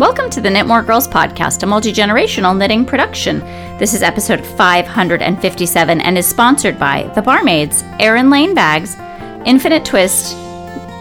Welcome 0.00 0.30
to 0.30 0.40
the 0.40 0.48
Knitmore 0.48 0.86
Girls 0.86 1.06
podcast, 1.06 1.62
a 1.62 1.66
multi 1.66 1.92
generational 1.92 2.56
knitting 2.56 2.86
production. 2.86 3.40
This 3.76 3.92
is 3.92 4.02
episode 4.02 4.42
557 4.42 6.00
and 6.00 6.16
is 6.16 6.26
sponsored 6.26 6.78
by 6.78 7.02
The 7.14 7.20
Barmaids, 7.20 7.84
Erin 7.98 8.30
Lane 8.30 8.54
Bags, 8.54 8.96
Infinite 9.44 9.84
Twist, 9.84 10.34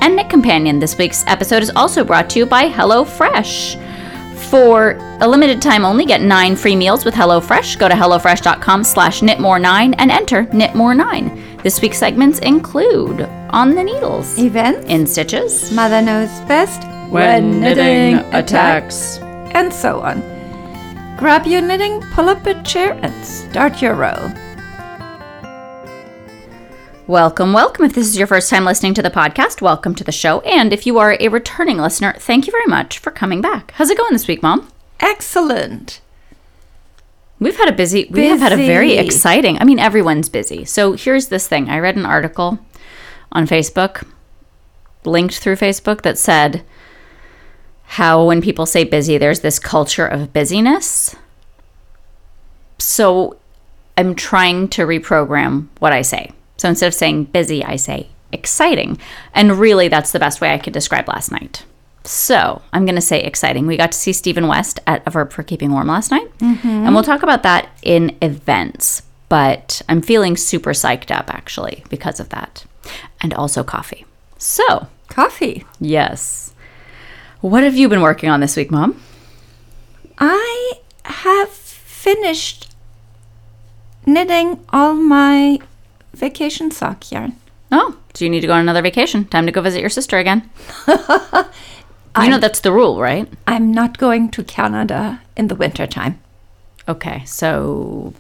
and 0.02 0.17
Knit 0.17 0.30
Companion. 0.30 0.80
This 0.80 0.98
week's 0.98 1.25
episode 1.27 1.63
is 1.63 1.70
also 1.77 2.04
brought 2.04 2.30
to 2.31 2.39
you 2.39 2.45
by 2.45 2.67
HelloFresh. 2.67 3.81
For 4.49 4.98
a 5.21 5.27
limited 5.29 5.61
time 5.61 5.86
only, 5.86 6.04
get 6.05 6.20
nine 6.20 6.57
free 6.57 6.75
meals 6.75 7.05
with 7.05 7.13
HelloFresh. 7.13 7.79
Go 7.79 7.88
to 7.88 7.95
HelloFresh.com 7.95 8.84
slash 8.84 9.21
knitmore9 9.21 9.95
and 9.97 10.11
enter 10.11 10.43
knitmore9. 10.47 11.63
This 11.63 11.81
week's 11.81 12.00
segments 12.00 12.39
include 12.39 13.21
On 13.52 13.75
the 13.75 13.84
Needles, 13.86 14.38
Events, 14.38 14.86
In 14.89 15.08
Stitches, 15.08 15.72
Mother 15.72 16.02
Knows 16.02 16.41
Best, 16.50 16.88
When 17.09 17.59
Knitting 17.59 18.18
Attacks. 18.34 19.17
and 19.17 19.73
so 19.73 20.02
on. 20.02 20.22
Grab 21.17 21.48
your 21.48 21.62
knitting, 21.62 22.02
pull 22.13 22.30
up 22.30 22.45
a 22.45 22.62
chair, 22.63 22.94
and 23.02 23.26
start 23.26 23.81
your 23.81 23.95
row. 23.95 24.31
Welcome, 27.08 27.52
welcome. 27.53 27.86
If 27.86 27.94
this 27.94 28.08
is 28.08 28.17
your 28.17 28.27
first 28.27 28.50
time 28.52 28.64
listening 28.64 28.94
to 28.94 29.02
the 29.02 29.09
podcast, 29.09 29.59
welcome 29.59 29.95
to 29.95 30.03
the 30.03 30.12
show. 30.12 30.41
And 30.41 30.72
if 30.72 30.86
you 30.86 31.00
are 31.00 31.17
a 31.20 31.30
returning 31.30 31.77
listener, 31.77 32.14
thank 32.20 32.45
you 32.45 32.52
very 32.52 32.67
much 32.67 33.00
for 33.00 33.09
coming 33.09 33.41
back. 33.41 33.72
How's 33.72 33.89
it 33.89 33.98
going 33.98 34.14
this 34.14 34.28
week, 34.28 34.44
Mom? 34.44 34.72
Excellent. 35.00 36.02
We've 37.39 37.58
had 37.58 37.70
a 37.70 37.76
busy, 37.76 38.08
we 38.12 38.28
have 38.28 38.39
had 38.41 38.53
a 38.53 38.58
very 38.58 38.98
exciting, 38.98 39.58
I 39.58 39.64
mean, 39.64 39.80
everyone's 39.80 40.30
busy. 40.30 40.66
So 40.66 40.94
here's 40.94 41.30
this 41.30 41.48
thing 41.48 41.70
I 41.70 41.80
read 41.80 41.95
an 41.95 42.05
article 42.05 42.59
on 43.31 43.48
Facebook, 43.48 44.05
linked 45.05 45.39
through 45.39 45.55
Facebook, 45.55 46.02
that 46.03 46.17
said 46.20 46.64
how 47.90 48.23
when 48.23 48.40
people 48.40 48.68
say 48.68 48.84
busy, 48.84 49.18
there's 49.18 49.40
this 49.40 49.58
culture 49.58 50.06
of 50.06 50.32
busyness. 50.32 51.16
So 52.78 53.36
I'm 53.98 54.14
trying 54.14 54.68
to 54.70 54.84
reprogram 54.84 55.68
what 55.80 55.92
I 55.92 56.04
say. 56.04 56.32
So 56.58 56.70
instead 56.70 56.86
of 56.86 56.94
saying 56.94 57.26
busy, 57.26 57.64
I 57.64 57.78
say 57.78 58.10
exciting. 58.32 59.00
And 59.34 59.58
really, 59.58 59.88
that's 59.88 60.12
the 60.12 60.20
best 60.20 60.40
way 60.40 60.54
I 60.54 60.60
could 60.60 60.72
describe 60.72 61.08
last 61.08 61.32
night. 61.32 61.66
So 62.04 62.62
I'm 62.73 62.86
going 62.86 62.94
to 62.94 63.02
say 63.02 63.23
exciting. 63.23 63.66
We 63.66 63.76
got 63.76 63.92
to 63.92 63.98
see 63.98 64.14
Stephen 64.14 64.48
West 64.48 64.80
at 64.86 65.02
A 65.08 65.10
Verb 65.10 65.32
for 65.32 65.42
Keeping 65.42 65.72
Warm 65.72 65.88
last 65.88 66.12
night. 66.12 66.30
Mm-hmm. 66.38 66.67
And 66.67 66.94
we'll 66.94 67.04
talk 67.04 67.23
about 67.23 67.42
that 67.42 67.70
in 67.82 68.16
events. 68.22 69.02
But 69.30 69.82
I'm 69.90 70.04
feeling 70.04 70.38
super 70.38 70.73
psyched 70.73 71.10
up 71.10 71.34
actually 71.34 71.84
because 71.90 72.20
of 72.20 72.30
that. 72.30 72.66
And 73.20 73.34
also 73.34 73.64
coffee. 73.64 74.06
So, 74.38 74.88
Coffee. 75.08 75.66
yes. 75.80 76.54
What 77.42 77.64
have 77.64 77.76
you 77.76 77.88
been 77.88 78.02
working 78.02 78.30
on 78.30 78.40
this 78.42 78.56
week, 78.58 78.70
Mom? 78.72 79.00
I 80.18 80.73
have 81.06 81.50
finished 81.50 82.73
knitting 84.06 84.59
all 84.70 84.94
my 84.94 85.60
vacation 86.14 86.72
sock 86.72 87.12
yarn. 87.12 87.36
Oh, 87.72 87.98
so 88.14 88.26
you 88.26 88.32
need 88.32 88.42
to 88.42 88.48
go 88.48 88.54
on 88.54 88.62
another 88.62 88.82
vacation. 88.82 89.26
Time 89.26 89.45
to 89.45 89.52
go 89.52 89.62
visit 89.62 89.80
your 89.80 89.90
sister 89.90 90.17
again. 90.17 90.50
you 90.88 92.30
know 92.30 92.40
that's 92.40 92.60
the 92.60 92.73
rule, 92.73 93.00
right? 93.00 93.32
I'm 93.48 93.72
not 93.72 93.98
going 93.98 94.30
to 94.32 94.44
Canada 94.44 95.22
in 95.38 95.48
the 95.48 95.56
wintertime. 95.56 96.20
Okay, 96.88 97.23
so 97.26 98.14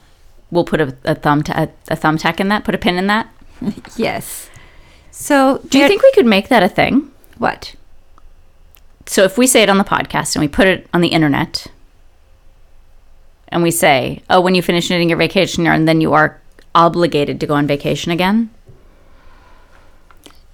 we'll 0.51 0.63
put 0.63 0.79
a, 0.79 0.95
a 1.03 1.15
thumb 1.15 1.39
a 1.39 1.67
thumbtack 1.89 2.39
in 2.39 2.47
that. 2.49 2.63
Put 2.63 2.75
a 2.75 2.77
pin 2.77 2.97
in 2.97 3.07
that. 3.07 3.27
Yes. 3.97 4.49
So, 5.11 5.59
Do 5.67 5.79
you 5.79 5.87
think 5.87 6.01
we 6.01 6.11
could 6.13 6.25
make 6.25 6.47
that 6.47 6.63
a 6.63 6.69
thing? 6.69 7.11
what? 7.37 7.75
So 9.09 9.23
if 9.23 9.39
we 9.39 9.47
say 9.47 9.63
it 9.63 9.69
on 9.71 9.79
the 9.79 9.83
podcast 9.83 10.35
and 10.35 10.41
we 10.41 10.47
put 10.47 10.67
it 10.67 10.87
on 10.93 11.01
the 11.01 11.07
internet, 11.07 11.65
and 13.47 13.63
we 13.63 13.71
say, 13.71 14.21
"Oh, 14.29 14.39
when 14.39 14.53
you 14.53 14.61
finish 14.61 14.87
knitting 14.91 15.09
your 15.09 15.17
vacation 15.17 15.65
yarn, 15.65 15.85
then 15.85 15.99
you 15.99 16.13
are 16.13 16.39
obligated 16.75 17.39
to 17.39 17.47
go 17.47 17.55
on 17.55 17.65
vacation 17.65 18.11
again." 18.11 18.51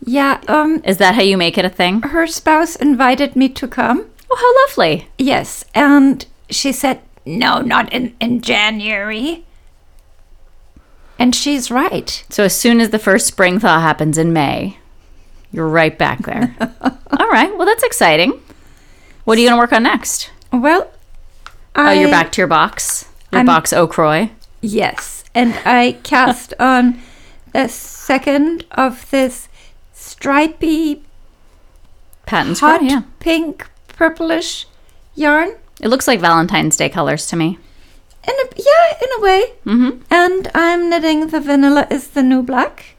Yeah, 0.06 0.40
um 0.48 0.82
Is 0.86 1.00
that 1.00 1.16
how 1.16 1.22
you 1.22 1.36
make 1.36 1.58
it 1.58 1.66
a 1.66 1.70
thing? 1.70 2.02
her 2.02 2.26
spouse 2.28 2.78
invited 2.78 3.36
me 3.36 3.50
to 3.50 3.68
come. 3.68 4.06
Oh, 4.32 4.38
how 4.40 4.52
lovely! 4.64 5.10
Yes, 5.18 5.66
and 5.76 6.26
she 6.50 6.72
said, 6.72 7.02
"No, 7.26 7.60
not 7.60 7.92
in 7.92 8.16
in 8.22 8.40
January." 8.40 9.44
And 11.20 11.36
she's 11.36 11.70
right. 11.70 12.24
So 12.30 12.46
as 12.46 12.56
soon 12.58 12.80
as 12.80 12.92
the 12.92 13.00
first 13.00 13.28
spring 13.28 13.60
thaw 13.60 13.82
happens 13.82 14.18
in 14.18 14.32
May, 14.32 14.78
you're 15.52 15.68
right 15.68 15.98
back 15.98 16.24
there. 16.26 16.56
All 17.20 17.30
right. 17.30 17.52
Well, 17.58 17.66
that's 17.68 17.84
exciting. 17.84 18.32
What 19.26 19.38
are 19.38 19.42
you 19.42 19.48
going 19.50 19.58
to 19.58 19.62
work 19.64 19.74
on 19.74 19.84
next? 19.84 20.32
Well, 20.52 20.90
Oh, 21.78 21.84
I, 21.84 21.94
you're 21.94 22.10
back 22.10 22.32
to 22.34 22.42
your 22.42 22.48
box. 22.48 23.06
Your 23.32 23.40
I'm- 23.40 23.46
box 23.46 23.74
O'Croy. 23.74 24.30
Yes, 24.62 25.24
and 25.36 25.54
I 25.66 25.98
cast 26.04 26.54
on 26.60 27.02
the 27.54 27.68
second 27.68 28.66
of 28.72 29.10
this 29.12 29.50
stripy 29.94 31.04
Patent 32.26 32.60
hot. 32.60 32.82
Yeah. 32.84 33.04
pink 33.20 33.70
purplish 33.90 34.66
yarn. 35.14 35.56
It 35.82 35.90
looks 35.90 36.08
like 36.08 36.20
Valentine's 36.20 36.78
Day 36.78 36.90
colors 36.90 37.28
to 37.28 37.36
me. 37.36 37.60
In 38.28 38.34
a 38.34 38.46
yeah, 38.56 38.98
in 39.04 39.10
a 39.20 39.22
way. 39.22 39.44
Mm-hmm. 39.66 40.02
And 40.10 40.48
I'm 40.56 40.90
knitting 40.90 41.28
the 41.28 41.40
vanilla 41.40 41.86
is 41.92 42.08
the 42.08 42.24
new 42.24 42.42
black. 42.42 42.96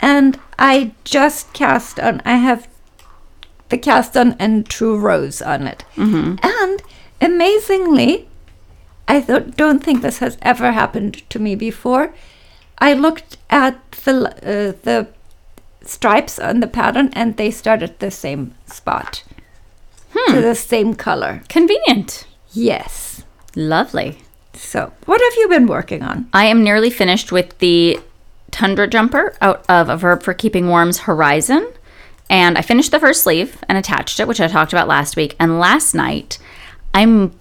And 0.00 0.38
I 0.58 0.92
just 1.04 1.52
cast 1.54 1.98
on 1.98 2.22
I 2.24 2.36
have 2.36 2.68
the 3.72 3.78
cast 3.78 4.16
on 4.16 4.36
and 4.38 4.68
true 4.68 4.96
rose 4.96 5.42
on 5.42 5.66
it. 5.66 5.84
Mm-hmm. 5.96 6.36
And 6.42 6.82
amazingly, 7.20 8.28
I 9.08 9.20
th- 9.22 9.56
don't 9.56 9.82
think 9.82 10.02
this 10.02 10.18
has 10.18 10.38
ever 10.42 10.70
happened 10.70 11.28
to 11.30 11.38
me 11.40 11.56
before. 11.56 12.14
I 12.78 12.92
looked 12.92 13.38
at 13.50 13.90
the 14.04 14.14
uh, 14.14 14.78
the 14.82 15.08
stripes 15.84 16.38
on 16.38 16.60
the 16.60 16.68
pattern 16.68 17.10
and 17.14 17.36
they 17.36 17.50
start 17.50 17.82
at 17.82 17.98
the 17.98 18.10
same 18.10 18.54
spot. 18.66 19.24
Hmm. 20.14 20.34
To 20.34 20.40
the 20.42 20.54
same 20.54 20.94
color. 20.94 21.42
Convenient. 21.48 22.26
Yes. 22.52 23.24
Lovely. 23.56 24.18
So, 24.52 24.92
what 25.06 25.20
have 25.22 25.36
you 25.38 25.48
been 25.48 25.66
working 25.66 26.02
on? 26.02 26.28
I 26.34 26.44
am 26.44 26.62
nearly 26.62 26.90
finished 26.90 27.32
with 27.32 27.58
the 27.58 27.98
Tundra 28.50 28.86
jumper 28.86 29.34
out 29.40 29.64
of 29.70 29.88
A 29.88 29.96
Verb 29.96 30.22
for 30.22 30.34
Keeping 30.34 30.68
Warm's 30.68 31.00
Horizon. 31.00 31.66
And 32.32 32.56
I 32.56 32.62
finished 32.62 32.90
the 32.90 32.98
first 32.98 33.22
sleeve 33.22 33.62
and 33.68 33.76
attached 33.76 34.18
it, 34.18 34.26
which 34.26 34.40
I 34.40 34.48
talked 34.48 34.72
about 34.72 34.88
last 34.88 35.16
week. 35.16 35.36
And 35.38 35.60
last 35.60 35.94
night, 35.94 36.38
I'm 36.94 37.38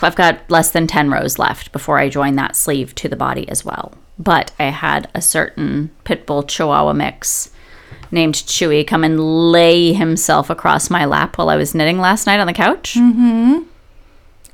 I've 0.00 0.16
got 0.16 0.50
less 0.50 0.70
than 0.70 0.86
10 0.86 1.10
rows 1.10 1.38
left 1.38 1.70
before 1.70 1.98
I 1.98 2.08
join 2.08 2.34
that 2.36 2.56
sleeve 2.56 2.94
to 2.96 3.08
the 3.08 3.16
body 3.16 3.46
as 3.48 3.64
well. 3.64 3.92
But 4.18 4.52
I 4.58 4.64
had 4.64 5.08
a 5.14 5.20
certain 5.20 5.90
Pitbull 6.04 6.48
Chihuahua 6.48 6.94
mix 6.94 7.50
named 8.10 8.34
Chewy 8.34 8.86
come 8.86 9.04
and 9.04 9.52
lay 9.52 9.92
himself 9.92 10.48
across 10.48 10.88
my 10.88 11.04
lap 11.04 11.36
while 11.36 11.50
I 11.50 11.56
was 11.56 11.74
knitting 11.74 11.98
last 11.98 12.26
night 12.26 12.40
on 12.40 12.46
the 12.46 12.52
couch. 12.54 12.94
Mhm. 12.94 13.64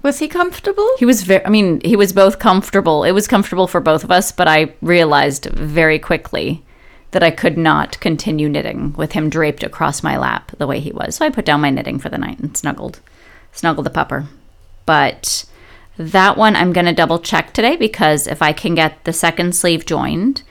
Was 0.02 0.18
he 0.18 0.26
comfortable? 0.28 0.88
He 0.98 1.04
was 1.04 1.22
very, 1.22 1.44
I 1.44 1.50
mean, 1.50 1.80
he 1.84 1.94
was 1.94 2.12
both 2.12 2.38
comfortable. 2.38 3.04
It 3.04 3.12
was 3.12 3.28
comfortable 3.28 3.68
for 3.68 3.80
both 3.80 4.02
of 4.02 4.10
us, 4.10 4.32
but 4.32 4.48
I 4.48 4.72
realized 4.80 5.46
very 5.46 5.98
quickly 5.98 6.64
that 7.12 7.22
I 7.22 7.30
could 7.30 7.56
not 7.56 7.98
continue 8.00 8.48
knitting 8.48 8.92
with 8.94 9.12
him 9.12 9.28
draped 9.28 9.62
across 9.62 10.02
my 10.02 10.16
lap 10.16 10.52
the 10.58 10.66
way 10.66 10.80
he 10.80 10.92
was. 10.92 11.16
So 11.16 11.24
I 11.24 11.30
put 11.30 11.44
down 11.44 11.60
my 11.60 11.70
knitting 11.70 11.98
for 11.98 12.08
the 12.08 12.18
night 12.18 12.38
and 12.38 12.56
snuggled, 12.56 13.00
snuggled 13.52 13.86
the 13.86 13.90
pupper. 13.90 14.26
But 14.86 15.44
that 15.96 16.36
one 16.36 16.56
I'm 16.56 16.72
going 16.72 16.86
to 16.86 16.92
double 16.92 17.18
check 17.18 17.52
today 17.52 17.76
because 17.76 18.26
if 18.26 18.40
I 18.42 18.52
can 18.52 18.74
get 18.74 19.04
the 19.04 19.12
second 19.12 19.54
sleeve 19.54 19.84
joined, 19.84 20.42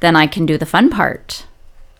then 0.00 0.16
I 0.16 0.26
can 0.26 0.46
do 0.46 0.58
the 0.58 0.66
fun 0.66 0.90
part, 0.90 1.46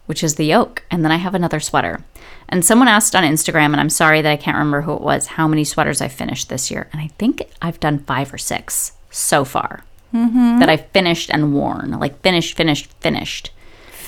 which 0.07 0.23
is 0.23 0.35
the 0.35 0.47
yoke. 0.47 0.85
And 0.91 1.05
then 1.05 1.13
I 1.13 1.17
have 1.17 1.35
another 1.35 1.61
sweater. 1.61 2.05
And 2.49 2.65
someone 2.65 2.89
asked 2.89 3.15
on 3.15 3.25
Instagram, 3.25 3.73
and 3.73 3.77
I'm 3.81 3.91
sorry 3.91 4.23
that 4.23 4.31
I 4.31 4.37
can't 4.37 4.57
remember 4.57 4.83
who 4.83 4.95
it 4.95 5.03
was, 5.03 5.27
how 5.27 5.47
many 5.47 5.65
sweaters 5.65 6.01
I 6.01 6.09
finished 6.09 6.49
this 6.49 6.71
year. 6.71 6.89
And 6.93 7.01
I 7.01 7.09
think 7.19 7.43
I've 7.61 7.81
done 7.81 7.99
five 8.01 8.33
or 8.33 8.39
six 8.39 8.93
so 9.11 9.45
far 9.45 9.85
mm-hmm. 10.15 10.59
that 10.59 10.69
I've 10.69 10.89
finished 10.89 11.31
and 11.31 11.55
worn. 11.55 11.99
Like 11.99 12.21
finished, 12.23 12.57
finished, 12.57 12.91
finished. 13.01 13.51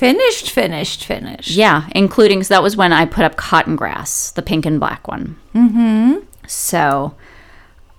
Finished, 0.00 0.50
finished, 0.50 1.04
finished. 1.04 1.50
Yeah, 1.50 1.86
including, 1.94 2.42
so 2.42 2.54
that 2.54 2.62
was 2.62 2.74
when 2.74 2.90
I 2.90 3.04
put 3.04 3.22
up 3.22 3.36
Cotton 3.36 3.76
Grass, 3.76 4.30
the 4.30 4.40
pink 4.40 4.64
and 4.64 4.80
black 4.80 5.06
one. 5.06 5.38
Mm-hmm. 5.54 6.24
So 6.46 7.14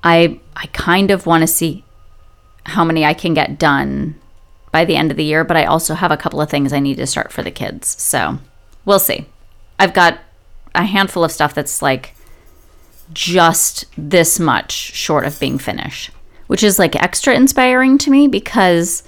I, 0.04 0.40
I 0.56 0.66
kind 0.74 1.12
of 1.12 1.28
want 1.28 1.42
to 1.42 1.48
see 1.48 1.84
how 2.66 2.84
many 2.84 3.06
I 3.06 3.14
can 3.14 3.36
get 3.36 3.60
done 3.60 4.16
by 4.72 4.84
the 4.84 4.96
end 4.96 5.12
of 5.12 5.18
the 5.18 5.24
year, 5.24 5.44
but 5.44 5.56
I 5.56 5.66
also 5.66 5.94
have 5.94 6.10
a 6.10 6.18
couple 6.18 6.42
of 6.42 6.50
things 6.50 6.74
I 6.74 6.80
need 6.80 6.98
to 6.98 7.06
start 7.06 7.32
for 7.32 7.44
the 7.44 7.52
kids. 7.52 8.02
So 8.02 8.40
we'll 8.84 8.98
see. 8.98 9.28
I've 9.78 9.94
got 9.94 10.18
a 10.74 10.86
handful 10.86 11.24
of 11.24 11.32
stuff 11.32 11.54
that's 11.54 11.84
like 11.84 12.16
just 13.14 13.86
this 13.96 14.40
much 14.40 14.72
short 14.72 15.24
of 15.24 15.40
being 15.40 15.60
finished, 15.60 16.10
which 16.48 16.64
is 16.64 16.80
like 16.80 16.96
extra 16.96 17.36
inspiring 17.36 18.00
to 18.00 18.10
me 18.10 18.28
because 18.28 19.04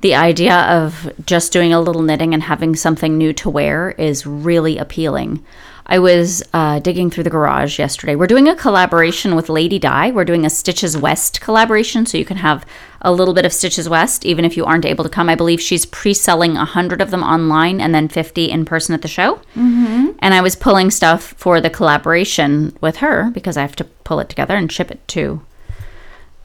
the 0.00 0.14
idea 0.14 0.54
of 0.54 1.12
just 1.26 1.52
doing 1.52 1.72
a 1.72 1.80
little 1.80 2.02
knitting 2.02 2.32
and 2.32 2.42
having 2.42 2.74
something 2.74 3.18
new 3.18 3.32
to 3.34 3.50
wear 3.50 3.90
is 3.92 4.26
really 4.26 4.78
appealing. 4.78 5.44
I 5.90 5.98
was 5.98 6.42
uh, 6.54 6.78
digging 6.78 7.10
through 7.10 7.24
the 7.24 7.30
garage 7.30 7.78
yesterday. 7.78 8.14
We're 8.14 8.28
doing 8.28 8.48
a 8.48 8.54
collaboration 8.54 9.34
with 9.34 9.48
Lady 9.48 9.78
Dye. 9.78 10.12
We're 10.12 10.24
doing 10.24 10.46
a 10.46 10.50
Stitches 10.50 10.96
West 10.96 11.40
collaboration, 11.40 12.06
so 12.06 12.16
you 12.16 12.24
can 12.24 12.36
have 12.36 12.64
a 13.02 13.12
little 13.12 13.34
bit 13.34 13.44
of 13.44 13.52
Stitches 13.52 13.88
West, 13.88 14.24
even 14.24 14.44
if 14.44 14.56
you 14.56 14.64
aren't 14.64 14.86
able 14.86 15.02
to 15.02 15.10
come. 15.10 15.28
I 15.28 15.34
believe 15.34 15.60
she's 15.60 15.84
pre 15.84 16.14
selling 16.14 16.54
100 16.54 17.00
of 17.00 17.10
them 17.10 17.24
online 17.24 17.80
and 17.80 17.92
then 17.92 18.08
50 18.08 18.50
in 18.50 18.64
person 18.64 18.94
at 18.94 19.02
the 19.02 19.08
show. 19.08 19.36
Mm-hmm. 19.56 20.10
And 20.20 20.32
I 20.32 20.40
was 20.40 20.54
pulling 20.54 20.92
stuff 20.92 21.34
for 21.36 21.60
the 21.60 21.70
collaboration 21.70 22.76
with 22.80 22.98
her 22.98 23.30
because 23.32 23.56
I 23.56 23.62
have 23.62 23.76
to 23.76 23.84
pull 23.84 24.20
it 24.20 24.28
together 24.28 24.54
and 24.56 24.70
ship 24.70 24.92
it 24.92 25.06
to 25.08 25.44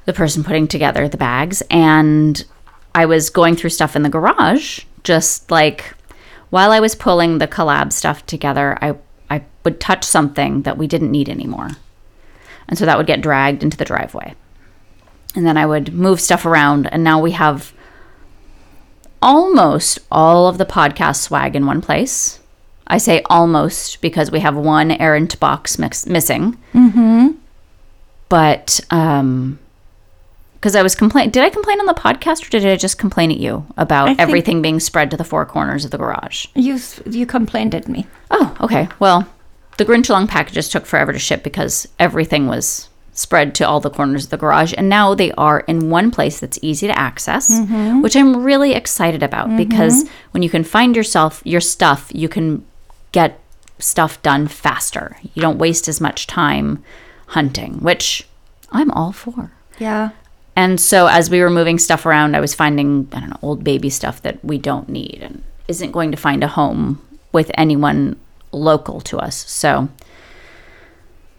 the 0.06 0.14
person 0.14 0.44
putting 0.44 0.68
together 0.68 1.08
the 1.08 1.18
bags. 1.18 1.62
And 1.70 2.44
I 2.96 3.06
was 3.06 3.30
going 3.30 3.58
through 3.58 3.72
stuff 3.72 3.96
in 3.98 4.04
the 4.04 4.10
garage, 4.10 4.86
just 5.04 5.52
like 5.52 5.94
while 6.50 6.72
I 6.72 6.80
was 6.80 6.96
pulling 6.96 7.38
the 7.38 7.48
collab 7.48 7.92
stuff 7.92 8.26
together, 8.26 8.78
I, 8.82 8.96
I 9.30 9.44
would 9.66 9.82
touch 9.82 10.06
something 10.06 10.62
that 10.62 10.78
we 10.78 10.88
didn't 10.88 11.12
need 11.12 11.28
anymore. 11.28 11.72
And 12.70 12.78
so 12.78 12.86
that 12.86 12.98
would 12.98 13.06
get 13.06 13.22
dragged 13.22 13.64
into 13.64 13.76
the 13.76 13.84
driveway. 13.84 14.34
And 15.36 15.46
then 15.46 15.58
I 15.58 15.66
would 15.66 15.94
move 15.94 16.22
stuff 16.22 16.46
around. 16.46 16.88
And 16.92 17.04
now 17.04 17.20
we 17.20 17.32
have 17.32 17.74
almost 19.22 20.00
all 20.10 20.48
of 20.48 20.58
the 20.58 20.66
podcast 20.66 21.18
swag 21.18 21.54
in 21.54 21.66
one 21.66 21.82
place. 21.82 22.40
I 22.88 22.98
say 22.98 23.24
almost 23.26 24.00
because 24.00 24.32
we 24.32 24.40
have 24.40 24.56
one 24.56 24.92
errant 24.92 25.38
box 25.42 25.78
mix- 25.78 26.06
missing. 26.06 26.58
Mm-hmm. 26.74 27.32
But 28.30 28.80
um, 28.90 29.60
because 30.66 30.76
I 30.76 30.82
was 30.82 30.96
complaining. 30.96 31.30
Did 31.30 31.44
I 31.44 31.52
complain 31.52 31.80
on 31.80 31.86
the 31.86 31.94
podcast 31.94 32.48
or 32.48 32.50
did 32.50 32.66
I 32.66 32.76
just 32.76 32.98
complain 32.98 33.30
at 33.30 33.38
you 33.38 33.68
about 33.78 34.20
everything 34.20 34.64
being 34.64 34.80
spread 34.80 35.12
to 35.12 35.18
the 35.18 35.24
four 35.24 35.46
corners 35.46 35.86
of 35.86 35.92
the 35.92 36.00
garage? 36.00 36.48
You 36.56 36.80
you 37.06 37.28
complained 37.28 37.76
at 37.76 37.88
me. 37.88 38.08
Oh, 38.32 38.58
okay. 38.60 38.90
Well, 38.98 39.28
the 39.78 39.86
Grinch 39.86 40.10
Along 40.10 40.26
packages 40.26 40.68
took 40.68 40.88
forever 40.88 41.14
to 41.14 41.20
ship 41.20 41.44
because 41.44 41.88
everything 42.00 42.48
was 42.48 42.90
spread 43.14 43.54
to 43.56 43.64
all 43.64 43.80
the 43.80 43.92
corners 43.92 44.24
of 44.24 44.30
the 44.32 44.38
garage. 44.38 44.74
And 44.76 44.90
now 44.90 45.14
they 45.14 45.32
are 45.34 45.60
in 45.68 45.92
one 45.92 46.10
place 46.10 46.40
that's 46.40 46.58
easy 46.64 46.88
to 46.88 46.98
access, 46.98 47.52
mm-hmm. 47.52 48.02
which 48.02 48.16
I'm 48.16 48.44
really 48.44 48.74
excited 48.74 49.22
about 49.22 49.50
mm-hmm. 49.50 49.58
because 49.58 50.10
when 50.32 50.42
you 50.42 50.50
can 50.50 50.64
find 50.64 50.96
yourself, 50.96 51.44
your 51.46 51.62
stuff, 51.62 52.10
you 52.12 52.28
can 52.28 52.66
get 53.12 53.40
stuff 53.78 54.20
done 54.24 54.48
faster. 54.48 55.16
You 55.36 55.44
don't 55.44 55.60
waste 55.60 55.88
as 55.88 56.02
much 56.02 56.26
time 56.26 56.84
hunting, 57.28 57.82
which 57.82 58.28
I'm 58.72 58.90
all 58.90 59.12
for. 59.12 59.52
Yeah. 59.78 60.10
And 60.56 60.80
so 60.80 61.08
as 61.08 61.30
we 61.30 61.42
were 61.42 61.50
moving 61.50 61.78
stuff 61.78 62.06
around, 62.06 62.36
I 62.36 62.40
was 62.40 62.56
finding, 62.56 63.10
I 63.12 63.20
don't 63.20 63.30
know, 63.30 63.40
old 63.42 63.64
baby 63.64 63.90
stuff 63.90 64.22
that 64.22 64.44
we 64.44 64.58
don't 64.58 64.88
need 64.88 65.20
and 65.22 65.44
isn't 65.68 65.92
going 65.92 66.12
to 66.12 66.18
find 66.18 66.44
a 66.44 66.48
home 66.48 67.02
with 67.32 67.52
anyone 67.56 68.18
local 68.52 69.02
to 69.02 69.18
us. 69.18 69.50
So, 69.50 69.90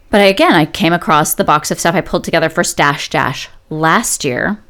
but 0.09 0.21
I, 0.21 0.25
again, 0.25 0.53
I 0.53 0.65
came 0.65 0.93
across 0.93 1.33
the 1.33 1.43
box 1.43 1.71
of 1.71 1.79
stuff 1.79 1.95
I 1.95 2.01
pulled 2.01 2.23
together 2.23 2.49
for 2.49 2.63
Stash 2.63 3.09
Dash 3.09 3.49
last 3.69 4.23
year. 4.23 4.61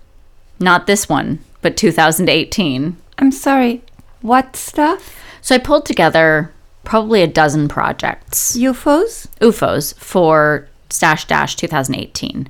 Not 0.59 0.87
this 0.87 1.09
one, 1.09 1.39
but 1.61 1.77
2018. 1.77 2.97
I'm 3.19 3.31
sorry. 3.31 3.83
What 4.21 4.55
stuff? 4.55 5.21
So 5.41 5.55
I 5.55 5.59
pulled 5.59 5.85
together 5.85 6.51
probably 6.83 7.21
a 7.21 7.27
dozen 7.27 7.67
projects. 7.67 8.55
UFOs? 8.57 9.27
UFOs 9.39 9.93
for 9.95 10.67
Stash 10.89 11.25
Dash 11.25 11.55
2018. 11.55 12.47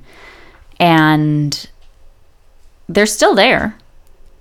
And 0.80 1.68
they're 2.88 3.06
still 3.06 3.34
there. 3.34 3.76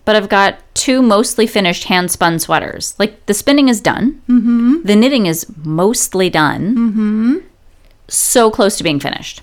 But 0.06 0.16
I've 0.16 0.30
got 0.30 0.60
two 0.74 1.02
mostly 1.02 1.46
finished 1.48 1.86
hand 1.86 2.12
spun 2.12 2.40
sweaters. 2.40 2.96
Like 2.98 3.26
the 3.26 3.34
spinning 3.34 3.68
is 3.68 3.82
done, 3.82 4.22
mm-hmm. 4.30 4.84
the 4.84 4.96
knitting 4.96 5.26
is 5.26 5.46
mostly 5.66 6.30
done. 6.30 6.76
Mm-hmm. 6.76 7.36
So 8.08 8.50
close 8.50 8.78
to 8.78 8.84
being 8.84 9.02
finished. 9.02 9.42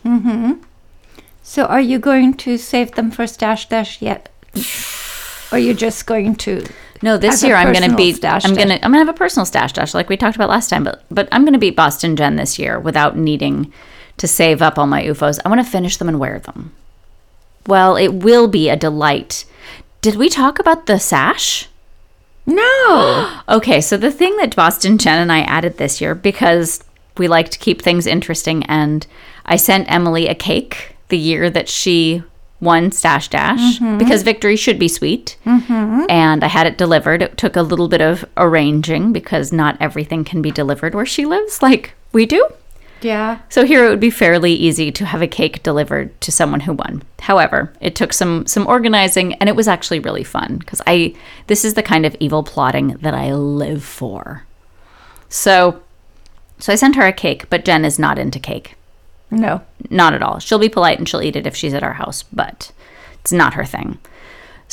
So 1.42 1.66
are 1.66 1.80
you 1.80 1.98
going 1.98 2.32
to 2.38 2.56
save 2.56 2.92
them 2.92 3.10
for 3.10 3.26
stash 3.26 3.68
dash 3.68 4.00
yet? 4.00 4.30
Or 5.52 5.56
are 5.56 5.58
you 5.58 5.74
just 5.74 6.06
going 6.06 6.36
to 6.36 6.64
No, 7.02 7.18
this 7.18 7.44
year 7.44 7.54
I'm 7.54 7.74
going 7.74 7.88
to 7.88 7.94
beat. 7.94 8.16
stash 8.16 8.46
I'm 8.46 8.54
going 8.54 8.68
to. 8.68 8.82
I'm 8.82 8.90
going 8.90 9.04
to 9.04 9.06
have 9.06 9.14
a 9.14 9.18
personal 9.18 9.44
stash 9.44 9.74
dash, 9.74 9.92
like 9.92 10.08
we 10.08 10.16
talked 10.16 10.36
about 10.36 10.48
last 10.48 10.70
time. 10.70 10.84
But 10.84 11.04
but 11.10 11.28
I'm 11.30 11.42
going 11.42 11.52
to 11.52 11.58
beat 11.58 11.76
Boston 11.76 12.16
Jen 12.16 12.36
this 12.36 12.58
year 12.58 12.80
without 12.80 13.18
needing 13.18 13.70
to 14.16 14.26
save 14.26 14.62
up 14.62 14.78
all 14.78 14.86
my 14.86 15.02
UFOs. 15.02 15.38
I 15.44 15.50
want 15.50 15.62
to 15.62 15.70
finish 15.70 15.98
them 15.98 16.08
and 16.08 16.18
wear 16.18 16.38
them. 16.38 16.72
Well, 17.66 17.96
it 17.96 18.14
will 18.14 18.48
be 18.48 18.68
a 18.68 18.76
delight. 18.76 19.44
Did 20.00 20.16
we 20.16 20.28
talk 20.28 20.58
about 20.58 20.86
the 20.86 20.98
sash? 20.98 21.68
No. 22.46 23.30
Okay, 23.46 23.82
so 23.82 23.98
the 23.98 24.10
thing 24.10 24.36
that 24.38 24.56
Boston 24.56 24.96
Jen 24.96 25.18
and 25.18 25.30
I 25.30 25.40
added 25.40 25.76
this 25.76 26.00
year 26.00 26.14
because 26.14 26.82
we 27.18 27.28
like 27.28 27.50
to 27.50 27.58
keep 27.58 27.82
things 27.82 28.06
interesting, 28.06 28.64
and 28.64 29.06
I 29.44 29.56
sent 29.56 29.92
Emily 29.92 30.28
a 30.28 30.34
cake 30.34 30.96
the 31.08 31.18
year 31.18 31.50
that 31.50 31.68
she 31.68 32.22
won 32.60 32.90
Stash 32.90 33.28
Dash 33.28 33.78
mm-hmm. 33.78 33.98
because 33.98 34.22
victory 34.22 34.56
should 34.56 34.78
be 34.78 34.88
sweet. 34.88 35.36
Mm-hmm. 35.44 36.06
And 36.08 36.42
I 36.42 36.48
had 36.48 36.66
it 36.66 36.78
delivered. 36.78 37.22
It 37.22 37.36
took 37.36 37.54
a 37.54 37.62
little 37.62 37.88
bit 37.88 38.00
of 38.00 38.24
arranging 38.36 39.12
because 39.12 39.52
not 39.52 39.76
everything 39.78 40.24
can 40.24 40.40
be 40.40 40.50
delivered 40.50 40.94
where 40.94 41.06
she 41.06 41.26
lives, 41.26 41.62
like 41.62 41.92
we 42.12 42.26
do. 42.26 42.48
Yeah. 43.04 43.40
So 43.48 43.64
here 43.64 43.84
it 43.84 43.90
would 43.90 44.00
be 44.00 44.10
fairly 44.10 44.52
easy 44.52 44.90
to 44.92 45.04
have 45.04 45.22
a 45.22 45.26
cake 45.26 45.62
delivered 45.62 46.18
to 46.22 46.32
someone 46.32 46.60
who 46.60 46.72
won. 46.72 47.02
However, 47.20 47.72
it 47.80 47.94
took 47.94 48.12
some 48.12 48.46
some 48.46 48.66
organizing 48.66 49.34
and 49.34 49.48
it 49.48 49.56
was 49.56 49.68
actually 49.68 50.00
really 50.00 50.24
fun 50.24 50.56
because 50.56 50.80
I 50.86 51.14
this 51.46 51.64
is 51.64 51.74
the 51.74 51.82
kind 51.82 52.06
of 52.06 52.16
evil 52.18 52.42
plotting 52.42 52.88
that 53.02 53.14
I 53.14 53.34
live 53.34 53.84
for. 53.84 54.44
So 55.28 55.82
so 56.58 56.72
I 56.72 56.76
sent 56.76 56.96
her 56.96 57.06
a 57.06 57.12
cake, 57.12 57.50
but 57.50 57.64
Jen 57.64 57.84
is 57.84 57.98
not 57.98 58.18
into 58.18 58.38
cake. 58.38 58.74
No. 59.30 59.62
Not 59.90 60.14
at 60.14 60.22
all. 60.22 60.38
She'll 60.38 60.58
be 60.58 60.68
polite 60.68 60.98
and 60.98 61.08
she'll 61.08 61.22
eat 61.22 61.36
it 61.36 61.46
if 61.46 61.56
she's 61.56 61.74
at 61.74 61.82
our 61.82 61.94
house, 61.94 62.22
but 62.22 62.72
it's 63.20 63.32
not 63.32 63.54
her 63.54 63.64
thing. 63.64 63.98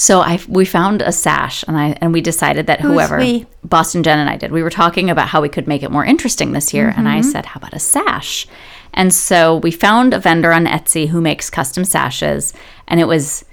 So 0.02 0.22
I 0.22 0.40
we 0.48 0.66
found 0.66 1.04
a 1.04 1.12
sash 1.12 1.64
and 1.68 1.78
I 1.78 1.96
and 2.02 2.12
we 2.12 2.22
decided 2.22 2.66
that 2.66 2.82
Who's 2.82 2.92
whoever 2.92 3.20
we? 3.20 3.46
Boston 3.64 4.02
Jen 4.02 4.18
and 4.18 4.32
I 4.32 4.36
did. 4.36 4.52
We 4.52 4.64
were 4.64 4.72
talking 4.72 5.12
about 5.12 5.28
how 5.28 5.42
we 5.42 5.48
could 5.48 5.68
make 5.68 5.84
it 5.84 5.92
more 5.92 6.04
interesting 6.04 6.54
this 6.54 6.74
year 6.74 6.88
and 6.88 7.06
Mm-hmm. 7.06 7.18
I 7.20 7.22
said, 7.22 7.46
"How 7.46 7.60
about 7.60 7.76
a 7.76 7.80
sash?" 7.80 8.48
And 8.96 9.14
so 9.14 9.58
we 9.58 9.70
found 9.70 10.16
a 10.16 10.20
vendor 10.20 10.52
on 10.54 10.66
Etsy 10.66 11.10
who 11.10 11.22
makes 11.22 11.52
custom 11.52 11.86
sashes 11.86 12.52
and 12.88 13.00
it 13.00 13.08
was 13.08 13.46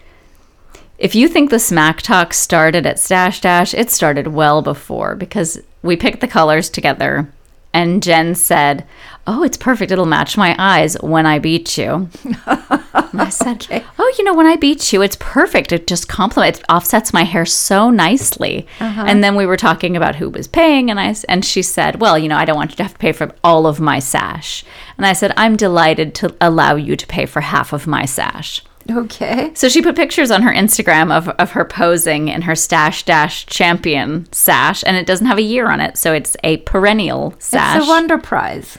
if 0.96 1.14
you 1.14 1.28
think 1.28 1.50
the 1.50 1.58
smack 1.58 2.00
talk 2.00 2.32
started 2.32 2.86
at 2.86 2.98
Stash 2.98 3.42
Dash, 3.42 3.74
it 3.74 3.90
started 3.90 4.28
well 4.28 4.62
before 4.62 5.16
because 5.16 5.60
we 5.82 5.96
picked 5.96 6.22
the 6.22 6.26
colors 6.28 6.70
together 6.70 7.30
and 7.74 8.02
Jen 8.02 8.34
said, 8.34 8.86
Oh, 9.30 9.42
it's 9.42 9.58
perfect. 9.58 9.92
It'll 9.92 10.06
match 10.06 10.38
my 10.38 10.56
eyes 10.58 10.94
when 11.02 11.26
I 11.26 11.38
beat 11.38 11.76
you. 11.76 12.08
I 12.46 13.28
said, 13.28 13.66
Oh, 13.98 14.14
you 14.16 14.24
know, 14.24 14.32
when 14.32 14.46
I 14.46 14.56
beat 14.56 14.90
you, 14.90 15.02
it's 15.02 15.18
perfect. 15.20 15.70
It 15.70 15.86
just 15.86 16.08
complements, 16.08 16.60
it 16.60 16.64
offsets 16.70 17.12
my 17.12 17.24
hair 17.24 17.44
so 17.44 17.90
nicely. 17.90 18.66
Uh-huh. 18.80 19.04
And 19.06 19.22
then 19.22 19.36
we 19.36 19.44
were 19.44 19.58
talking 19.58 19.98
about 19.98 20.16
who 20.16 20.30
was 20.30 20.48
paying, 20.48 20.90
and 20.90 20.98
I 20.98 21.14
and 21.28 21.44
she 21.44 21.60
said, 21.60 22.00
Well, 22.00 22.18
you 22.18 22.26
know, 22.26 22.38
I 22.38 22.46
don't 22.46 22.56
want 22.56 22.70
you 22.70 22.76
to 22.76 22.84
have 22.84 22.94
to 22.94 22.98
pay 22.98 23.12
for 23.12 23.30
all 23.44 23.66
of 23.66 23.80
my 23.80 23.98
sash. 23.98 24.64
And 24.96 25.04
I 25.04 25.12
said, 25.12 25.34
I'm 25.36 25.56
delighted 25.56 26.14
to 26.16 26.34
allow 26.40 26.76
you 26.76 26.96
to 26.96 27.06
pay 27.06 27.26
for 27.26 27.42
half 27.42 27.74
of 27.74 27.86
my 27.86 28.06
sash. 28.06 28.62
Okay. 28.90 29.50
So 29.52 29.68
she 29.68 29.82
put 29.82 29.94
pictures 29.94 30.30
on 30.30 30.40
her 30.40 30.50
Instagram 30.50 31.14
of, 31.14 31.28
of 31.28 31.50
her 31.50 31.66
posing 31.66 32.28
in 32.28 32.40
her 32.40 32.56
Stash 32.56 33.02
Dash 33.02 33.44
Champion 33.44 34.26
sash, 34.32 34.82
and 34.86 34.96
it 34.96 35.06
doesn't 35.06 35.26
have 35.26 35.36
a 35.36 35.42
year 35.42 35.70
on 35.70 35.82
it, 35.82 35.98
so 35.98 36.14
it's 36.14 36.34
a 36.42 36.56
perennial 36.58 37.34
sash. 37.38 37.76
It's 37.76 37.86
a 37.86 37.88
wonder 37.90 38.16
prize. 38.16 38.78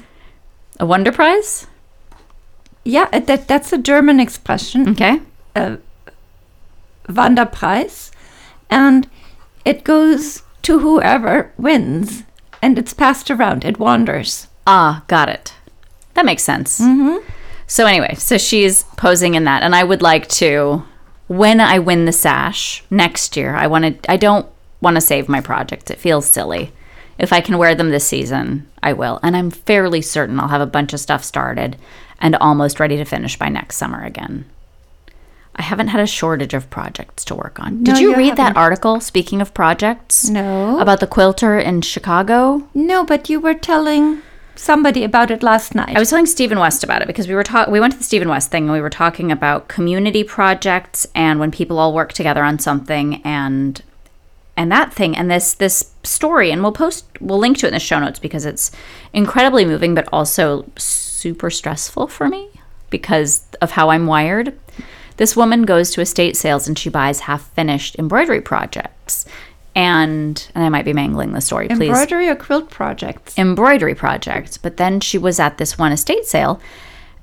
A 0.79 0.85
Wonder 0.85 1.11
Prize? 1.11 1.67
Yeah, 2.83 3.09
uh, 3.11 3.19
that 3.19 3.47
that's 3.47 3.73
a 3.73 3.77
German 3.77 4.19
expression, 4.19 4.89
Okay. 4.89 5.19
Wanderpreis, 7.07 8.11
and 8.69 9.07
it 9.65 9.83
goes 9.83 10.43
to 10.61 10.79
whoever 10.79 11.51
wins, 11.57 12.23
and 12.61 12.77
it's 12.77 12.93
passed 12.93 13.29
around. 13.31 13.65
It 13.65 13.79
wanders. 13.79 14.47
Ah, 14.67 15.03
got 15.07 15.27
it. 15.29 15.53
That 16.13 16.25
makes 16.25 16.43
sense. 16.43 16.79
Mm-hmm. 16.79 17.17
So 17.67 17.85
anyway, 17.85 18.15
so 18.15 18.37
she's 18.37 18.83
posing 18.97 19.35
in 19.35 19.43
that, 19.45 19.63
and 19.63 19.75
I 19.75 19.83
would 19.83 20.01
like 20.01 20.27
to, 20.29 20.83
when 21.27 21.59
I 21.61 21.79
win 21.79 22.05
the 22.05 22.11
sash 22.11 22.83
next 22.89 23.35
year, 23.35 23.55
I 23.55 23.67
want 23.67 24.03
to. 24.03 24.11
I 24.11 24.17
don't 24.17 24.47
want 24.81 24.95
to 24.95 25.01
save 25.01 25.27
my 25.27 25.41
project. 25.41 25.91
It 25.91 25.99
feels 25.99 26.25
silly. 26.25 26.71
If 27.19 27.33
I 27.33 27.41
can 27.41 27.57
wear 27.57 27.75
them 27.75 27.89
this 27.91 28.07
season, 28.07 28.67
I 28.81 28.93
will, 28.93 29.19
and 29.21 29.35
I'm 29.35 29.51
fairly 29.51 30.01
certain 30.01 30.39
I'll 30.39 30.47
have 30.47 30.61
a 30.61 30.65
bunch 30.65 30.93
of 30.93 30.99
stuff 31.01 31.23
started 31.23 31.75
and 32.19 32.35
almost 32.37 32.79
ready 32.79 32.97
to 32.97 33.05
finish 33.05 33.37
by 33.37 33.49
next 33.49 33.75
summer 33.77 34.03
again. 34.03 34.45
I 35.55 35.61
haven't 35.63 35.89
had 35.89 35.99
a 35.99 36.07
shortage 36.07 36.53
of 36.53 36.69
projects 36.69 37.25
to 37.25 37.35
work 37.35 37.59
on. 37.59 37.83
Did 37.83 37.97
you 37.99 38.11
you 38.11 38.15
read 38.15 38.37
that 38.37 38.43
haven't. 38.49 38.57
article? 38.57 39.01
Speaking 39.01 39.41
of 39.41 39.53
projects, 39.53 40.29
No. 40.29 40.79
about 40.79 41.01
the 41.01 41.07
quilter 41.07 41.59
in 41.59 41.81
Chicago. 41.81 42.67
No, 42.73 43.03
but 43.03 43.29
you 43.29 43.41
were 43.41 43.53
telling 43.53 44.21
somebody 44.55 45.03
about 45.03 45.31
it 45.31 45.43
last 45.43 45.75
night. 45.75 45.95
I 45.95 45.99
was 45.99 46.09
telling 46.09 46.25
Stephen 46.25 46.59
West 46.59 46.83
about 46.85 47.01
it 47.01 47.07
because 47.07 47.27
we 47.27 47.35
were 47.35 47.43
talking. 47.43 47.73
We 47.73 47.79
went 47.81 47.93
to 47.93 47.99
the 47.99 48.05
Stephen 48.05 48.29
West 48.29 48.51
thing 48.51 48.63
and 48.65 48.73
we 48.73 48.79
were 48.81 48.89
talking 48.89 49.31
about 49.31 49.67
community 49.67 50.23
projects 50.23 51.05
and 51.13 51.39
when 51.41 51.51
people 51.51 51.77
all 51.79 51.93
work 51.93 52.13
together 52.13 52.43
on 52.43 52.59
something 52.59 53.21
and 53.25 53.81
and 54.59 54.69
that 54.73 54.93
thing 54.93 55.15
and 55.15 55.31
this 55.31 55.53
this 55.55 55.93
story 56.03 56.51
and 56.51 56.61
we'll 56.61 56.73
post 56.73 57.05
we'll 57.21 57.39
link 57.39 57.57
to 57.57 57.65
it 57.65 57.69
in 57.69 57.73
the 57.73 57.79
show 57.79 57.97
notes 57.97 58.19
because 58.19 58.45
it's 58.45 58.71
incredibly 59.13 59.63
moving 59.63 59.95
but 59.95 60.07
also 60.11 60.69
super 60.75 61.49
stressful 61.49 62.07
for 62.07 62.27
me 62.27 62.49
because 62.89 63.45
of 63.61 63.71
how 63.71 63.89
I'm 63.89 64.05
wired. 64.05 64.57
This 65.17 65.35
woman 65.35 65.63
goes 65.63 65.91
to 65.91 66.01
estate 66.01 66.35
sales 66.35 66.67
and 66.67 66.77
she 66.77 66.89
buys 66.89 67.21
half 67.21 67.49
finished 67.53 67.95
embroidery 67.97 68.41
projects. 68.41 69.25
And 69.75 70.45
and 70.53 70.63
I 70.63 70.69
might 70.69 70.85
be 70.85 70.93
mangling 70.93 71.31
the 71.31 71.41
story, 71.41 71.69
please 71.69 71.89
Embroidery 71.89 72.27
or 72.27 72.35
quilt 72.35 72.69
projects. 72.69 73.37
embroidery 73.37 73.95
projects. 73.95 74.57
But 74.57 74.75
then 74.75 74.99
she 74.99 75.17
was 75.17 75.39
at 75.39 75.57
this 75.57 75.77
one 75.77 75.93
estate 75.93 76.25
sale 76.25 76.59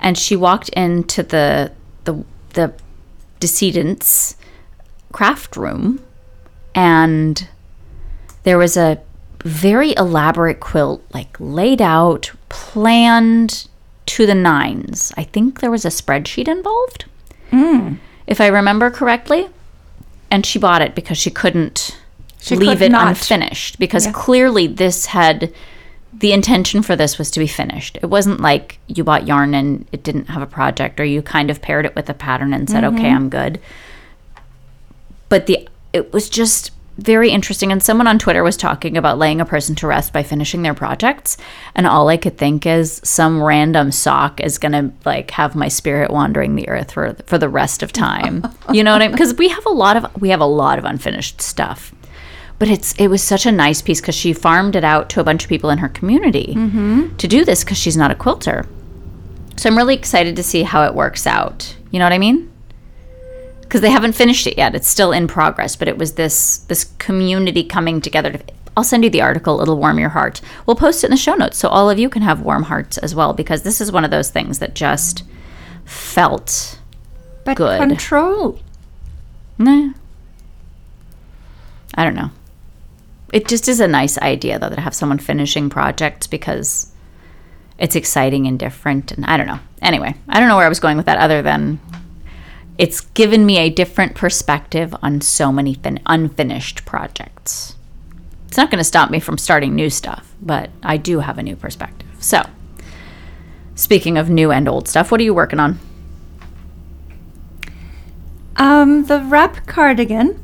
and 0.00 0.16
she 0.16 0.36
walked 0.36 0.70
into 0.70 1.22
the 1.22 1.72
the 2.04 2.24
the 2.54 2.72
decedent's 3.40 4.36
craft 5.12 5.56
room 5.56 6.00
and 6.76 7.48
there 8.44 8.58
was 8.58 8.76
a 8.76 9.00
very 9.42 9.94
elaborate 9.96 10.60
quilt 10.60 11.02
like 11.12 11.36
laid 11.40 11.80
out, 11.82 12.30
planned 12.48 13.66
to 14.06 14.26
the 14.26 14.34
nines. 14.34 15.12
I 15.16 15.24
think 15.24 15.60
there 15.60 15.70
was 15.70 15.84
a 15.84 15.88
spreadsheet 15.88 16.46
involved. 16.46 17.06
Hmm. 17.50 17.94
If 18.28 18.40
I 18.40 18.46
remember 18.48 18.90
correctly. 18.90 19.48
And 20.30 20.44
she 20.44 20.58
bought 20.58 20.82
it 20.82 20.94
because 20.96 21.16
she 21.18 21.30
couldn't 21.30 21.96
She 22.40 22.56
leave 22.56 22.78
could 22.78 22.86
it 22.86 22.92
not. 22.92 23.06
unfinished 23.08 23.78
because 23.78 24.06
Yeah. 24.06 24.12
clearly 24.12 24.66
this 24.66 25.06
had 25.06 25.52
the 26.12 26.32
intention 26.32 26.82
for 26.82 26.96
this 26.96 27.16
was 27.18 27.30
to 27.32 27.38
be 27.40 27.46
finished. 27.46 27.96
It 28.02 28.06
wasn't 28.06 28.40
like 28.40 28.78
you 28.88 29.04
bought 29.04 29.26
yarn 29.28 29.54
and 29.54 29.86
it 29.92 30.02
didn't 30.02 30.28
have 30.30 30.42
a 30.42 30.46
project 30.46 30.98
or 30.98 31.04
you 31.04 31.22
kind 31.22 31.48
of 31.50 31.62
paired 31.62 31.86
it 31.86 31.94
with 31.94 32.08
a 32.10 32.14
pattern 32.14 32.52
and 32.52 32.68
said, 32.68 32.82
"Okay, 32.84 33.04
mm-hmm. 33.04 33.16
I'm 33.16 33.28
good." 33.28 33.60
But 35.28 35.46
the 35.46 35.68
it 35.96 36.12
was 36.12 36.28
just 36.28 36.72
very 36.98 37.30
interesting 37.30 37.72
and 37.72 37.82
someone 37.82 38.06
on 38.06 38.18
Twitter 38.18 38.42
was 38.42 38.56
talking 38.56 38.96
about 38.96 39.18
laying 39.18 39.40
a 39.40 39.44
person 39.44 39.74
to 39.76 39.86
rest 39.86 40.12
by 40.12 40.22
finishing 40.22 40.62
their 40.62 40.72
projects 40.72 41.36
and 41.74 41.86
all 41.86 42.08
I 42.08 42.16
could 42.16 42.38
think 42.38 42.64
is 42.64 43.02
some 43.04 43.42
random 43.42 43.92
sock 43.92 44.40
is 44.40 44.56
going 44.56 44.72
to 44.72 44.92
like 45.04 45.30
have 45.32 45.54
my 45.54 45.68
spirit 45.68 46.10
wandering 46.10 46.54
the 46.54 46.68
earth 46.68 46.92
for 46.92 47.14
for 47.26 47.36
the 47.36 47.50
rest 47.50 47.82
of 47.82 47.92
time. 47.92 48.46
you 48.72 48.82
know 48.82 48.92
what 48.92 49.02
I 49.02 49.08
mean? 49.08 49.12
Because 49.12 49.34
we 49.34 49.48
have 49.48 49.66
a 49.66 49.70
lot 49.70 49.96
of 49.96 50.22
we 50.22 50.30
have 50.30 50.40
a 50.40 50.46
lot 50.46 50.78
of 50.78 50.84
unfinished 50.84 51.42
stuff 51.42 51.92
but 52.58 52.68
it's 52.68 52.94
it 52.94 53.08
was 53.08 53.22
such 53.22 53.46
a 53.46 53.52
nice 53.52 53.82
piece 53.82 54.00
because 54.00 54.14
she 54.14 54.32
farmed 54.32 54.76
it 54.76 54.84
out 54.84 55.10
to 55.10 55.20
a 55.20 55.24
bunch 55.24 55.44
of 55.44 55.48
people 55.48 55.70
in 55.70 55.78
her 55.78 55.88
community 55.88 56.54
mm-hmm. 56.56 57.14
to 57.16 57.28
do 57.28 57.44
this 57.44 57.62
because 57.62 57.78
she's 57.78 57.96
not 57.96 58.10
a 58.10 58.14
quilter. 58.14 58.66
So 59.56 59.68
I'm 59.68 59.76
really 59.76 59.94
excited 59.94 60.36
to 60.36 60.42
see 60.42 60.62
how 60.62 60.84
it 60.84 60.94
works 60.94 61.26
out. 61.26 61.76
You 61.90 61.98
know 61.98 62.04
what 62.04 62.12
I 62.12 62.18
mean? 62.18 62.50
Because 63.66 63.80
they 63.80 63.90
haven't 63.90 64.12
finished 64.12 64.46
it 64.46 64.56
yet; 64.56 64.74
it's 64.74 64.88
still 64.88 65.12
in 65.12 65.26
progress. 65.26 65.76
But 65.76 65.88
it 65.88 65.98
was 65.98 66.14
this 66.14 66.58
this 66.58 66.84
community 66.98 67.64
coming 67.64 68.00
together. 68.00 68.32
To, 68.32 68.40
I'll 68.76 68.84
send 68.84 69.04
you 69.04 69.10
the 69.10 69.22
article; 69.22 69.60
it'll 69.60 69.78
warm 69.78 69.98
your 69.98 70.10
heart. 70.10 70.40
We'll 70.64 70.76
post 70.76 71.02
it 71.02 71.08
in 71.08 71.10
the 71.10 71.16
show 71.16 71.34
notes 71.34 71.58
so 71.58 71.68
all 71.68 71.90
of 71.90 71.98
you 71.98 72.08
can 72.08 72.22
have 72.22 72.42
warm 72.42 72.64
hearts 72.64 72.98
as 72.98 73.14
well. 73.14 73.32
Because 73.32 73.62
this 73.62 73.80
is 73.80 73.90
one 73.90 74.04
of 74.04 74.10
those 74.10 74.30
things 74.30 74.60
that 74.60 74.74
just 74.74 75.24
felt 75.84 76.78
But 77.44 77.56
Good. 77.56 77.80
control. 77.80 78.60
Nah. 79.58 79.92
I 81.94 82.04
don't 82.04 82.14
know. 82.14 82.30
It 83.32 83.48
just 83.48 83.68
is 83.68 83.80
a 83.80 83.88
nice 83.88 84.18
idea 84.18 84.58
though 84.58 84.68
to 84.68 84.80
have 84.80 84.94
someone 84.94 85.18
finishing 85.18 85.70
projects 85.70 86.26
because 86.26 86.92
it's 87.78 87.96
exciting 87.96 88.46
and 88.46 88.58
different 88.58 89.12
and 89.12 89.24
I 89.24 89.36
don't 89.36 89.46
know. 89.46 89.60
Anyway, 89.82 90.14
I 90.28 90.38
don't 90.40 90.48
know 90.48 90.56
where 90.56 90.66
I 90.66 90.70
was 90.70 90.80
going 90.80 90.96
with 90.96 91.06
that 91.06 91.18
other 91.18 91.42
than 91.42 91.80
it's 92.78 93.00
given 93.00 93.46
me 93.46 93.58
a 93.58 93.70
different 93.70 94.14
perspective 94.14 94.94
on 95.02 95.20
so 95.20 95.50
many 95.50 95.74
fin- 95.74 96.00
unfinished 96.06 96.84
projects. 96.84 97.74
It's 98.48 98.56
not 98.56 98.70
going 98.70 98.78
to 98.78 98.84
stop 98.84 99.10
me 99.10 99.18
from 99.18 99.38
starting 99.38 99.74
new 99.74 99.90
stuff, 99.90 100.34
but 100.40 100.70
I 100.82 100.96
do 100.96 101.20
have 101.20 101.38
a 101.38 101.42
new 101.42 101.56
perspective. 101.56 102.08
So, 102.20 102.42
speaking 103.74 104.16
of 104.18 104.30
new 104.30 104.52
and 104.52 104.68
old 104.68 104.88
stuff, 104.88 105.10
what 105.10 105.20
are 105.20 105.24
you 105.24 105.34
working 105.34 105.60
on? 105.60 105.78
Um, 108.56 109.04
the 109.04 109.20
wrap 109.20 109.66
cardigan 109.66 110.42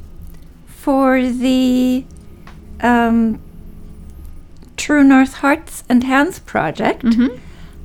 for 0.66 1.22
the 1.22 2.04
um, 2.80 3.40
True 4.76 5.04
North 5.04 5.34
Hearts 5.34 5.84
and 5.88 6.04
Hands 6.04 6.38
project. 6.40 7.04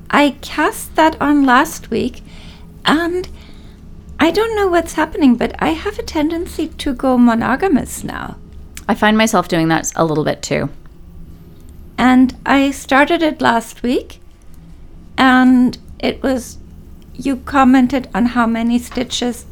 I 0.10 0.32
cast 0.42 0.96
that 0.96 1.20
on 1.22 1.46
last 1.46 1.90
week, 1.92 2.24
and 2.86 3.30
I 4.20 4.32
don't 4.32 4.56
know 4.56 4.68
what's 4.68 4.94
happening, 4.94 5.36
but 5.36 5.56
I 5.60 5.70
have 5.70 6.00
a 6.00 6.04
tendency 6.04 6.70
to 6.70 6.94
go 6.94 7.18
monogamous 7.18 8.04
now. 8.04 8.38
I 8.88 8.96
find 8.96 9.18
myself 9.18 9.48
doing 9.48 9.68
that 9.68 9.92
a 9.96 10.06
little 10.06 10.24
bit 10.24 10.42
too. 10.42 10.70
And 11.98 12.36
I 12.46 12.72
started 12.72 13.22
it 13.22 13.42
last 13.42 13.84
week, 13.84 14.20
and 15.18 15.78
it 16.00 16.22
was, 16.24 16.58
you 17.14 17.38
commented 17.38 18.08
on 18.14 18.28
how 18.28 18.46
many 18.46 18.80
stitches 18.80 19.46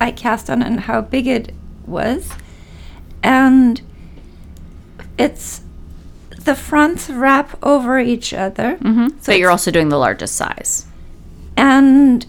I 0.00 0.10
cast 0.10 0.50
on 0.50 0.62
and 0.62 0.80
how 0.80 1.00
big 1.00 1.26
it 1.26 1.54
was. 1.86 2.32
And 3.22 3.80
it's 5.16 5.62
the 6.30 6.54
fronts 6.56 7.08
wrap 7.08 7.56
over 7.62 8.00
each 8.00 8.34
other. 8.34 8.76
Mm-hmm. 8.76 9.18
So 9.20 9.32
you're 9.32 9.50
also 9.50 9.70
doing 9.70 9.90
the 9.90 9.98
largest 9.98 10.34
size. 10.34 10.86
And 11.56 12.26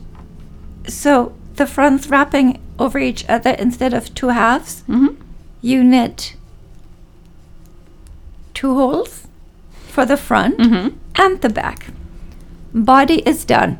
so 0.87 1.33
the 1.55 1.65
fronts 1.67 2.07
wrapping 2.07 2.59
over 2.79 2.97
each 2.99 3.25
other 3.29 3.51
instead 3.51 3.93
of 3.93 4.13
two 4.15 4.29
halves, 4.29 4.83
Mhm. 4.87 5.15
you 5.61 5.83
knit 5.83 6.35
two 8.53 8.73
holes 8.75 9.27
for 9.87 10.05
the 10.05 10.17
front 10.17 10.57
Mm-hmm. 10.57 10.87
and 11.15 11.41
the 11.41 11.49
back. 11.49 11.87
Body 12.73 13.21
is 13.25 13.45
done, 13.45 13.77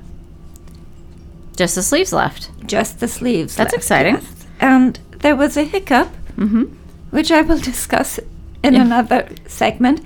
Just 1.56 1.76
the 1.76 1.82
sleeves 1.84 2.14
left. 2.14 2.50
just 2.66 3.00
the 3.00 3.08
sleeves. 3.08 3.56
That's 3.56 3.74
left, 3.74 3.82
exciting. 3.84 4.16
yes. 4.16 4.26
And 4.60 5.00
there 5.20 5.36
was 5.36 5.58
a 5.58 5.64
hiccup, 5.64 6.10
Mm-hmm. 6.38 6.64
which 7.12 7.32
I 7.32 7.42
will 7.42 7.58
discuss 7.72 8.20
in 8.64 8.74
Yeah. 8.74 8.82
another 8.84 9.28
segment. 9.48 10.02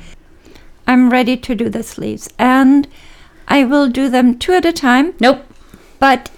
I'm 0.87 1.09
ready 1.09 1.35
to 1.35 1.55
do 1.55 1.67
the 1.69 1.83
sleeves, 1.83 2.29
and 2.39 2.87
I 3.47 3.63
will 3.65 3.89
do 3.89 4.09
them 4.09 4.37
two 4.37 4.53
at 4.53 4.65
a 4.65 4.71
time. 4.71 5.13
Nope. 5.19 5.43
But 5.99 6.29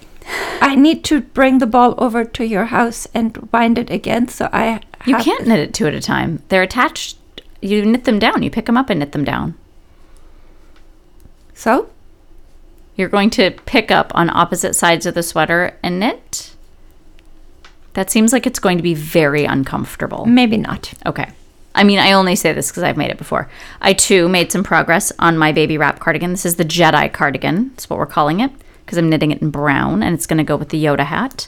I 0.62 0.76
need 0.76 1.04
to 1.06 1.22
bring 1.22 1.58
the 1.58 1.66
ball 1.68 1.96
over 1.98 2.24
to 2.24 2.46
your 2.46 2.66
house 2.66 3.08
and 3.14 3.36
wind 3.52 3.78
it 3.78 3.90
again. 3.90 4.28
So 4.28 4.50
I 4.54 4.82
You 5.06 5.18
can't 5.18 5.48
knit 5.48 5.60
it 5.60 5.74
two 5.74 5.88
at 5.88 5.94
a 5.94 6.02
time. 6.02 6.44
They're 6.50 6.64
attached. 6.64 7.18
You 7.62 7.86
knit 7.86 8.04
them 8.04 8.20
down. 8.20 8.44
You 8.44 8.52
pick 8.52 8.66
them 8.66 8.78
up 8.78 8.90
and 8.90 9.00
knit 9.00 9.12
them 9.12 9.24
down. 9.24 9.56
So 11.54 11.90
You're 12.96 13.10
going 13.10 13.30
to 13.32 13.52
pick 13.66 13.92
up 13.92 14.12
on 14.16 14.30
opposite 14.30 14.76
sides 14.76 15.06
of 15.06 15.14
the 15.14 15.24
sweater 15.24 15.78
and 15.82 16.00
knit. 16.00 16.56
That 17.94 18.10
seems 18.12 18.32
like 18.32 18.46
it's 18.46 18.60
going 18.60 18.78
to 18.78 18.84
be 18.84 18.94
very 18.94 19.46
uncomfortable. 19.46 20.26
maybe 20.26 20.58
not. 20.58 20.94
Okay. 21.06 21.30
I 21.76 21.84
mean, 21.84 22.00
I 22.00 22.14
only 22.14 22.36
say 22.36 22.54
this 22.54 22.70
because 22.70 22.84
I've 22.84 22.98
made 22.98 23.12
it 23.12 23.18
before. 23.18 23.50
I 23.82 23.94
too 23.94 24.28
made 24.28 24.52
some 24.52 24.64
progress 24.64 25.12
on 25.20 25.38
my 25.38 25.52
baby 25.52 25.78
wrap 25.78 26.00
cardigan. 26.00 26.32
This 26.32 26.46
is 26.46 26.56
the 26.56 26.66
Jedi 26.66 27.12
cardigan. 27.12 27.70
That's 27.70 27.90
what 27.90 28.00
we're 28.00 28.06
calling 28.06 28.40
it 28.40 28.52
because 28.90 28.98
I'm 28.98 29.10
knitting 29.10 29.30
it 29.30 29.40
in 29.40 29.52
brown 29.52 30.02
and 30.02 30.16
it's 30.16 30.26
going 30.26 30.40
to 30.40 30.44
go 30.44 30.56
with 30.56 30.70
the 30.70 30.84
Yoda 30.84 31.06
hat. 31.06 31.48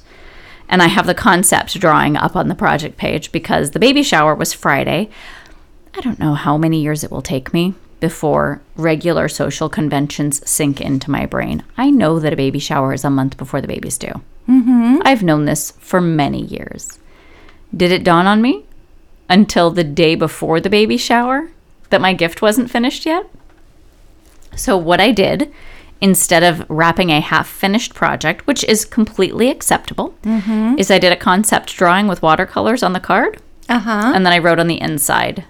And 0.69 0.79
I 0.79 0.85
have 0.85 1.07
the 1.07 1.15
concept 1.15 1.73
drawing 1.79 2.15
up 2.15 2.35
on 2.35 2.49
the 2.49 2.55
project 2.55 2.97
page 2.97 3.31
because 3.31 3.71
the 3.71 3.79
baby 3.79 4.03
shower 4.03 4.35
was 4.35 4.53
Friday. 4.53 5.09
I 5.95 6.01
don't 6.01 6.19
know 6.19 6.35
how 6.35 6.55
many 6.55 6.83
years 6.83 7.03
it 7.03 7.09
will 7.09 7.23
take 7.23 7.51
me 7.51 7.73
before 7.99 8.61
regular 8.75 9.27
social 9.27 9.69
conventions 9.69 10.47
sink 10.47 10.79
into 10.79 11.09
my 11.09 11.25
brain. 11.25 11.63
I 11.79 11.89
know 11.89 12.19
that 12.19 12.31
a 12.31 12.35
baby 12.35 12.59
shower 12.59 12.93
is 12.93 13.03
a 13.03 13.09
month 13.09 13.37
before 13.37 13.59
the 13.59 13.67
baby's 13.67 13.97
due. 13.97 14.21
Mm-hmm. 14.47 14.99
I've 15.03 15.23
known 15.23 15.45
this 15.45 15.71
for 15.79 15.99
many 15.99 16.45
years. 16.45 16.99
Did 17.75 17.91
it 17.91 18.03
dawn 18.03 18.27
on 18.27 18.43
me 18.43 18.65
until 19.27 19.71
the 19.71 19.83
day 19.83 20.13
before 20.13 20.61
the 20.61 20.69
baby 20.69 20.95
shower 20.95 21.49
that 21.89 22.01
my 22.01 22.13
gift 22.13 22.43
wasn't 22.43 22.69
finished 22.69 23.03
yet? 23.03 23.27
So, 24.55 24.77
what 24.77 25.01
I 25.01 25.11
did 25.11 25.51
instead 26.01 26.43
of 26.43 26.65
wrapping 26.69 27.11
a 27.11 27.19
half 27.21 27.47
finished 27.47 27.93
project, 27.93 28.45
which 28.47 28.63
is 28.65 28.83
completely 28.85 29.49
acceptable, 29.49 30.15
is 30.77 30.89
I 30.91 30.97
did 30.99 31.11
a 31.13 31.15
concept 31.15 31.75
drawing 31.77 32.07
with 32.07 32.21
watercolors 32.21 32.83
on 32.83 32.93
the 32.93 32.99
card. 32.99 33.39
Uh 33.69 33.79
huh. 33.79 34.11
And 34.15 34.25
then 34.25 34.33
I 34.33 34.39
wrote 34.39 34.59
on 34.59 34.67
the 34.67 34.81
inside 34.81 35.45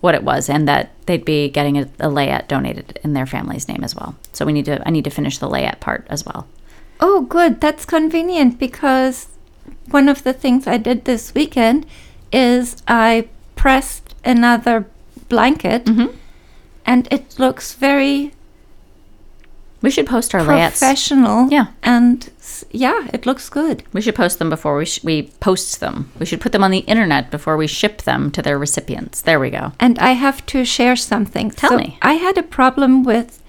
what 0.00 0.14
it 0.16 0.24
was 0.24 0.48
and 0.50 0.66
that 0.66 0.90
they'd 1.06 1.24
be 1.24 1.48
getting 1.48 1.78
a, 1.78 1.82
a 2.00 2.08
layette 2.08 2.48
donated 2.48 2.98
in 3.04 3.12
their 3.12 3.24
family's 3.26 3.68
name 3.68 3.84
as 3.84 3.94
well. 3.94 4.16
So 4.32 4.44
we 4.44 4.52
need 4.52 4.64
to 4.64 4.82
I 4.86 4.90
need 4.90 5.04
to 5.04 5.10
finish 5.10 5.38
the 5.38 5.48
layette 5.48 5.78
part 5.80 6.04
as 6.10 6.26
well. 6.26 6.46
Oh, 7.00 7.22
good. 7.22 7.60
That's 7.60 7.84
convenient 7.84 8.58
because 8.58 9.28
one 9.90 10.08
of 10.08 10.24
the 10.24 10.32
things 10.32 10.66
I 10.66 10.76
did 10.76 11.04
this 11.04 11.32
weekend 11.34 11.86
is 12.32 12.82
I 12.88 13.28
pressed 13.54 14.14
another 14.24 14.86
blanket 15.28 15.84
Mhm. 15.84 16.12
and 16.84 17.06
it 17.12 17.38
looks 17.38 17.74
very 17.74 18.32
We 19.82 19.90
should 19.90 20.06
post 20.06 20.34
our 20.34 20.42
layouts. 20.42 20.78
professional. 20.78 21.48
Yeah. 21.50 21.66
And 21.82 22.30
yeah, 22.70 23.08
it 23.12 23.26
looks 23.26 23.48
good. 23.48 23.82
We 23.92 24.00
should 24.00 24.14
post 24.14 24.38
them 24.38 24.48
before 24.48 24.76
we 24.76 24.84
sh- 24.86 25.02
we 25.04 25.22
post 25.40 25.80
them. 25.80 26.10
We 26.18 26.26
should 26.26 26.40
put 26.40 26.52
them 26.52 26.62
on 26.64 26.70
the 26.70 26.84
internet 26.86 27.30
before 27.30 27.56
we 27.56 27.66
ship 27.66 28.02
them 28.02 28.30
to 28.30 28.42
their 28.42 28.58
recipients. 28.58 29.20
There 29.22 29.40
we 29.40 29.50
go. 29.50 29.72
And 29.80 29.98
I 29.98 30.12
have 30.12 30.46
to 30.46 30.64
share 30.64 30.94
something. 30.96 31.50
Tell 31.50 31.70
So 31.70 31.76
me. 31.76 31.98
I 32.00 32.14
had 32.14 32.38
a 32.38 32.42
problem 32.42 33.02
with 33.04 33.42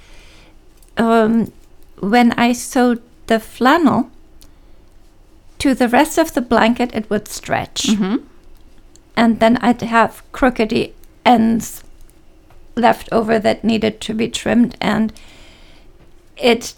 um, 0.98 1.52
when 2.00 2.32
I 2.34 2.54
sewed 2.54 3.02
the 3.28 3.40
flannel 3.40 4.10
to 5.60 5.74
the 5.74 5.88
rest 5.88 6.18
of 6.18 6.34
the 6.34 6.42
blanket, 6.42 6.94
it 6.94 7.10
would 7.10 7.28
stretch. 7.28 7.84
Mm-hmm. 7.84 8.18
And 9.16 9.40
then 9.40 9.58
I'd 9.58 9.82
have 9.82 10.24
crookedy 10.34 10.92
ends 11.26 11.84
left 12.76 13.08
over 13.12 13.40
that 13.40 13.64
needed 13.64 14.02
to 14.02 14.14
be 14.14 14.28
trimmed. 14.28 14.76
And 14.82 15.14
it 16.38 16.74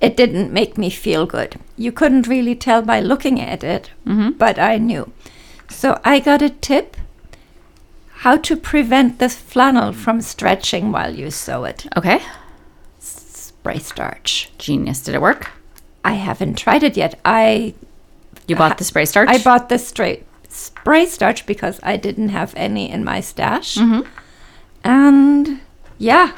it 0.00 0.16
didn't 0.16 0.52
make 0.52 0.78
me 0.78 0.88
feel 0.90 1.26
good. 1.26 1.56
You 1.76 1.92
couldn't 1.92 2.26
really 2.26 2.54
tell 2.54 2.80
by 2.82 3.00
looking 3.00 3.40
at 3.40 3.62
it, 3.62 3.90
Mm-hmm. 4.06 4.30
but 4.38 4.58
I 4.58 4.78
knew. 4.78 5.12
So 5.68 6.00
I 6.04 6.20
got 6.20 6.42
a 6.42 6.48
tip 6.50 6.96
how 8.24 8.36
to 8.38 8.56
prevent 8.56 9.18
this 9.18 9.36
flannel 9.36 9.92
from 9.92 10.20
stretching 10.20 10.90
while 10.92 11.14
you 11.14 11.30
sew 11.30 11.64
it. 11.64 11.86
Okay. 11.96 12.20
Spray 12.98 13.78
starch. 13.78 14.50
Genius. 14.58 15.02
Did 15.02 15.14
it 15.14 15.20
work? 15.22 15.50
I 16.04 16.12
haven't 16.14 16.56
tried 16.58 16.82
it 16.82 16.96
yet. 16.96 17.18
I 17.24 17.74
You 18.46 18.56
bought 18.56 18.78
the 18.78 18.84
spray 18.84 19.04
starch? 19.04 19.28
I 19.28 19.38
bought 19.42 19.68
the 19.68 19.78
straight 19.78 20.24
spray 20.48 21.06
starch 21.06 21.46
because 21.46 21.78
I 21.82 21.96
didn't 21.96 22.30
have 22.30 22.52
any 22.56 22.90
in 22.90 23.04
my 23.04 23.20
stash. 23.20 23.76
Mhm. 23.76 24.06
And 24.82 25.60
yeah, 25.98 26.32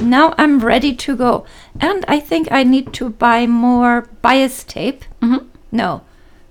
now 0.00 0.34
I'm 0.38 0.60
ready 0.60 0.94
to 0.94 1.16
go. 1.16 1.44
And 1.80 2.04
I 2.08 2.20
think 2.20 2.48
I 2.50 2.62
need 2.64 2.92
to 2.94 3.10
buy 3.10 3.46
more 3.46 4.08
bias 4.22 4.64
tape. 4.64 5.04
Mhm. 5.22 5.46
No, 5.72 6.02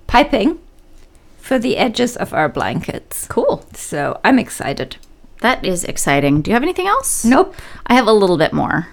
piping 0.06 0.58
for 1.38 1.58
the 1.58 1.76
edges 1.76 2.16
of 2.16 2.32
our 2.32 2.48
blankets. 2.48 3.26
Cool. 3.28 3.64
So 3.74 4.18
I'm 4.24 4.38
excited. 4.38 4.96
That 5.40 5.64
is 5.64 5.84
exciting. 5.84 6.42
Do 6.42 6.50
you 6.50 6.54
have 6.54 6.62
anything 6.62 6.86
else? 6.86 7.24
Nope. 7.24 7.54
I 7.86 7.94
have 7.94 8.06
a 8.06 8.12
little 8.12 8.36
bit 8.36 8.52
more. 8.52 8.88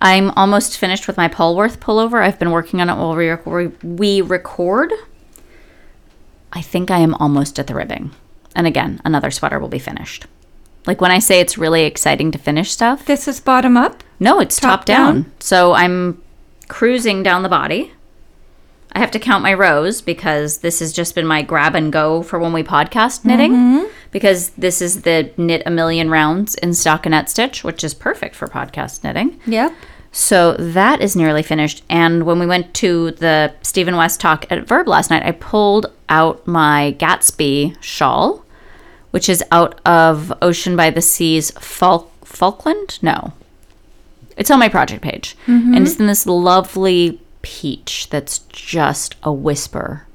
I'm 0.00 0.30
almost 0.32 0.78
finished 0.78 1.06
with 1.06 1.16
my 1.16 1.28
Polworth 1.28 1.78
pullover. 1.78 2.22
I've 2.22 2.38
been 2.38 2.50
working 2.50 2.80
on 2.80 2.90
it 2.90 2.96
while 2.96 3.14
we, 3.14 3.28
rec- 3.28 3.72
we 3.82 4.20
record. 4.20 4.92
I 6.52 6.60
think 6.60 6.90
I 6.90 6.98
am 6.98 7.14
almost 7.14 7.58
at 7.58 7.68
the 7.68 7.74
ribbing. 7.74 8.10
And 8.54 8.66
again, 8.66 9.00
another 9.04 9.30
sweater 9.30 9.58
will 9.58 9.68
be 9.68 9.78
finished. 9.78 10.26
Like 10.86 11.00
when 11.00 11.10
I 11.10 11.18
say 11.20 11.40
it's 11.40 11.56
really 11.58 11.84
exciting 11.84 12.30
to 12.32 12.38
finish 12.38 12.70
stuff, 12.72 13.04
This 13.04 13.28
is 13.28 13.40
bottom 13.40 13.76
up. 13.76 14.02
no, 14.18 14.40
it's 14.40 14.58
top, 14.58 14.80
Top 14.80 14.84
down. 14.84 15.14
down? 15.22 15.32
So 15.40 15.74
I'm 15.74 16.20
cruising 16.68 17.22
down 17.22 17.42
the 17.42 17.48
body. 17.48 17.92
I 18.94 18.98
have 18.98 19.10
to 19.12 19.18
count 19.18 19.42
my 19.42 19.54
rows 19.54 20.02
because 20.02 20.58
this 20.58 20.80
has 20.80 20.92
just 20.92 21.14
been 21.14 21.26
my 21.26 21.40
grab 21.42 21.74
and 21.74 21.90
go 21.92 22.22
for 22.22 22.38
when 22.38 22.52
we 22.52 22.62
podcast 22.62 23.24
knitting. 23.24 23.52
Mm-hmm. 23.52 23.86
Because 24.10 24.50
this 24.50 24.82
is 24.82 25.02
the 25.02 25.30
knit 25.38 25.62
a 25.64 25.70
million 25.70 26.10
rounds 26.10 26.54
in 26.56 26.70
stockinette 26.70 27.30
stitch, 27.30 27.64
which 27.64 27.82
is 27.84 27.94
perfect 27.94 28.34
for 28.34 28.46
podcast 28.48 29.02
knitting. 29.02 29.40
Yep. 29.46 29.72
So 30.14 30.52
that 30.58 31.00
is 31.00 31.16
nearly 31.16 31.42
finished. 31.42 31.82
And 31.88 32.24
when 32.24 32.38
we 32.38 32.44
went 32.44 32.74
to 32.74 33.12
the 33.12 33.54
Stephen 33.62 33.96
West 33.96 34.20
talk 34.20 34.44
at 34.50 34.66
Verb 34.66 34.86
last 34.88 35.08
night, 35.08 35.22
I 35.24 35.32
pulled 35.32 35.86
out 36.10 36.46
my 36.46 36.94
Gatsby 36.98 37.76
shawl, 37.82 38.44
which 39.12 39.28
is 39.28 39.42
out 39.52 39.80
of 39.86 40.32
Ocean 40.42 40.76
by 40.76 40.90
the 40.90 41.00
Sea's 41.00 41.52
Fal- 41.52 42.10
Falkland? 42.24 42.98
No. 43.00 43.32
It's 44.36 44.50
on 44.50 44.58
my 44.58 44.68
project 44.68 45.02
page. 45.02 45.36
And 45.46 45.62
mm-hmm. 45.62 45.82
it's 45.82 46.00
in 46.00 46.06
this 46.06 46.26
lovely 46.26 47.20
peach 47.42 48.08
that's 48.10 48.38
just 48.48 49.14
a 49.22 49.32
whisper 49.32 50.06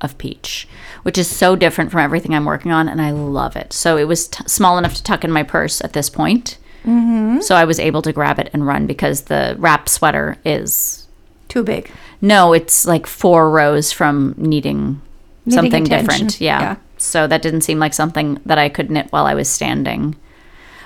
of 0.00 0.18
peach, 0.18 0.68
which 1.02 1.16
is 1.16 1.28
so 1.28 1.56
different 1.56 1.90
from 1.90 2.00
everything 2.00 2.34
I'm 2.34 2.44
working 2.44 2.72
on. 2.72 2.88
And 2.88 3.00
I 3.00 3.10
love 3.12 3.56
it. 3.56 3.72
So 3.72 3.96
it 3.96 4.04
was 4.04 4.28
t- 4.28 4.44
small 4.46 4.78
enough 4.78 4.94
to 4.94 5.02
tuck 5.02 5.24
in 5.24 5.30
my 5.32 5.42
purse 5.42 5.80
at 5.80 5.92
this 5.94 6.10
point. 6.10 6.58
Mm-hmm. 6.84 7.40
So 7.40 7.54
I 7.54 7.64
was 7.64 7.78
able 7.78 8.02
to 8.02 8.12
grab 8.12 8.38
it 8.38 8.50
and 8.52 8.66
run 8.66 8.86
because 8.86 9.22
the 9.22 9.54
wrap 9.58 9.88
sweater 9.88 10.36
is 10.44 11.06
Too 11.48 11.62
big. 11.62 11.90
no, 12.20 12.52
it's 12.52 12.84
like 12.84 13.06
four 13.06 13.48
rows 13.50 13.92
from 13.92 14.34
needing, 14.36 15.00
Needing 15.46 15.56
something 15.56 15.82
attention, 15.84 16.06
different. 16.06 16.40
Yeah. 16.40 16.60
yeah. 16.60 16.76
So 17.02 17.26
that 17.26 17.42
didn't 17.42 17.62
seem 17.62 17.78
like 17.78 17.94
something 17.94 18.40
that 18.46 18.58
I 18.58 18.68
could 18.68 18.90
knit 18.90 19.08
while 19.10 19.26
I 19.26 19.34
was 19.34 19.48
standing. 19.48 20.16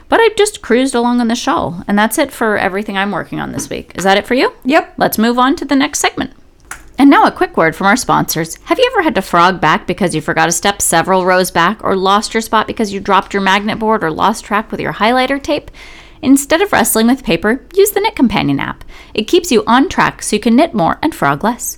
But 0.09 0.21
I 0.21 0.31
just 0.37 0.63
cruised 0.63 0.95
along 0.95 1.21
on 1.21 1.29
the 1.29 1.35
shawl, 1.35 1.83
and 1.87 1.99
that's 1.99 2.17
it 2.17 2.33
for 2.33 2.57
everything 2.57 2.97
I'm 2.97 3.11
working 3.11 3.41
on 3.41 3.53
this 3.53 3.69
week. 3.69 3.93
Is 3.97 4.05
that 4.05 4.17
it 4.17 4.27
for 4.27 4.35
you? 4.35 4.53
Yep. 4.65 4.95
Let's 4.97 5.19
move 5.19 5.39
on 5.39 5.57
to 5.57 5.65
the 5.65 5.77
next 5.77 5.99
segment. 5.99 6.33
And 6.99 7.11
now 7.11 7.27
a 7.27 7.33
quick 7.33 7.57
word 7.57 7.77
from 7.77 7.89
our 7.89 7.97
sponsors. 7.97 8.57
Have 8.65 8.79
you 8.79 8.91
ever 8.93 9.03
had 9.03 9.15
to 9.17 9.23
frog 9.23 9.61
back 9.61 9.87
because 9.87 10.15
you 10.15 10.21
forgot 10.21 10.49
a 10.49 10.53
step 10.53 10.81
several 10.81 11.27
rows 11.27 11.51
back, 11.51 11.83
or 11.85 11.97
lost 11.97 12.33
your 12.33 12.41
spot 12.41 12.67
because 12.67 12.93
you 12.93 13.01
dropped 13.01 13.35
your 13.35 13.43
magnet 13.43 13.79
board 13.79 14.03
or 14.03 14.11
lost 14.11 14.45
track 14.45 14.71
with 14.71 14.81
your 14.81 14.95
highlighter 14.95 15.43
tape? 15.43 15.71
Instead 16.23 16.63
of 16.63 16.73
wrestling 16.73 17.07
with 17.09 17.25
paper, 17.25 17.67
use 17.75 17.91
the 17.91 18.01
Knit 18.01 18.17
Companion 18.17 18.59
app. 18.59 18.85
It 19.13 19.29
keeps 19.29 19.53
you 19.53 19.65
on 19.67 19.89
track 19.89 20.23
so 20.23 20.37
you 20.37 20.41
can 20.41 20.57
knit 20.57 20.73
more 20.73 20.99
and 21.03 21.15
frog 21.15 21.45
less. 21.45 21.77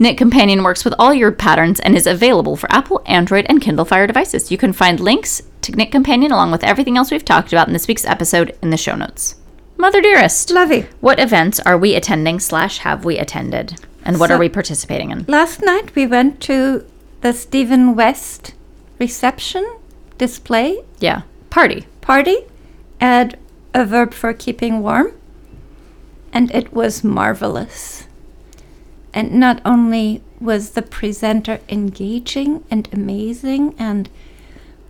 Knit 0.00 0.16
Companion 0.16 0.62
works 0.64 0.82
with 0.82 0.94
all 0.98 1.12
your 1.12 1.30
patterns 1.30 1.78
and 1.78 1.94
is 1.94 2.06
available 2.06 2.56
for 2.56 2.72
Apple, 2.72 3.02
Android, 3.04 3.44
and 3.50 3.60
Kindle 3.60 3.84
Fire 3.84 4.06
devices. 4.06 4.50
You 4.50 4.56
can 4.56 4.72
find 4.72 4.98
links 4.98 5.42
to 5.60 5.72
Knit 5.72 5.92
Companion 5.92 6.32
along 6.32 6.50
with 6.52 6.64
everything 6.64 6.96
else 6.96 7.10
we've 7.10 7.24
talked 7.24 7.52
about 7.52 7.66
in 7.66 7.74
this 7.74 7.86
week's 7.86 8.06
episode 8.06 8.56
in 8.62 8.70
the 8.70 8.78
show 8.78 8.96
notes. 8.96 9.36
Mother 9.76 10.00
dearest, 10.00 10.50
Lovey. 10.50 10.86
what 11.00 11.20
events 11.20 11.60
are 11.60 11.76
we 11.76 11.94
attending 11.94 12.40
slash 12.40 12.78
have 12.78 13.04
we 13.04 13.18
attended? 13.18 13.78
And 14.02 14.18
what 14.18 14.28
So- 14.30 14.36
are 14.36 14.38
we 14.38 14.48
participating 14.48 15.10
in? 15.10 15.26
Last 15.28 15.60
night 15.62 15.94
we 15.94 16.06
went 16.06 16.40
to 16.42 16.84
the 17.20 17.34
Stephen 17.34 17.94
West 17.94 18.54
reception 18.98 19.66
display 20.16 20.82
Yeah. 20.98 21.22
Party. 21.50 21.86
party 22.00 22.38
at 23.02 23.38
a 23.74 23.84
verb 23.84 24.14
for 24.14 24.32
keeping 24.32 24.80
warm. 24.80 25.12
And 26.32 26.50
it 26.52 26.72
was 26.72 27.04
marvelous. 27.04 28.04
And 29.12 29.32
not 29.34 29.60
only 29.64 30.22
was 30.40 30.70
the 30.70 30.82
presenter 30.82 31.60
engaging 31.68 32.64
and 32.70 32.88
amazing, 32.92 33.74
and 33.78 34.08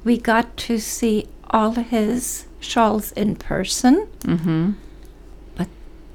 we 0.04 0.18
got 0.18 0.56
to 0.58 0.78
see 0.78 1.26
all 1.50 1.72
his 1.72 2.46
shawls 2.60 3.12
in 3.12 3.36
person, 3.36 4.06
Mm-hmm. 4.22 4.72
but 5.56 5.68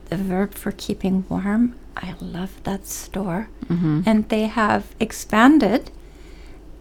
the 0.09 0.17
verb 0.17 0.53
for 0.53 0.71
keeping 0.71 1.25
warm, 1.29 1.75
I 1.97 2.13
love 2.21 2.51
that 2.63 2.85
store. 2.87 3.49
Mm-hmm. 3.67 4.01
And 4.05 4.29
they 4.29 4.43
have 4.47 4.83
expanded, 4.99 5.89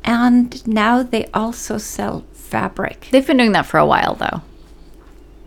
and 0.05 0.67
now 0.67 1.03
they 1.03 1.27
also 1.33 1.79
sell 1.79 2.25
fabric. 2.33 3.09
They've 3.11 3.27
been 3.27 3.39
doing 3.39 3.53
that 3.53 3.67
for 3.67 3.79
a 3.79 3.87
while 3.87 4.15
though. 4.15 4.43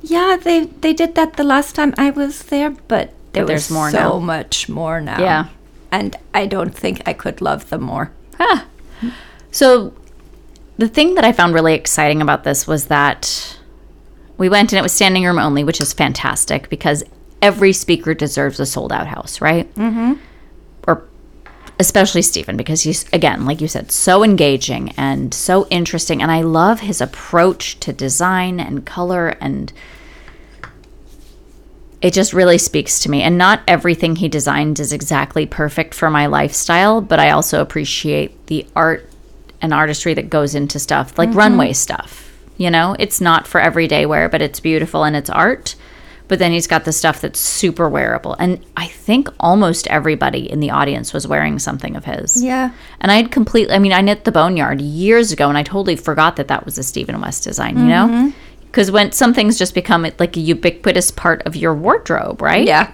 Yeah, 0.02 0.38
they 0.42 0.66
they 0.66 0.94
did 0.94 1.16
that 1.16 1.34
the 1.38 1.44
last 1.44 1.76
time 1.76 1.94
I 1.98 2.10
was 2.12 2.44
there, 2.44 2.72
but 2.72 3.14
there 3.34 3.44
But 3.44 3.48
there's 3.48 3.70
was 3.70 3.72
more 3.72 3.92
so 3.92 3.98
now. 3.98 4.20
much 4.20 4.68
more 4.70 5.00
now. 5.02 5.20
Yeah. 5.20 5.46
And 5.92 6.16
I 6.34 6.46
don't 6.46 6.76
think 6.76 7.02
I 7.06 7.14
could 7.14 7.42
love 7.42 7.70
them 7.70 7.84
more. 7.84 8.12
Ah. 8.40 8.66
So 9.52 9.94
the 10.78 10.88
thing 10.88 11.16
that 11.16 11.26
I 11.26 11.32
found 11.32 11.54
really 11.54 11.74
exciting 11.74 12.22
about 12.22 12.44
this 12.44 12.68
was 12.68 12.88
that 12.88 13.58
we 14.38 14.50
went 14.50 14.72
and 14.72 14.80
it 14.80 14.84
was 14.84 14.94
standing 14.94 15.24
room 15.24 15.40
only, 15.40 15.64
which 15.64 15.82
is 15.82 15.94
fantastic 15.94 16.70
because 16.70 17.04
every 17.42 17.74
speaker 17.74 18.14
deserves 18.14 18.60
a 18.60 18.66
sold 18.66 18.92
out 18.92 19.08
house, 19.08 19.42
right? 19.42 19.74
Mm-hmm. 19.76 20.14
Or 20.88 21.04
especially 21.80 22.22
Stephen, 22.22 22.58
because 22.58 22.82
he's, 22.84 23.12
again, 23.12 23.46
like 23.46 23.62
you 23.62 23.68
said, 23.68 23.92
so 23.92 24.24
engaging 24.24 24.92
and 24.98 25.34
so 25.34 25.68
interesting. 25.70 26.22
And 26.22 26.32
I 26.32 26.42
love 26.42 26.82
his 26.82 27.02
approach 27.02 27.80
to 27.80 27.92
design 27.92 28.60
and 28.60 28.86
color 28.86 29.30
and 29.42 29.74
it 32.02 32.14
just 32.14 32.34
really 32.34 32.58
speaks 32.58 33.00
to 33.02 33.12
me. 33.12 33.24
And 33.24 33.38
not 33.38 33.62
everything 33.68 34.16
he 34.16 34.28
designed 34.28 34.80
is 34.80 34.94
exactly 34.94 35.46
perfect 35.46 35.94
for 35.94 36.10
my 36.10 36.28
lifestyle, 36.28 37.02
but 37.02 37.20
I 37.20 37.32
also 37.32 37.62
appreciate 37.62 38.48
the 38.48 38.68
art 38.76 39.10
and 39.62 39.74
artistry 39.74 40.14
that 40.14 40.30
goes 40.30 40.54
into 40.54 40.80
stuff 40.80 41.18
like 41.18 41.30
mm-hmm. 41.30 41.40
runway 41.40 41.74
stuff. 41.74 42.32
You 42.58 42.70
know, 42.70 42.96
it's 43.00 43.22
not 43.22 43.48
for 43.48 43.60
everyday 43.60 44.06
wear, 44.06 44.30
but 44.30 44.42
it's 44.42 44.60
beautiful 44.60 45.04
and 45.04 45.16
it's 45.16 45.30
art. 45.30 45.76
But 46.28 46.40
then 46.40 46.52
he's 46.52 46.68
got 46.68 46.84
the 46.84 46.92
stuff 46.92 47.22
that's 47.22 47.40
super 47.40 47.88
wearable. 47.88 48.36
And 48.38 48.64
I 48.76 48.88
think 48.88 49.30
almost 49.40 49.88
everybody 49.88 50.52
in 50.52 50.60
the 50.60 50.72
audience 50.72 51.14
was 51.14 51.26
wearing 51.26 51.58
something 51.58 51.96
of 51.96 52.04
his. 52.04 52.44
Yeah, 52.44 52.72
And 53.00 53.12
I 53.12 53.16
had 53.16 53.32
completely, 53.32 53.74
I 53.74 53.80
mean, 53.80 53.94
I 53.94 54.02
knit 54.02 54.26
the 54.26 54.32
Boneyard 54.34 54.82
years 54.82 55.32
ago 55.32 55.48
and 55.48 55.58
I 55.58 55.64
totally 55.64 55.96
forgot 55.96 56.36
that 56.36 56.50
that 56.50 56.66
was 56.66 56.78
a 56.78 56.84
Stephen 56.84 57.22
West 57.22 57.46
design, 57.46 57.78
you 57.78 57.86
know? 57.86 58.08
Mm-hmm. 58.08 58.30
Because 58.78 58.92
when 58.92 59.12
some 59.12 59.34
things 59.34 59.58
just 59.58 59.74
become 59.74 60.04
like 60.20 60.38
a 60.38 60.40
ubiquitous 60.40 61.10
part 61.10 61.42
of 61.48 61.56
your 61.56 61.74
wardrobe, 61.74 62.44
right? 62.44 62.68
yeah, 62.68 62.92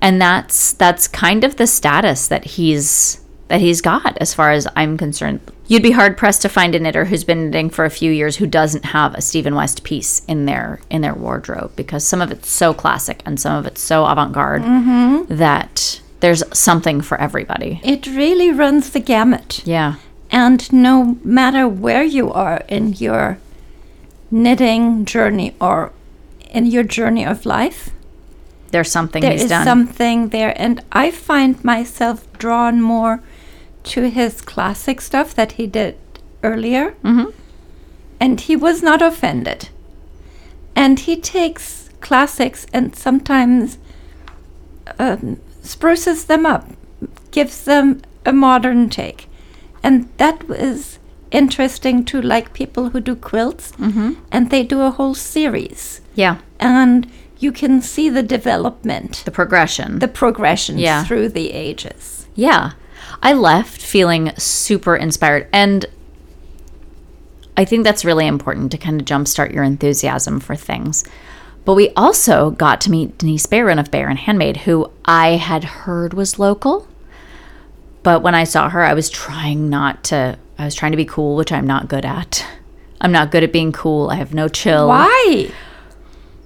And 0.00 0.22
that's 0.22 0.74
that's 0.74 1.08
kind 1.08 1.42
of 1.42 1.56
the 1.56 1.66
status 1.66 2.28
that 2.28 2.44
he's 2.44 3.20
that 3.48 3.60
he's 3.60 3.80
got 3.80 4.16
as 4.18 4.32
far 4.32 4.52
as 4.52 4.68
I'm 4.76 4.96
concerned. 4.96 5.40
You'd 5.66 5.82
be 5.82 5.90
hard 5.90 6.16
pressed 6.16 6.42
to 6.42 6.48
find 6.48 6.76
a 6.76 6.78
knitter 6.78 7.06
who's 7.06 7.24
been 7.24 7.50
knitting 7.50 7.70
for 7.70 7.84
a 7.84 7.90
few 7.90 8.12
years 8.12 8.36
who 8.36 8.46
doesn't 8.46 8.84
have 8.84 9.16
a 9.16 9.20
Stephen 9.20 9.56
West 9.56 9.82
piece 9.82 10.24
in 10.26 10.46
their 10.46 10.78
in 10.90 11.02
their 11.02 11.14
wardrobe 11.14 11.74
because 11.74 12.06
some 12.06 12.22
of 12.22 12.30
it's 12.30 12.48
so 12.48 12.72
classic 12.72 13.20
and 13.26 13.40
some 13.40 13.56
of 13.56 13.66
it's 13.66 13.80
so 13.80 14.06
avant-garde 14.06 14.62
mm-hmm. 14.62 15.34
that 15.34 16.00
there's 16.20 16.44
something 16.56 17.00
for 17.00 17.20
everybody. 17.20 17.80
It 17.82 18.06
really 18.06 18.52
runs 18.52 18.90
the 18.90 19.00
gamut. 19.00 19.66
Yeah. 19.66 19.96
And 20.30 20.72
no 20.72 21.18
matter 21.24 21.66
where 21.66 22.04
you 22.04 22.32
are 22.32 22.62
in 22.68 22.92
your 22.92 23.38
knitting 24.30 25.04
journey 25.04 25.54
or 25.60 25.92
in 26.50 26.66
your 26.66 26.82
journey 26.84 27.24
of 27.24 27.44
life, 27.46 27.90
There's 28.72 28.90
something 28.90 29.20
there 29.22 29.32
he's 29.32 29.44
is 29.44 29.50
done. 29.50 29.64
something 29.64 30.28
there. 30.30 30.52
And 30.60 30.82
I 30.92 31.10
find 31.10 31.62
myself 31.64 32.26
drawn 32.38 32.80
more 32.82 33.20
to 33.84 34.08
his 34.10 34.40
classic 34.40 35.00
stuff 35.00 35.34
that 35.34 35.52
he 35.52 35.66
did 35.66 35.96
earlier. 36.42 36.94
Mhm. 37.04 37.32
And 38.20 38.40
he 38.40 38.56
was 38.56 38.82
not 38.82 39.02
offended. 39.02 39.68
And 40.74 40.98
he 41.00 41.16
takes 41.16 41.90
classics 42.00 42.66
and 42.72 42.94
sometimes 42.96 43.78
um, 44.98 45.38
spruces 45.62 46.24
them 46.24 46.46
up, 46.46 46.68
gives 47.30 47.64
them 47.64 48.00
a 48.24 48.32
modern 48.32 48.88
take. 48.88 49.28
And 49.82 50.08
that 50.18 50.48
was 50.48 50.98
interesting 51.30 52.04
to 52.06 52.20
like 52.22 52.52
people 52.52 52.90
who 52.90 53.00
do 53.00 53.14
quilts 53.16 53.72
Mhm. 53.78 54.16
and 54.30 54.50
they 54.50 54.62
do 54.62 54.80
a 54.82 54.90
whole 54.90 55.14
series. 55.14 56.00
Yeah. 56.14 56.36
And 56.60 57.06
you 57.38 57.52
can 57.52 57.82
see 57.82 58.08
the 58.08 58.22
development, 58.22 59.22
The 59.24 59.30
progression. 59.30 59.98
the 59.98 60.08
progression 60.08 60.78
Yeah. 60.78 61.04
through 61.04 61.30
the 61.30 61.52
ages. 61.52 62.26
Yeah. 62.34 62.70
I 63.22 63.32
left 63.32 63.80
feeling 63.82 64.32
super 64.38 64.96
inspired. 64.96 65.46
And 65.52 65.86
I 67.56 67.64
think 67.64 67.84
that's 67.84 68.04
really 68.04 68.26
important 68.26 68.70
to 68.72 68.78
kind 68.78 69.00
of 69.00 69.06
jumpstart 69.06 69.52
your 69.52 69.64
enthusiasm 69.64 70.40
for 70.40 70.54
things. 70.56 71.04
But 71.64 71.74
we 71.74 71.90
also 71.96 72.50
got 72.50 72.80
to 72.82 72.90
meet 72.90 73.18
Denise 73.18 73.46
Bayron 73.46 73.80
of 73.80 73.90
Bayron 73.90 74.16
Handmade, 74.16 74.58
who 74.58 74.90
I 75.04 75.30
had 75.36 75.64
heard 75.64 76.14
was 76.14 76.38
local. 76.38 76.86
But 78.06 78.22
when 78.22 78.36
I 78.36 78.44
saw 78.44 78.68
her, 78.68 78.84
I 78.84 78.94
was 78.94 79.10
trying 79.10 79.68
not 79.68 80.04
to, 80.04 80.38
I 80.60 80.64
was 80.64 80.76
trying 80.76 80.92
to 80.92 80.96
be 80.96 81.04
cool, 81.04 81.34
which 81.34 81.50
I'm 81.50 81.66
not 81.66 81.88
good 81.88 82.04
at. 82.04 82.46
I'm 83.00 83.10
not 83.10 83.32
good 83.32 83.42
at 83.42 83.52
being 83.52 83.72
cool. 83.72 84.10
I 84.10 84.14
have 84.14 84.32
no 84.32 84.46
chill. 84.46 84.86
Why? 84.86 85.50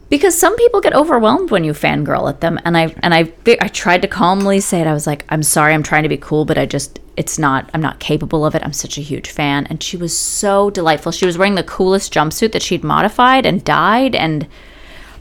because 0.08 0.36
some 0.36 0.56
people 0.56 0.80
get 0.80 0.94
overwhelmed 0.94 1.50
when 1.50 1.62
you 1.62 1.74
fangirl 1.74 2.30
at 2.30 2.40
them. 2.40 2.58
And 2.64 2.78
i 2.78 2.94
and 3.02 3.12
i 3.12 3.30
i 3.60 3.68
tried 3.68 4.00
to 4.00 4.08
calmly 4.08 4.58
say 4.58 4.80
it. 4.80 4.86
I 4.86 4.94
was 4.94 5.06
like 5.06 5.26
i'm 5.28 5.42
sorry 5.42 5.74
i'm 5.74 5.82
trying 5.82 6.02
to 6.02 6.08
be 6.08 6.16
cool 6.16 6.46
but 6.46 6.56
i 6.56 6.64
just 6.64 6.98
it's 7.18 7.38
not 7.38 7.68
i'm 7.74 7.82
not 7.82 8.00
capable 8.00 8.46
of 8.46 8.54
it. 8.54 8.62
I'm 8.64 8.72
such 8.72 8.96
a 8.96 9.02
huge 9.02 9.28
fan. 9.28 9.66
And 9.66 9.82
she 9.82 9.98
was 9.98 10.16
so 10.16 10.70
delightful. 10.70 11.12
She 11.12 11.26
was 11.26 11.36
wearing 11.36 11.56
the 11.56 11.62
coolest 11.62 12.10
jumpsuit 12.10 12.52
that 12.52 12.62
she'd 12.62 12.82
modified 12.82 13.44
and 13.44 13.62
dyed. 13.62 14.14
And 14.14 14.48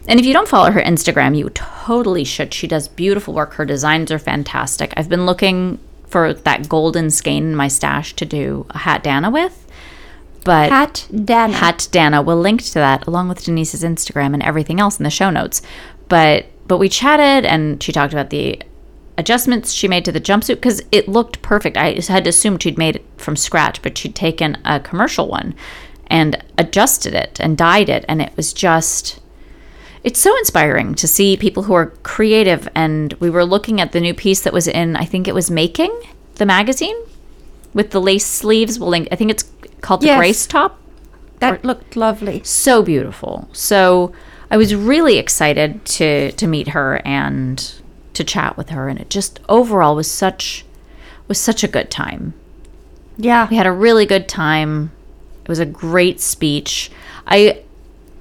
and 0.07 0.21
if 0.21 0.25
you 0.25 0.31
don't 0.31 0.47
follow 0.47 0.71
her 0.71 0.81
instagram 0.81 1.37
you 1.37 1.49
totally 1.49 2.23
should. 2.23 2.53
She 2.53 2.65
does 2.65 2.87
beautiful 2.87 3.33
work. 3.33 3.55
Her 3.55 3.65
designs 3.65 4.09
are 4.09 4.19
fantastic. 4.19 4.93
I've 4.95 5.09
been 5.09 5.25
looking 5.25 5.79
for 6.09 6.33
that 6.33 6.67
golden 6.67 7.09
skein 7.09 7.43
in 7.43 7.55
my 7.55 7.67
stash 7.67 8.13
to 8.15 8.25
do 8.25 8.65
a 8.71 8.79
hat 8.79 9.03
dana 9.03 9.29
with 9.29 9.65
but 10.43 10.69
Hat 10.69 11.07
Dana. 11.25 11.53
Hat 11.53 11.87
Dana. 11.91 12.21
We'll 12.21 12.39
link 12.39 12.63
to 12.63 12.73
that 12.75 13.07
along 13.07 13.29
with 13.29 13.43
Denise's 13.43 13.83
Instagram 13.83 14.33
and 14.33 14.43
everything 14.43 14.79
else 14.79 14.97
in 14.97 15.03
the 15.03 15.09
show 15.09 15.29
notes. 15.29 15.61
But 16.07 16.45
but 16.67 16.77
we 16.77 16.89
chatted 16.89 17.45
and 17.45 17.81
she 17.81 17.91
talked 17.91 18.13
about 18.13 18.29
the 18.29 18.61
adjustments 19.17 19.73
she 19.73 19.87
made 19.87 20.05
to 20.05 20.11
the 20.11 20.21
jumpsuit 20.21 20.55
because 20.55 20.81
it 20.91 21.07
looked 21.07 21.41
perfect. 21.41 21.77
I 21.77 21.99
had 22.07 22.25
assumed 22.25 22.63
she'd 22.63 22.77
made 22.77 22.97
it 22.97 23.05
from 23.17 23.35
scratch, 23.35 23.81
but 23.81 23.97
she'd 23.97 24.15
taken 24.15 24.57
a 24.65 24.79
commercial 24.79 25.27
one 25.27 25.55
and 26.07 26.41
adjusted 26.57 27.13
it 27.13 27.39
and 27.39 27.57
dyed 27.57 27.89
it, 27.89 28.05
and 28.07 28.21
it 28.21 28.35
was 28.35 28.53
just. 28.53 29.19
It's 30.03 30.19
so 30.19 30.35
inspiring 30.37 30.95
to 30.95 31.07
see 31.07 31.35
people 31.35 31.63
who 31.63 31.73
are 31.73 31.87
creative. 32.03 32.67
And 32.75 33.13
we 33.13 33.29
were 33.29 33.43
looking 33.45 33.81
at 33.81 33.91
the 33.91 33.99
new 33.99 34.13
piece 34.13 34.41
that 34.41 34.53
was 34.53 34.67
in, 34.67 34.95
I 34.95 35.05
think 35.05 35.27
it 35.27 35.35
was 35.35 35.51
Making, 35.51 35.93
the 36.35 36.45
magazine, 36.45 36.95
with 37.73 37.91
the 37.91 37.99
lace 38.01 38.25
sleeves. 38.25 38.79
We'll 38.79 38.89
link. 38.89 39.07
I 39.11 39.15
think 39.15 39.31
it's 39.31 39.43
called 39.81 40.01
the 40.01 40.07
Yes. 40.07 40.17
Grace 40.17 40.47
Top 40.47 40.79
that 41.39 41.63
looked 41.63 41.95
lovely. 41.95 42.41
so 42.43 42.81
beautiful. 42.83 43.49
So 43.53 44.13
I 44.51 44.57
was 44.57 44.73
really 44.75 45.17
excited 45.17 45.85
to 45.85 46.31
to 46.33 46.47
meet 46.47 46.69
her 46.69 47.01
and 47.05 47.73
to 48.13 48.23
chat 48.23 48.57
with 48.57 48.69
her, 48.69 48.89
and 48.89 48.99
it 48.99 49.09
just 49.09 49.39
overall 49.47 49.95
was 49.95 50.09
such 50.09 50.65
was 51.27 51.37
such 51.39 51.63
a 51.63 51.67
good 51.67 51.91
time. 51.91 52.33
Yeah. 53.17 53.47
We 53.49 53.55
had 53.57 53.67
a 53.67 53.71
really 53.71 54.05
good 54.05 54.27
time. 54.27 54.91
It 55.43 55.49
was 55.49 55.59
a 55.59 55.65
great 55.65 56.19
speech. 56.19 56.89
I 57.27 57.63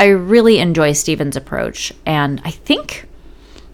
I 0.00 0.06
really 0.06 0.58
enjoy 0.58 0.92
Stephen's 0.92 1.36
approach, 1.36 1.92
and 2.06 2.40
I 2.44 2.50
think 2.50 3.06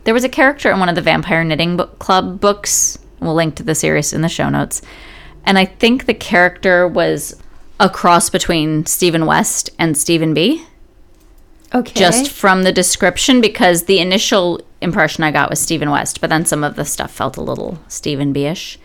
there 0.04 0.14
was 0.14 0.24
a 0.24 0.28
character 0.28 0.70
in 0.70 0.80
one 0.80 0.88
of 0.88 0.94
the 0.94 1.02
Vampire 1.02 1.44
Knitting 1.44 1.76
Book 1.76 1.98
Club 1.98 2.40
books. 2.40 2.98
We'll 3.20 3.34
link 3.34 3.56
to 3.56 3.62
the 3.62 3.74
series 3.74 4.12
in 4.12 4.22
the 4.22 4.28
show 4.28 4.48
notes. 4.48 4.82
And 5.44 5.58
I 5.58 5.64
think 5.64 6.06
the 6.06 6.14
character 6.14 6.88
was 6.88 7.40
a 7.78 7.88
cross 7.90 8.30
between 8.30 8.86
Stephen 8.86 9.26
West 9.26 9.70
and 9.78 9.96
Stephen 9.96 10.32
Be 10.32 10.64
Okay. 11.74 11.92
just 11.94 12.30
from 12.30 12.62
the 12.62 12.72
description 12.72 13.40
because 13.40 13.84
the 13.84 13.98
initial 13.98 14.60
impression 14.80 15.24
I 15.24 15.32
got 15.32 15.50
was 15.50 15.58
Stephen 15.58 15.90
West, 15.90 16.20
but 16.20 16.30
then 16.30 16.46
some 16.46 16.62
of 16.62 16.76
the 16.76 16.84
stuff 16.84 17.10
felt 17.10 17.36
a 17.36 17.42
little 17.42 17.78
Stephen 17.88 18.32
Be-ish. 18.32 18.78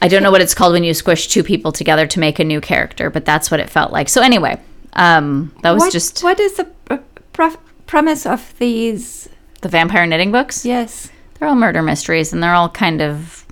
I 0.00 0.08
don't 0.08 0.22
know 0.22 0.30
what 0.30 0.40
it's 0.40 0.54
called 0.54 0.72
when 0.72 0.84
you 0.84 0.94
squish 0.94 1.28
two 1.28 1.42
people 1.42 1.72
together 1.72 2.06
to 2.06 2.20
make 2.20 2.38
a 2.38 2.44
new 2.44 2.60
character, 2.60 3.10
but 3.10 3.24
that's 3.24 3.50
what 3.50 3.60
it 3.60 3.70
felt 3.70 3.92
like. 3.92 4.08
So 4.08 4.20
anyway, 4.22 4.60
um, 4.94 5.54
that 5.62 5.70
was 5.72 5.80
what, 5.80 5.92
just 5.92 6.22
what 6.22 6.38
is 6.40 6.54
the 6.54 6.64
pr- 6.64 6.96
pr- 7.32 7.58
premise 7.86 8.26
of 8.26 8.56
these? 8.58 9.28
the 9.62 9.68
vampire 9.68 10.06
knitting 10.06 10.30
books. 10.30 10.64
Yes. 10.66 11.10
They're 11.34 11.48
all 11.48 11.54
murder 11.54 11.82
mysteries, 11.82 12.32
and 12.32 12.42
they're 12.42 12.54
all 12.54 12.68
kind 12.68 13.00
of 13.00 13.46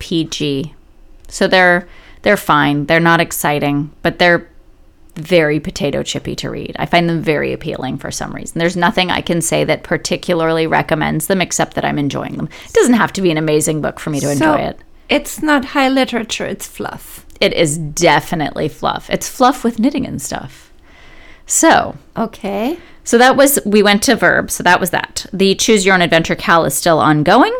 PG, 0.00 0.74
so 1.28 1.46
they're 1.46 1.88
they're 2.22 2.36
fine. 2.36 2.86
They're 2.86 3.00
not 3.00 3.20
exciting, 3.20 3.92
but 4.02 4.18
they're 4.18 4.48
very 5.14 5.60
potato 5.60 6.02
chippy 6.02 6.34
to 6.36 6.50
read. 6.50 6.76
I 6.78 6.86
find 6.86 7.08
them 7.08 7.22
very 7.22 7.52
appealing 7.52 7.98
for 7.98 8.10
some 8.10 8.32
reason. 8.32 8.58
There's 8.58 8.76
nothing 8.76 9.10
I 9.10 9.20
can 9.20 9.40
say 9.40 9.64
that 9.64 9.82
particularly 9.82 10.66
recommends 10.66 11.26
them 11.26 11.40
except 11.40 11.74
that 11.74 11.84
I'm 11.84 11.98
enjoying 11.98 12.36
them. 12.36 12.48
It 12.66 12.72
doesn't 12.72 12.94
have 12.94 13.12
to 13.14 13.22
be 13.22 13.30
an 13.30 13.36
amazing 13.36 13.80
book 13.80 13.98
for 14.00 14.10
me 14.10 14.20
to 14.20 14.26
So 14.26 14.32
enjoy 14.32 14.56
it. 14.56 14.80
It's 15.08 15.42
not 15.42 15.66
high 15.66 15.88
literature, 15.88 16.46
it's 16.46 16.66
fluff. 16.66 17.26
It 17.40 17.52
is 17.54 17.78
definitely 17.78 18.68
fluff. 18.68 19.08
It's 19.10 19.28
fluff 19.28 19.64
with 19.64 19.78
knitting 19.78 20.06
and 20.06 20.20
stuff. 20.20 20.72
So, 21.46 21.96
Okay. 22.16 22.78
So 23.02 23.18
that 23.18 23.36
was 23.36 23.58
we 23.64 23.82
went 23.82 24.02
to 24.04 24.14
Verb. 24.14 24.50
So 24.50 24.62
that 24.62 24.78
was 24.78 24.90
that. 24.90 25.26
The 25.32 25.54
Choose 25.56 25.84
Your 25.84 25.94
Own 25.94 26.02
Adventure 26.02 26.36
Cal 26.36 26.64
is 26.64 26.74
still 26.74 26.98
ongoing. 27.00 27.56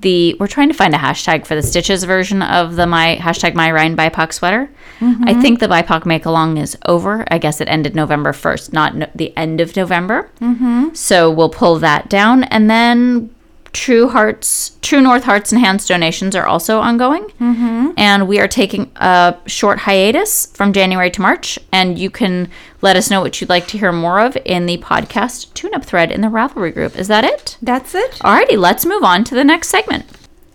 The 0.00 0.36
we're 0.40 0.46
trying 0.46 0.68
to 0.68 0.74
find 0.74 0.94
a 0.94 0.98
hashtag 0.98 1.46
for 1.46 1.54
the 1.54 1.62
Stitches 1.62 2.04
version 2.04 2.42
of 2.42 2.76
the 2.76 2.86
my 2.86 3.16
hashtag 3.20 3.54
my 3.54 3.70
Rhinebeck 3.70 4.32
sweater. 4.32 4.70
I 5.00 5.34
think 5.40 5.60
the 5.60 5.68
Rhinebeck 5.68 6.06
make 6.06 6.24
along 6.26 6.56
is 6.56 6.76
over. 6.86 7.24
I 7.30 7.38
guess 7.38 7.60
it 7.60 7.68
ended 7.68 7.94
November 7.94 8.32
first, 8.32 8.72
not 8.72 8.96
no, 8.96 9.08
the 9.14 9.36
end 9.36 9.60
of 9.60 9.76
November. 9.76 10.30
Mm-hmm. 10.40 10.94
So 10.94 11.30
we'll 11.30 11.50
pull 11.50 11.78
that 11.78 12.08
down, 12.08 12.44
and 12.44 12.68
then 12.68 13.32
True 13.72 14.08
Hearts, 14.08 14.76
True 14.82 15.00
North 15.00 15.24
Hearts 15.24 15.52
and 15.52 15.60
Hands 15.60 15.84
donations 15.86 16.34
are 16.34 16.46
also 16.46 16.80
ongoing. 16.80 17.24
Mm-hmm. 17.40 17.90
And 17.96 18.28
we 18.28 18.40
are 18.40 18.48
taking 18.48 18.90
a 18.96 19.36
short 19.46 19.80
hiatus 19.80 20.46
from 20.46 20.72
January 20.72 21.10
to 21.10 21.20
March. 21.20 21.58
And 21.72 21.98
you 21.98 22.10
can 22.10 22.50
let 22.80 22.96
us 22.96 23.10
know 23.10 23.20
what 23.20 23.40
you'd 23.40 23.50
like 23.50 23.66
to 23.68 23.78
hear 23.78 23.92
more 23.92 24.20
of 24.20 24.36
in 24.44 24.66
the 24.66 24.78
podcast 24.78 25.52
tune 25.54 25.74
up 25.74 25.84
thread 25.84 26.10
in 26.10 26.20
the 26.20 26.28
Ravelry 26.28 26.72
group. 26.72 26.96
Is 26.96 27.08
that 27.08 27.24
it? 27.24 27.58
That's 27.60 27.94
it? 27.94 28.12
Alrighty, 28.20 28.56
let's 28.56 28.86
move 28.86 29.02
on 29.02 29.24
to 29.24 29.34
the 29.34 29.44
next 29.44 29.68
segment. 29.68 30.06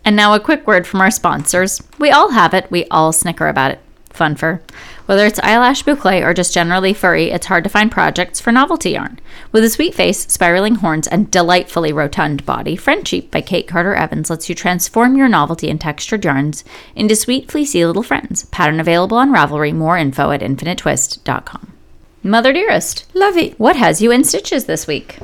And 0.05 0.15
now 0.15 0.33
a 0.33 0.39
quick 0.39 0.67
word 0.67 0.85
from 0.85 1.01
our 1.01 1.11
sponsors. 1.11 1.81
We 1.97 2.11
all 2.11 2.31
have 2.31 2.53
it, 2.53 2.69
we 2.69 2.85
all 2.85 3.13
snicker 3.13 3.47
about 3.47 3.71
it. 3.71 3.79
Fun 4.13 4.35
fur. 4.35 4.61
Whether 5.07 5.25
it's 5.25 5.39
eyelash 5.39 5.83
boucle 5.83 6.23
or 6.23 6.35
just 6.35 6.53
generally 6.53 6.93
furry, 6.93 7.31
it's 7.31 7.47
hard 7.47 7.63
to 7.63 7.69
find 7.69 7.91
projects 7.91 8.39
for 8.39 8.51
novelty 8.51 8.91
yarn. 8.91 9.19
With 9.51 9.63
a 9.63 9.69
sweet 9.69 9.95
face, 9.95 10.31
spiraling 10.31 10.75
horns, 10.75 11.07
and 11.07 11.31
delightfully 11.31 11.91
rotund 11.91 12.45
body, 12.45 12.77
Friendsheep 12.77 13.31
by 13.31 13.41
Cate 13.41 13.67
Carter 13.67 13.95
Evans 13.95 14.29
lets 14.29 14.49
you 14.49 14.55
transform 14.55 15.17
your 15.17 15.27
novelty 15.27 15.67
and 15.67 15.81
textured 15.81 16.23
yarns 16.23 16.63
into 16.95 17.15
sweet, 17.15 17.51
fleecy 17.51 17.83
little 17.83 18.03
friends. 18.03 18.45
Pattern 18.45 18.79
available 18.79 19.17
on 19.17 19.31
Ravelry. 19.33 19.73
More 19.73 19.97
info 19.97 20.29
at 20.29 20.41
infinitetwist.com. 20.41 21.73
Mother 22.21 22.53
dearest, 22.53 23.05
Lovey. 23.15 23.55
what 23.57 23.75
has 23.75 24.01
you 24.01 24.11
in 24.11 24.23
stitches 24.23 24.65
this 24.65 24.85
week? 24.87 25.17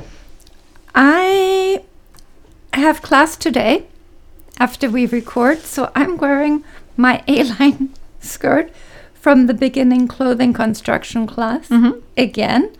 I 0.96 1.84
have 2.74 3.02
class 3.02 3.36
today 3.36 3.86
after 4.58 4.90
we 4.90 5.06
record, 5.06 5.60
so 5.60 5.92
I'm 5.94 6.16
wearing 6.18 6.64
my 6.96 7.22
A 7.28 7.44
line 7.44 7.94
skirt 8.20 8.70
from 9.14 9.46
the 9.46 9.54
beginning 9.54 10.08
clothing 10.08 10.52
construction 10.52 11.26
class 11.26 11.68
Mhm. 11.68 12.00
again. 12.16 12.70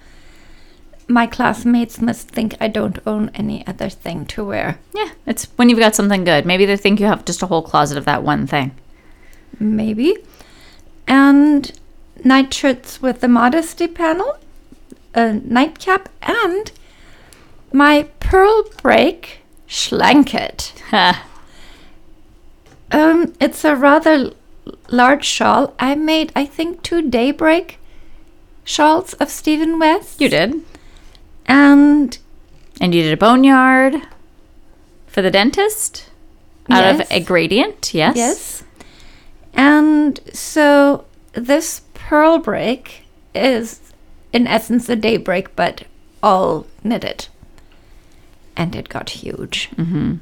My 1.08 1.26
classmates 1.26 2.00
must 2.00 2.28
think 2.28 2.56
I 2.60 2.68
don't 2.68 2.98
own 3.06 3.30
any 3.34 3.66
other 3.66 3.88
thing 3.88 4.24
to 4.26 4.44
wear. 4.44 4.78
Yeah, 4.94 5.08
it's 5.26 5.48
when 5.56 5.68
you've 5.68 5.78
got 5.80 5.96
something 5.96 6.22
good. 6.24 6.46
Maybe 6.46 6.64
they 6.66 6.76
think 6.76 7.00
you 7.00 7.06
have 7.06 7.24
just 7.24 7.42
a 7.42 7.46
whole 7.46 7.62
closet 7.62 7.98
of 7.98 8.04
that 8.04 8.22
one 8.22 8.46
thing. 8.46 8.72
maybe. 9.58 10.16
And 11.08 11.72
nightshirts 12.24 13.02
with 13.02 13.20
the 13.20 13.28
modesty 13.28 13.86
panel, 13.88 14.36
a 15.14 15.32
nightcap, 15.34 16.08
and 16.22 16.70
my 17.72 18.06
pearl 18.20 18.64
break 18.82 19.40
shlanket. 19.68 20.72
Um, 22.92 23.34
it's 23.40 23.64
a 23.64 23.76
rather 23.76 24.32
large 24.90 25.24
shawl. 25.24 25.74
I 25.78 25.94
made, 25.94 26.32
I 26.36 26.44
think, 26.46 26.82
two 26.82 27.08
daybreak 27.08 27.78
shawls 28.64 29.14
of 29.14 29.30
Stephen 29.30 29.78
West. 29.78 30.20
you 30.20 30.28
did. 30.28 30.54
And 31.46 32.16
And 32.80 32.94
you 32.94 33.02
did 33.02 33.12
a 33.12 33.16
boneyard 33.16 33.96
for 35.06 35.22
the 35.22 35.30
dentist 35.30 36.08
out 36.68 37.00
of 37.00 37.10
a 37.10 37.20
gradient. 37.20 37.92
Yes. 37.94 38.16
yes. 38.16 38.64
And 39.54 40.20
so 40.32 41.04
this 41.32 41.82
pearl 41.94 42.38
break 42.38 43.02
is, 43.34 43.80
in 44.32 44.46
essence, 44.46 44.88
a 44.88 44.96
daybreak, 44.96 45.56
but 45.56 45.84
all 46.22 46.66
knitted. 46.84 47.26
And 48.56 48.76
it 48.76 48.88
got 48.88 49.10
huge. 49.10 49.68
hmm 49.76 50.16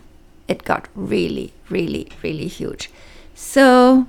it 0.46 0.64
got 0.64 0.88
really, 0.94 1.52
really, 1.68 2.09
really 2.22 2.46
huge. 2.48 2.90
So 3.35 4.07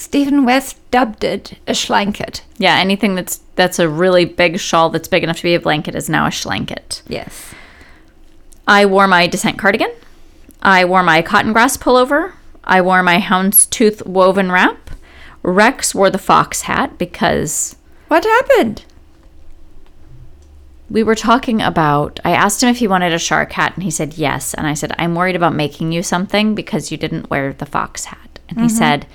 Stephen 0.00 0.46
West 0.46 0.78
dubbed 0.90 1.24
it 1.24 1.58
a 1.68 1.72
shlanket. 1.72 2.40
Yeah. 2.56 2.76
Anything 2.76 3.16
that's 3.16 3.42
that's 3.54 3.78
a 3.78 3.86
really 3.86 4.24
big 4.24 4.58
shawl 4.58 4.88
that's 4.88 5.08
big 5.08 5.22
enough 5.22 5.36
to 5.36 5.42
be 5.42 5.54
a 5.54 5.60
blanket 5.60 5.94
is 5.94 6.08
now 6.08 6.24
a 6.24 6.30
shlanket. 6.30 7.02
Yes. 7.06 7.52
I 8.66 8.86
wore 8.86 9.06
my 9.06 9.26
descent 9.26 9.58
cardigan. 9.58 9.92
I 10.62 10.86
wore 10.86 11.02
my 11.02 11.20
cotton 11.20 11.52
grass 11.52 11.76
pullover. 11.76 12.32
I 12.64 12.80
wore 12.80 13.02
my 13.02 13.18
houndstooth 13.18 14.06
woven 14.06 14.50
wrap. 14.50 14.90
Rex 15.42 15.94
wore 15.94 16.08
the 16.08 16.16
fox 16.16 16.62
hat 16.62 16.96
because 16.96 17.76
What 18.08 18.24
happened? 18.24 18.86
we 20.88 21.02
were 21.02 21.14
talking 21.14 21.60
about 21.60 22.18
I 22.24 22.30
asked 22.30 22.62
him 22.62 22.70
if 22.70 22.78
he 22.78 22.88
wanted 22.88 23.12
a 23.12 23.18
shark 23.18 23.52
hat 23.52 23.74
and 23.74 23.84
he 23.84 23.90
said 23.90 24.14
yes 24.14 24.54
and 24.54 24.66
I 24.66 24.72
said 24.72 24.94
I'm 24.98 25.14
worried 25.14 25.36
about 25.36 25.54
making 25.54 25.92
you 25.92 26.02
something 26.02 26.54
because 26.54 26.90
you 26.90 26.96
didn't 26.96 27.28
wear 27.28 27.52
the 27.52 27.66
fox 27.66 28.06
hat 28.06 28.38
and 28.48 28.58
he 28.58 28.66
mm-hmm. 28.66 28.76
said 28.76 29.06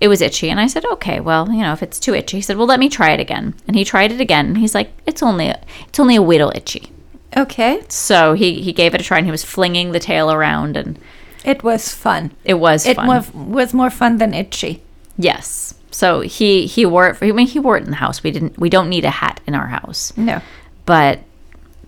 it 0.00 0.08
was 0.08 0.20
itchy 0.20 0.50
and 0.50 0.60
I 0.60 0.66
said 0.66 0.84
okay 0.86 1.20
well 1.20 1.50
you 1.50 1.62
know 1.62 1.72
if 1.72 1.82
it's 1.82 1.98
too 2.00 2.14
itchy 2.14 2.38
he 2.38 2.42
said 2.42 2.56
well 2.56 2.66
let 2.66 2.80
me 2.80 2.88
try 2.88 3.10
it 3.12 3.20
again 3.20 3.54
and 3.66 3.76
he 3.76 3.84
tried 3.84 4.12
it 4.12 4.20
again 4.20 4.46
and 4.46 4.58
he's 4.58 4.74
like 4.74 4.90
it's 5.06 5.22
only 5.22 5.48
a, 5.48 5.60
it's 5.88 5.98
only 6.00 6.16
a 6.16 6.22
little 6.22 6.52
itchy 6.54 6.90
Okay. 7.36 7.82
so 7.88 8.34
he 8.34 8.60
he 8.62 8.72
gave 8.72 8.94
it 8.94 9.00
a 9.00 9.04
try 9.04 9.18
and 9.18 9.26
he 9.26 9.30
was 9.32 9.44
flinging 9.44 9.92
the 9.92 9.98
tail 10.00 10.30
around 10.30 10.76
and 10.76 10.98
It 11.44 11.62
was 11.64 11.92
fun. 11.92 12.30
it 12.44 12.54
was 12.54 12.86
It 12.86 12.96
fun. 12.96 13.06
was, 13.08 13.32
was 13.34 13.74
more 13.74 13.90
fun 13.90 14.18
than 14.18 14.32
itchy. 14.34 14.82
Yes. 15.18 15.74
So 15.90 16.20
he 16.22 16.66
he 16.66 16.84
wore 16.86 17.08
it. 17.08 17.16
For, 17.16 17.24
I 17.24 17.32
mean, 17.32 17.46
he 17.46 17.58
wore 17.60 17.76
it 17.76 17.84
in 17.84 17.90
the 17.90 17.96
house. 17.96 18.22
We 18.22 18.30
didn't. 18.32 18.58
We 18.58 18.68
don't 18.70 18.88
need 18.88 19.04
a 19.04 19.10
hat 19.10 19.40
in 19.46 19.54
our 19.54 19.66
house. 19.68 20.12
No. 20.16 20.40
But 20.86 21.20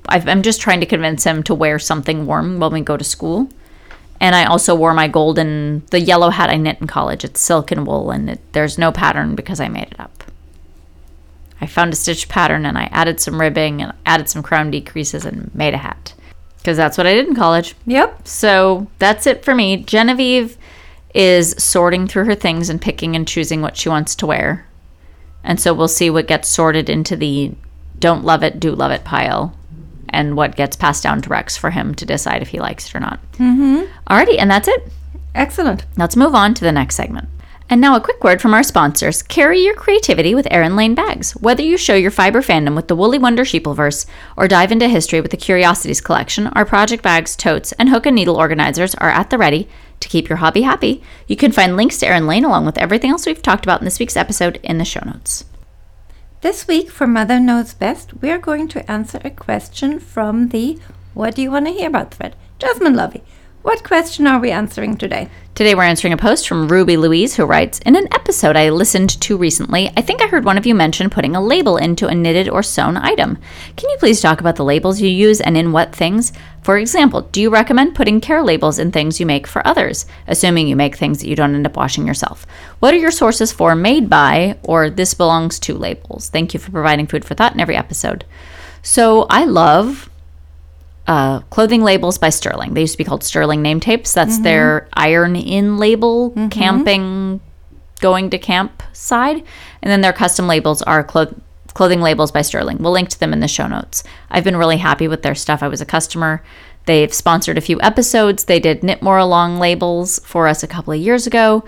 I've, 0.09 0.29
I'm 0.29 0.42
just 0.42 0.61
trying 0.61 0.79
to 0.81 0.87
convince 0.87 1.25
him 1.25 1.42
to 1.45 1.55
wear 1.55 1.79
something 1.81 2.27
warm 2.27 2.61
when 2.61 2.73
we 2.73 2.81
go 2.83 2.97
to 2.97 3.03
school. 3.05 3.49
And 4.21 4.35
I 4.35 4.45
also 4.45 4.75
wore 4.75 4.95
my 4.95 5.09
golden, 5.09 5.85
the 5.91 6.01
yellow 6.01 6.31
hat 6.31 6.51
I 6.51 6.57
knit 6.57 6.81
in 6.81 6.87
college. 6.87 7.25
It's 7.25 7.41
silk 7.41 7.71
and 7.71 7.87
wool, 7.87 8.11
and 8.11 8.31
it, 8.31 8.41
there's 8.53 8.79
no 8.79 8.93
pattern 8.93 9.35
because 9.35 9.61
I 9.61 9.69
made 9.69 9.89
it 9.89 10.01
up. 10.01 10.25
I 11.61 11.67
found 11.67 11.93
a 11.93 11.97
stitch 11.97 12.29
pattern 12.29 12.67
and 12.67 12.77
I 12.77 12.85
added 12.93 13.21
some 13.21 13.41
ribbing 13.41 13.81
and 13.81 13.93
added 14.05 14.29
some 14.29 14.43
crown 14.43 14.71
decreases 14.71 15.25
and 15.25 15.55
made 15.55 15.75
a 15.75 15.79
hat. 15.79 16.15
Because 16.59 16.77
that's 16.77 16.99
what 16.99 17.07
I 17.07 17.15
did 17.15 17.29
in 17.29 17.35
college. 17.35 17.75
Yep. 17.87 18.29
So 18.29 18.89
that's 18.99 19.27
it 19.27 19.45
for 19.45 19.55
me. 19.55 19.79
Genevieve 19.79 20.59
is 21.15 21.55
sorting 21.57 22.07
through 22.07 22.25
her 22.25 22.35
things 22.35 22.69
and 22.69 22.81
picking 22.81 23.17
and 23.17 23.27
choosing 23.27 23.63
what 23.63 23.77
she 23.77 23.89
wants 23.89 24.15
to 24.17 24.27
wear. 24.27 24.67
And 25.43 25.59
so 25.61 25.73
we'll 25.73 25.89
see 25.89 26.11
what 26.11 26.27
gets 26.27 26.49
sorted 26.49 26.91
into 26.91 27.17
the 27.17 27.55
don't 27.99 28.25
love 28.25 28.43
it, 28.43 28.61
do 28.61 28.73
love 28.73 28.91
it 28.91 29.05
pile 29.05 29.57
and 30.09 30.37
what 30.37 30.57
gets 30.57 30.77
passed 30.77 31.03
down 31.03 31.23
to 31.23 31.29
Rex 31.29 31.57
for 31.57 31.71
him 31.71 31.95
to 31.95 32.07
decide 32.07 32.42
if 32.42 32.49
he 32.49 32.61
likes 32.61 32.88
it 32.88 32.95
or 32.95 33.01
not. 33.01 33.21
Mm-hmm. 33.33 33.85
Alrighty, 34.09 34.38
and 34.38 34.51
that's 34.51 34.69
it. 34.69 34.92
Excellent. 35.35 35.85
Let's 35.97 36.16
move 36.16 36.35
on 36.35 36.55
to 36.55 36.64
the 36.64 36.73
next 36.73 36.97
segment. 36.97 37.29
And 37.69 37.81
now 37.81 37.97
a 37.97 38.01
quick 38.01 38.23
word 38.23 38.40
from 38.40 38.55
our 38.55 38.62
sponsors. 38.62 39.23
Carry 39.23 39.61
your 39.61 39.75
creativity 39.75 40.37
with 40.37 40.47
Erin 40.53 40.77
Lane 40.77 40.95
bags. 40.95 41.33
Whether 41.33 41.64
you 41.64 41.77
show 41.77 41.97
your 41.97 42.12
fiber 42.12 42.40
fandom 42.40 42.77
with 42.77 42.87
the 42.87 42.95
Woolly 42.95 43.19
Wonder 43.19 43.42
Sheepleverse 43.42 44.07
or 44.37 44.47
dive 44.47 44.71
into 44.71 44.87
history 44.87 45.21
with 45.21 45.33
the 45.33 45.37
Curiosities 45.37 46.01
collection, 46.01 46.47
our 46.49 46.64
project 46.64 47.03
bags, 47.03 47.35
totes, 47.35 47.73
and 47.73 47.88
hook 47.88 48.07
and 48.07 48.14
needle 48.14 48.37
organizers 48.37 48.95
are 48.97 49.11
at 49.11 49.31
the 49.31 49.38
ready 49.38 49.69
to 49.99 50.09
keep 50.09 50.29
your 50.29 50.38
hobby 50.38 50.62
happy. 50.62 51.03
You 51.27 51.35
can 51.35 51.51
find 51.51 51.77
links 51.77 51.99
to 51.99 52.07
Erin 52.07 52.29
Lane 52.29 52.45
along 52.45 52.66
with 52.66 52.79
everything 52.79 53.11
else 53.11 53.27
we've 53.27 53.42
talked 53.42 53.64
about 53.64 53.81
in 53.81 53.85
this 53.85 53.99
week's 53.99 54.16
episode 54.16 54.61
in 54.62 54.79
the 54.79 54.85
show 54.85 55.03
notes. 55.05 55.45
This 56.47 56.69
week 56.69 56.93
for 56.93 57.09
Mother 57.09 57.41
Knows 57.41 57.75
Best, 57.75 58.23
we're 58.23 58.39
going 58.39 58.69
to 58.69 58.89
answer 58.89 59.21
a 59.25 59.31
question 59.31 59.99
from 59.99 60.51
the 60.51 60.79
What 61.13 61.35
Do 61.35 61.43
You 61.43 61.51
Want 61.51 61.67
to 61.67 61.73
Hear 61.73 61.89
About 61.89 62.15
thread. 62.15 62.37
Jasmine 62.61 62.95
Lovey, 62.95 63.25
what 63.67 63.83
question 63.83 64.29
are 64.29 64.39
we 64.39 64.53
answering 64.53 64.97
today? 64.97 65.29
Today 65.57 65.75
we're 65.75 65.83
answering 65.83 66.13
a 66.13 66.17
post 66.17 66.47
from 66.47 66.69
Ruby 66.69 66.97
Louise 66.97 67.35
who 67.35 67.45
writes 67.47 67.81
In 67.81 67.97
an 67.97 68.07
episode 68.15 68.55
I 68.55 68.71
listened 68.71 69.21
to 69.23 69.37
recently, 69.37 69.91
I 69.97 70.03
think 70.03 70.23
I 70.23 70.29
heard 70.29 70.45
one 70.45 70.57
of 70.57 70.67
you 70.67 70.73
mention 70.73 71.11
putting 71.11 71.35
a 71.35 71.43
label 71.43 71.77
into 71.77 72.07
a 72.07 72.15
knitted 72.15 72.49
or 72.49 72.63
sewn 72.63 72.97
item. 72.97 73.39
Can 73.77 73.91
you 73.91 73.97
please 73.99 74.21
talk 74.21 74.39
about 74.39 74.55
the 74.55 74.65
labels 74.65 75.01
you 75.01 75.09
use 75.09 75.41
and 75.41 75.57
in 75.57 75.73
what 75.73 75.93
things? 75.93 76.33
For 76.63 76.79
example, 76.79 77.23
do 77.23 77.43
you 77.43 77.51
recommend 77.51 77.97
putting 77.97 78.21
care 78.21 78.45
labels 78.45 78.79
in 78.79 78.93
things 78.93 79.19
you 79.19 79.27
make 79.27 79.49
for 79.49 79.67
others, 79.67 80.07
assuming 80.29 80.69
you 80.69 80.77
make 80.77 80.95
things 80.95 81.19
that 81.19 81.29
you 81.29 81.35
don't 81.35 81.57
end 81.57 81.67
up 81.67 81.77
washing 81.77 82.07
yourself? 82.07 82.47
What 82.79 82.95
are 82.95 82.99
your 82.99 83.11
sources 83.11 83.51
for 83.51 83.75
made 83.75 84.09
by 84.09 84.61
or 84.63 84.91
this 84.91 85.13
belongs 85.13 85.59
to 85.59 85.75
labels? 85.75 86.29
Thank 86.29 86.55
you 86.55 86.61
for 86.61 86.71
providing 86.71 87.09
food 87.09 87.25
for 87.25 87.35
thought 87.35 87.55
in 87.55 87.59
every 87.59 87.75
episode. 87.75 88.27
So 88.85 89.27
I 89.29 89.45
love 89.45 90.09
uh, 91.07 91.40
clothing 91.51 91.83
labels 91.83 92.19
by 92.19 92.31
Sterling. 92.31 92.75
They 92.75 92.81
used 92.81 92.95
to 92.95 92.99
be 92.99 93.05
called 93.05 93.23
Sterling 93.23 93.62
name 93.62 93.81
tapes. 93.81 94.12
That's 94.12 94.38
their 94.42 94.88
iron 94.95 95.37
in 95.37 95.79
label, 95.79 96.31
camping, 96.51 97.40
going 98.01 98.31
to 98.31 98.38
camp 98.38 98.83
side. 98.92 99.37
And 99.83 99.90
then 99.90 100.01
their 100.01 100.12
custom 100.12 100.47
labels 100.49 100.83
are 100.83 101.05
clo- 101.05 101.35
clothing 101.75 102.01
labels 102.01 102.33
by 102.33 102.42
Sterling. 102.42 102.79
We'll 102.79 102.92
link 102.92 103.09
to 103.11 103.21
them 103.21 103.33
in 103.33 103.40
the 103.40 103.49
show 103.49 103.66
notes. 103.66 104.03
I've 104.31 104.45
been 104.45 104.57
really 104.57 104.79
happy 104.79 105.09
with 105.09 105.23
their 105.23 105.35
stuff. 105.35 105.62
I 105.62 105.69
was 105.69 105.81
a 105.81 105.87
customer. 105.87 106.42
They've 106.87 107.12
sponsored 107.12 107.59
a 107.59 107.61
few 107.61 107.81
episodes. 107.81 108.45
They 108.45 108.61
did 108.61 108.83
Knit 108.83 109.03
More 109.03 109.19
Along 109.19 109.59
labels 109.59 110.19
for 110.21 110.49
us 110.49 110.62
a 110.62 110.69
couple 110.69 110.92
of 110.92 111.01
years 111.01 111.27
ago. 111.27 111.64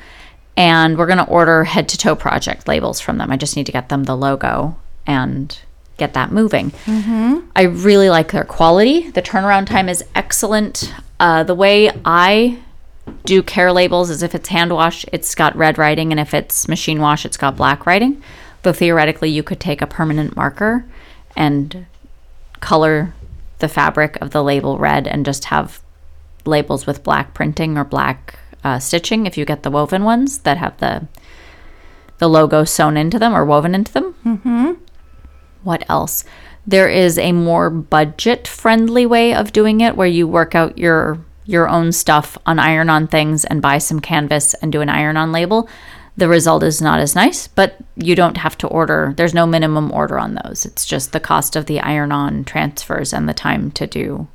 And 0.56 0.98
we're 0.98 1.06
going 1.06 1.18
to 1.18 1.26
order 1.26 1.64
head 1.64 1.88
to 1.90 1.98
toe 1.98 2.16
project 2.16 2.66
labels 2.66 3.00
from 3.00 3.18
them. 3.18 3.30
I 3.30 3.36
just 3.36 3.54
need 3.54 3.66
to 3.66 3.72
get 3.72 3.88
them 3.88 4.04
the 4.04 4.16
logo 4.16 4.76
and 5.06 5.56
get 5.98 6.14
that 6.14 6.32
moving. 6.32 6.72
I 7.54 7.62
really 7.62 8.08
like 8.08 8.32
their 8.32 8.44
quality. 8.44 9.10
The 9.10 9.20
turnaround 9.22 9.66
time 9.66 9.88
is 9.88 10.02
excellent. 10.14 10.94
Uh, 11.20 11.42
the 11.44 11.54
way 11.54 11.90
I 12.04 12.58
do 13.24 13.42
care 13.42 13.72
labels 13.72 14.10
is 14.10 14.22
if 14.22 14.34
it's 14.34 14.48
hand 14.48 14.72
wash, 14.72 15.04
it's 15.12 15.34
got 15.34 15.56
red 15.56 15.76
writing, 15.76 16.10
and 16.10 16.20
if 16.20 16.32
it's 16.32 16.68
machine 16.68 17.00
wash, 17.00 17.24
it's 17.26 17.36
got 17.36 17.56
black 17.56 17.84
writing. 17.84 18.22
Though 18.62 18.72
theoretically, 18.72 19.30
you 19.30 19.42
could 19.42 19.60
take 19.60 19.82
a 19.82 19.86
permanent 19.86 20.36
marker 20.36 20.84
and 21.36 21.86
color 22.60 23.14
the 23.58 23.68
fabric 23.68 24.16
of 24.20 24.30
the 24.30 24.42
label 24.42 24.78
red 24.78 25.06
and 25.06 25.24
just 25.24 25.46
have 25.46 25.80
labels 26.44 26.86
with 26.86 27.02
black 27.02 27.34
printing 27.34 27.76
or 27.76 27.84
black 27.84 28.38
uh, 28.64 28.78
stitching 28.78 29.26
if 29.26 29.36
you 29.36 29.44
get 29.44 29.62
the 29.62 29.70
woven 29.70 30.04
ones 30.04 30.38
that 30.38 30.58
have 30.58 30.76
the 30.78 31.06
the 32.18 32.28
logo 32.28 32.64
sewn 32.64 32.96
into 32.96 33.18
them 33.18 33.32
or 33.32 33.44
woven 33.44 33.74
into 33.74 33.92
them. 33.92 34.14
Mm-hmm. 34.24 34.72
What 35.62 35.88
else? 35.88 36.24
There 36.66 36.88
is 36.88 37.18
a 37.18 37.32
more 37.32 37.70
budget 37.70 38.46
friendly 38.46 39.06
way 39.06 39.34
of 39.34 39.52
doing 39.52 39.80
it 39.80 39.96
where 39.96 40.06
you 40.06 40.28
work 40.28 40.54
out 40.54 40.78
your 40.78 41.18
your 41.44 41.66
own 41.66 41.92
stuff 41.92 42.36
on 42.44 42.58
iron 42.58 42.90
on 42.90 43.06
things 43.06 43.46
and 43.46 43.62
buy 43.62 43.78
some 43.78 44.00
canvas 44.00 44.52
and 44.54 44.70
do 44.70 44.82
an 44.82 44.90
iron 44.90 45.16
on 45.16 45.32
label. 45.32 45.66
The 46.18 46.28
result 46.28 46.62
is 46.62 46.82
not 46.82 47.00
as 47.00 47.14
nice, 47.14 47.48
but 47.48 47.78
you 47.96 48.14
don't 48.14 48.36
have 48.36 48.58
to 48.58 48.66
order. 48.66 49.14
There's 49.16 49.32
no 49.32 49.46
minimum 49.46 49.90
order 49.92 50.18
on 50.18 50.34
those. 50.34 50.66
It's 50.66 50.84
just 50.84 51.12
the 51.12 51.20
cost 51.20 51.56
of 51.56 51.64
the 51.64 51.80
iron 51.80 52.12
on 52.12 52.44
transfers 52.44 53.14
and 53.14 53.26
the 53.26 53.34
time 53.34 53.70
to 53.72 53.86
do 53.86 54.28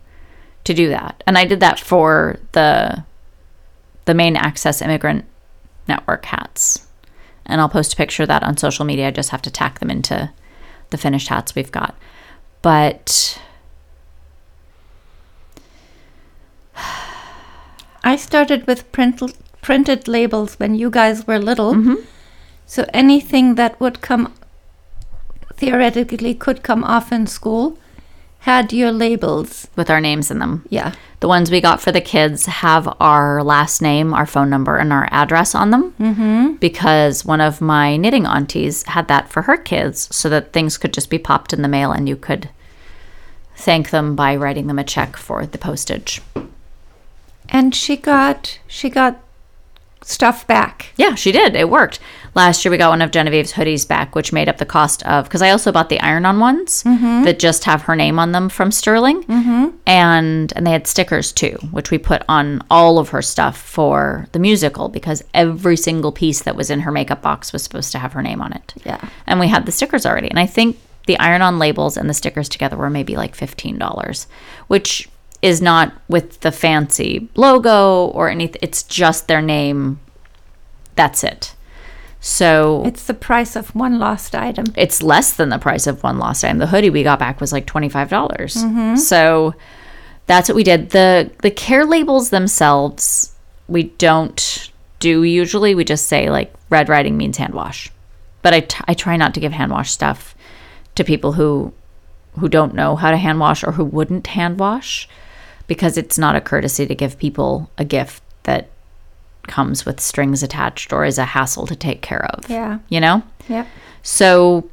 to 0.63 0.73
do 0.73 0.89
that. 0.89 1.23
And 1.27 1.37
I 1.37 1.45
did 1.45 1.59
that 1.59 1.79
for 1.79 2.39
the 2.53 3.03
the 4.05 4.13
Maine 4.13 4.35
access 4.35 4.81
immigrant 4.81 5.25
network 5.87 6.25
hats. 6.25 6.87
And 7.45 7.61
I'll 7.61 7.69
post 7.69 7.93
a 7.93 7.97
picture 7.97 8.23
of 8.23 8.29
that 8.29 8.43
on 8.43 8.57
social 8.57 8.85
media. 8.85 9.09
I 9.09 9.11
just 9.11 9.29
have 9.29 9.41
to 9.43 9.51
tack 9.51 9.79
them 9.79 9.91
into 9.91 10.31
the 10.93 10.97
finished 10.97 11.27
hats 11.27 11.55
we've 11.55 11.71
got. 11.71 11.95
But 12.61 13.41
I 18.03 18.15
started 18.15 18.67
with 18.67 18.89
print, 18.93 19.21
printed 19.61 20.07
labels 20.07 20.55
when 20.59 20.75
you 20.75 20.89
guys 20.89 21.25
were 21.27 21.39
little. 21.39 21.73
Mm-hmm. 21.73 21.95
So 22.65 22.85
anything 22.93 23.55
that 23.55 23.79
would 23.81 24.01
come, 24.01 24.33
theoretically, 25.55 26.35
could 26.35 26.63
come 26.63 26.83
off 26.83 27.11
in 27.11 27.27
school 27.27 27.77
had 28.43 28.73
your 28.73 28.91
labels. 28.91 29.69
with 29.77 29.89
our 29.89 30.01
names 30.01 30.29
in 30.29 30.39
them. 30.39 30.65
Yeah. 30.69 30.93
The 31.21 31.29
ones 31.29 31.49
we 31.49 31.61
got 31.61 31.79
for 31.79 31.93
the 31.93 32.01
kids 32.01 32.45
have 32.45 32.93
our 32.99 33.41
last 33.41 33.81
name, 33.81 34.13
our 34.13 34.25
phone 34.25 34.49
number, 34.49 34.75
and 34.75 34.91
our 34.91 35.07
address 35.11 35.55
on 35.55 35.71
them. 35.71 35.93
Mm-hmm. 35.97 36.53
Because 36.55 37.23
one 37.23 37.39
of 37.39 37.61
my 37.61 37.95
knitting 37.95 38.25
aunties 38.25 38.83
had 38.83 39.07
that 39.07 39.29
for 39.29 39.43
her 39.43 39.55
kids 39.55 40.13
so 40.13 40.27
that 40.27 40.51
things 40.51 40.77
could 40.77 40.93
just 40.93 41.09
be 41.09 41.17
popped 41.17 41.53
in 41.53 41.61
the 41.61 41.69
mail 41.69 41.93
and 41.93 42.09
you 42.09 42.17
could 42.17 42.49
thank 43.55 43.91
them 43.91 44.13
by 44.13 44.35
writing 44.35 44.67
them 44.67 44.79
a 44.79 44.83
check 44.83 45.15
for 45.15 45.45
the 45.45 45.57
postage. 45.57 46.21
And 47.47 47.73
she 47.73 47.95
got 47.95 48.59
she 48.67 48.89
got 48.89 49.21
stuff 50.03 50.45
back. 50.47 50.87
Yeah, 50.97 51.15
she 51.15 51.31
did. 51.31 51.55
It 51.55 51.69
worked. 51.69 51.99
Last 52.35 52.65
year 52.65 52.71
we 52.71 52.77
got 52.77 52.89
one 52.89 53.01
of 53.01 53.11
Genevieve's 53.11 53.53
hoodies 53.53 53.87
back, 53.87 54.15
which 54.15 54.33
made 54.33 54.49
up 54.49 54.57
the 54.57 54.65
cost 54.65 55.03
of 55.03 55.25
because 55.25 55.41
I 55.41 55.51
also 55.51 55.71
bought 55.71 55.89
the 55.89 55.99
iron-on 55.99 56.39
ones 56.39 56.83
that 56.83 57.37
just 57.39 57.63
have 57.65 57.83
her 57.83 57.95
name 57.95 58.17
on 58.17 58.31
them 58.31 58.49
from 58.49 58.71
Sterling, 58.71 59.23
mm-hmm. 59.23 59.75
and 59.85 60.51
and 60.55 60.65
they 60.65 60.71
had 60.71 60.87
stickers 60.87 61.31
too, 61.31 61.57
which 61.71 61.91
we 61.91 61.97
put 61.97 62.23
on 62.27 62.63
all 62.71 62.97
of 62.97 63.09
her 63.09 63.21
stuff 63.21 63.57
for 63.57 64.27
the 64.31 64.39
musical 64.39 64.89
because 64.89 65.23
every 65.33 65.77
single 65.77 66.11
piece 66.11 66.41
that 66.41 66.55
was 66.55 66.69
in 66.69 66.81
her 66.81 66.91
makeup 66.91 67.21
box 67.21 67.53
was 67.53 67.63
supposed 67.63 67.91
to 67.91 67.99
have 67.99 68.13
her 68.13 68.21
name 68.23 68.41
on 68.41 68.53
it. 68.53 68.73
Yeah. 68.83 69.07
and 69.27 69.39
we 69.39 69.47
had 69.47 69.65
the 69.65 69.71
stickers 69.71 70.05
already, 70.05 70.29
and 70.29 70.39
I 70.39 70.47
think 70.47 70.77
the 71.05 71.19
iron-on 71.19 71.59
labels 71.59 71.97
and 71.97 72.09
the 72.09 72.13
stickers 72.13 72.49
together 72.49 72.77
were 72.77 72.89
maybe 72.89 73.15
like 73.15 73.35
fifteen 73.35 73.77
dollars, 73.77 74.25
which 74.67 75.07
is 75.43 75.61
not 75.61 75.93
with 76.07 76.39
the 76.39 76.51
fancy 76.51 77.29
logo 77.35 78.05
or 78.07 78.29
anything. 78.29 78.57
It's 78.63 78.81
just 78.81 79.27
their 79.27 79.41
name. 79.41 79.99
That's 80.95 81.23
it. 81.23 81.53
So 82.21 82.83
It's 82.85 83.05
the 83.05 83.13
price 83.13 83.55
of 83.57 83.75
one 83.75 83.99
lost 83.99 84.33
item. 84.33 84.65
it's 84.77 85.03
less 85.03 85.33
than 85.33 85.49
the 85.49 85.57
price 85.59 85.85
of 85.87 86.01
one 86.03 86.17
lost 86.17 86.43
item. 86.45 86.57
The 86.59 86.67
hoodie 86.67 86.89
we 86.89 87.03
got 87.03 87.19
back 87.19 87.41
was 87.41 87.51
like 87.51 87.65
twenty 87.65 87.89
five 87.89 88.09
dollars. 88.09 88.55
Mm-hmm. 88.55 88.95
So 88.95 89.53
that's 90.25 90.47
what 90.47 90.55
we 90.55 90.63
did. 90.63 90.91
the 90.91 91.29
The 91.41 91.51
care 91.51 91.85
labels 91.85 92.29
themselves, 92.29 93.33
we 93.67 93.83
don't 93.83 94.71
do 94.99 95.23
usually. 95.23 95.75
We 95.75 95.83
just 95.83 96.05
say 96.07 96.29
like 96.29 96.53
red 96.69 96.87
writing 96.87 97.17
means 97.17 97.35
hand 97.37 97.53
wash, 97.53 97.91
but 98.41 98.53
I, 98.53 98.61
t- 98.61 98.83
I 98.87 98.93
try 98.93 99.17
not 99.17 99.33
to 99.33 99.41
give 99.41 99.51
hand 99.51 99.71
wash 99.73 99.91
stuff 99.91 100.33
to 100.95 101.03
people 101.03 101.33
who 101.33 101.73
who 102.39 102.47
don't 102.47 102.73
know 102.73 102.95
how 102.95 103.11
to 103.11 103.17
hand 103.17 103.39
wash 103.41 103.65
or 103.65 103.73
who 103.73 103.83
wouldn't 103.83 104.27
hand 104.27 104.59
wash 104.59 105.09
because 105.73 105.97
it's 105.97 106.19
not 106.19 106.35
a 106.35 106.41
courtesy 106.41 106.85
to 106.85 106.93
give 106.93 107.17
people 107.17 107.67
a 107.79 107.83
gift 107.83 108.21
that 108.43 108.69
comes 109.47 109.87
with 109.87 109.99
strings 109.99 110.43
attached 110.43 110.93
or 110.93 111.03
is 111.03 111.17
a 111.17 111.25
hassle 111.25 111.65
to 111.65 111.75
take 111.75 112.03
care 112.03 112.23
of. 112.27 112.47
Yeah. 112.47 112.77
You 112.89 113.01
know? 113.01 113.23
Yep. 113.49 113.67
So 114.03 114.69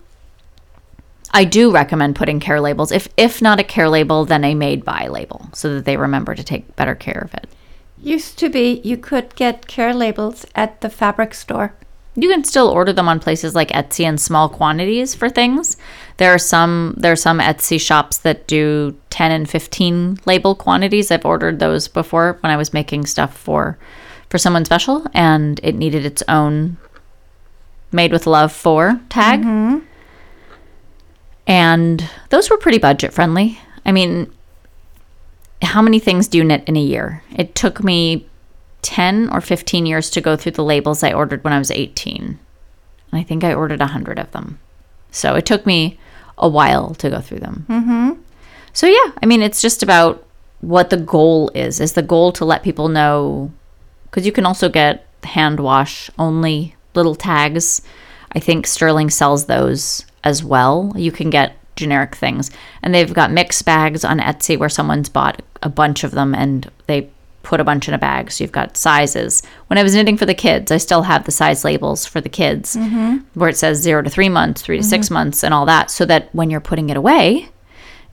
I 1.31 1.45
do 1.45 1.73
recommend 1.73 2.17
putting 2.17 2.39
care 2.39 2.61
labels. 2.61 2.93
If 2.93 3.09
if 3.17 3.41
not 3.41 3.59
a 3.59 3.65
care 3.65 3.89
label, 3.89 4.27
then 4.27 4.45
a 4.45 4.55
made 4.55 4.85
by 4.85 5.09
label 5.09 5.49
so 5.55 5.75
that 5.75 5.87
they 5.87 5.97
remember 5.97 6.35
to 6.35 6.45
take 6.45 6.77
better 6.77 6.95
care 6.95 7.23
of 7.25 7.33
it. 7.33 7.49
Used 7.97 8.39
to 8.39 8.51
be 8.51 8.83
you 8.85 8.99
could 8.99 9.35
get 9.37 9.67
care 9.67 9.95
labels 9.95 10.45
at 10.55 10.83
the 10.83 10.91
fabric 10.91 11.33
store. 11.33 11.73
You 12.17 12.29
can 12.29 12.43
still 12.45 12.69
order 12.69 12.93
them 12.93 13.09
on 13.09 13.21
places 13.21 13.55
like 13.55 13.69
Etsy 13.69 14.05
in 14.05 14.19
small 14.19 14.49
quantities 14.49 15.15
for 15.15 15.29
things. 15.29 15.77
There 16.17 16.35
are 16.35 16.39
some 16.39 16.95
there 16.97 17.13
are 17.13 17.17
some 17.17 17.39
Etsy 17.39 17.81
shops 17.81 18.19
that 18.19 18.47
do 18.47 18.97
10 19.11 19.31
and 19.31 19.49
15 19.49 20.21
label 20.27 20.55
quantities. 20.55 21.11
I've 21.11 21.25
ordered 21.25 21.61
those 21.61 21.87
before 21.89 22.37
when 22.41 22.51
I 22.51 22.57
was 22.57 22.75
making 22.75 23.07
stuff 23.07 23.37
for 23.37 23.79
for 24.29 24.39
someone 24.39 24.65
special 24.65 25.07
and 25.15 25.61
it 25.63 25.75
needed 25.75 26.05
its 26.05 26.23
own 26.29 26.79
made 27.93 28.13
with 28.13 28.27
love 28.27 28.53
for 28.53 29.01
tag. 29.09 29.41
Mm-hmm. 29.41 29.79
And 31.47 32.09
those 32.31 32.51
were 32.51 32.57
pretty 32.57 32.79
budget 32.79 33.13
friendly. 33.13 33.59
I 33.85 33.93
mean, 33.93 34.33
how 35.63 35.83
many 35.83 35.99
things 35.99 36.29
do 36.29 36.39
you 36.39 36.45
knit 36.45 36.65
in 36.67 36.77
a 36.77 36.81
year? 36.81 37.23
It 37.35 37.55
took 37.55 37.83
me 37.83 38.29
10 38.83 39.31
or 39.31 39.41
15 39.41 39.87
years 39.87 40.11
to 40.11 40.21
go 40.21 40.37
through 40.37 40.53
the 40.53 40.65
labels 40.65 41.03
I 41.03 41.13
ordered 41.13 41.45
when 41.45 41.53
I 41.53 41.59
was 41.59 41.71
18. 41.71 42.23
And 42.23 42.39
I 43.21 43.23
think 43.23 43.45
I 43.45 43.55
ordered 43.55 43.81
100 43.81 44.19
of 44.19 44.31
them. 44.33 44.59
So 45.11 45.35
it 45.35 45.47
took 45.47 45.67
me 45.67 45.99
a 46.39 46.49
while 46.49 46.95
to 46.95 47.11
go 47.11 47.21
through 47.21 47.41
them. 47.41 47.67
Mm-hmm. 47.69 48.21
So, 48.73 48.87
yeah, 48.87 49.13
I 49.23 49.27
mean, 49.27 49.43
it's 49.43 49.61
just 49.61 49.83
about 49.83 50.25
what 50.61 50.91
the 50.91 50.97
goal 50.97 51.51
is. 51.55 51.81
Is 51.81 51.95
the 51.95 52.03
goal 52.03 52.33
to 52.33 52.45
let 52.45 52.63
people 52.63 52.89
know? 52.89 53.51
Because 54.05 54.27
you 54.27 54.33
can 54.33 54.47
also 54.47 54.69
get 54.69 55.07
hand 55.25 55.61
wash 55.61 56.11
only 56.19 56.77
little 56.95 57.15
tags. 57.15 57.83
I 58.33 58.39
think 58.39 58.67
Sterling 58.67 59.11
sells 59.11 59.47
those 59.47 60.05
as 60.25 60.45
well. 60.45 60.93
You 60.97 61.13
can 61.13 61.31
get 61.31 61.57
generic 61.77 62.15
things. 62.15 62.51
And 62.83 62.95
they've 62.95 63.13
got 63.13 63.33
mixed 63.33 63.65
bags 63.65 64.05
on 64.05 64.19
Etsy 64.21 64.59
where 64.59 64.69
someone's 64.69 65.09
bought 65.09 65.43
a 65.63 65.69
bunch 65.69 66.05
of 66.05 66.13
them 66.13 66.35
and 66.35 66.71
they 66.87 67.11
put 67.43 67.61
a 67.61 67.65
bunch 67.65 67.89
in 67.89 67.95
a 67.95 67.99
bag. 67.99 68.31
So 68.31 68.45
you've 68.45 68.53
got 68.53 68.77
sizes. 68.77 69.43
When 69.69 69.79
I 69.79 69.83
was 69.83 69.95
knitting 69.95 70.17
for 70.17 70.27
the 70.27 70.35
kids, 70.35 70.71
I 70.71 70.77
still 70.77 71.03
have 71.03 71.25
the 71.25 71.33
size 71.33 71.65
labels 71.65 72.05
for 72.07 72.21
the 72.21 72.29
kids 72.29 72.77
mm-hmm. 72.77 73.19
where 73.39 73.49
it 73.49 73.57
says 73.57 73.79
zero 73.79 74.03
to 74.03 74.11
three 74.11 74.29
months, 74.29 74.63
3 74.63 74.79
to 74.79 74.83
six 74.83 75.07
mm-hmm. 75.07 75.15
months, 75.15 75.43
and 75.43 75.55
all 75.55 75.67
that. 75.67 75.91
So 75.91 76.05
that 76.07 76.29
when 76.35 76.51
you're 76.51 76.61
putting 76.61 76.91
it 76.91 76.97
away 76.97 77.49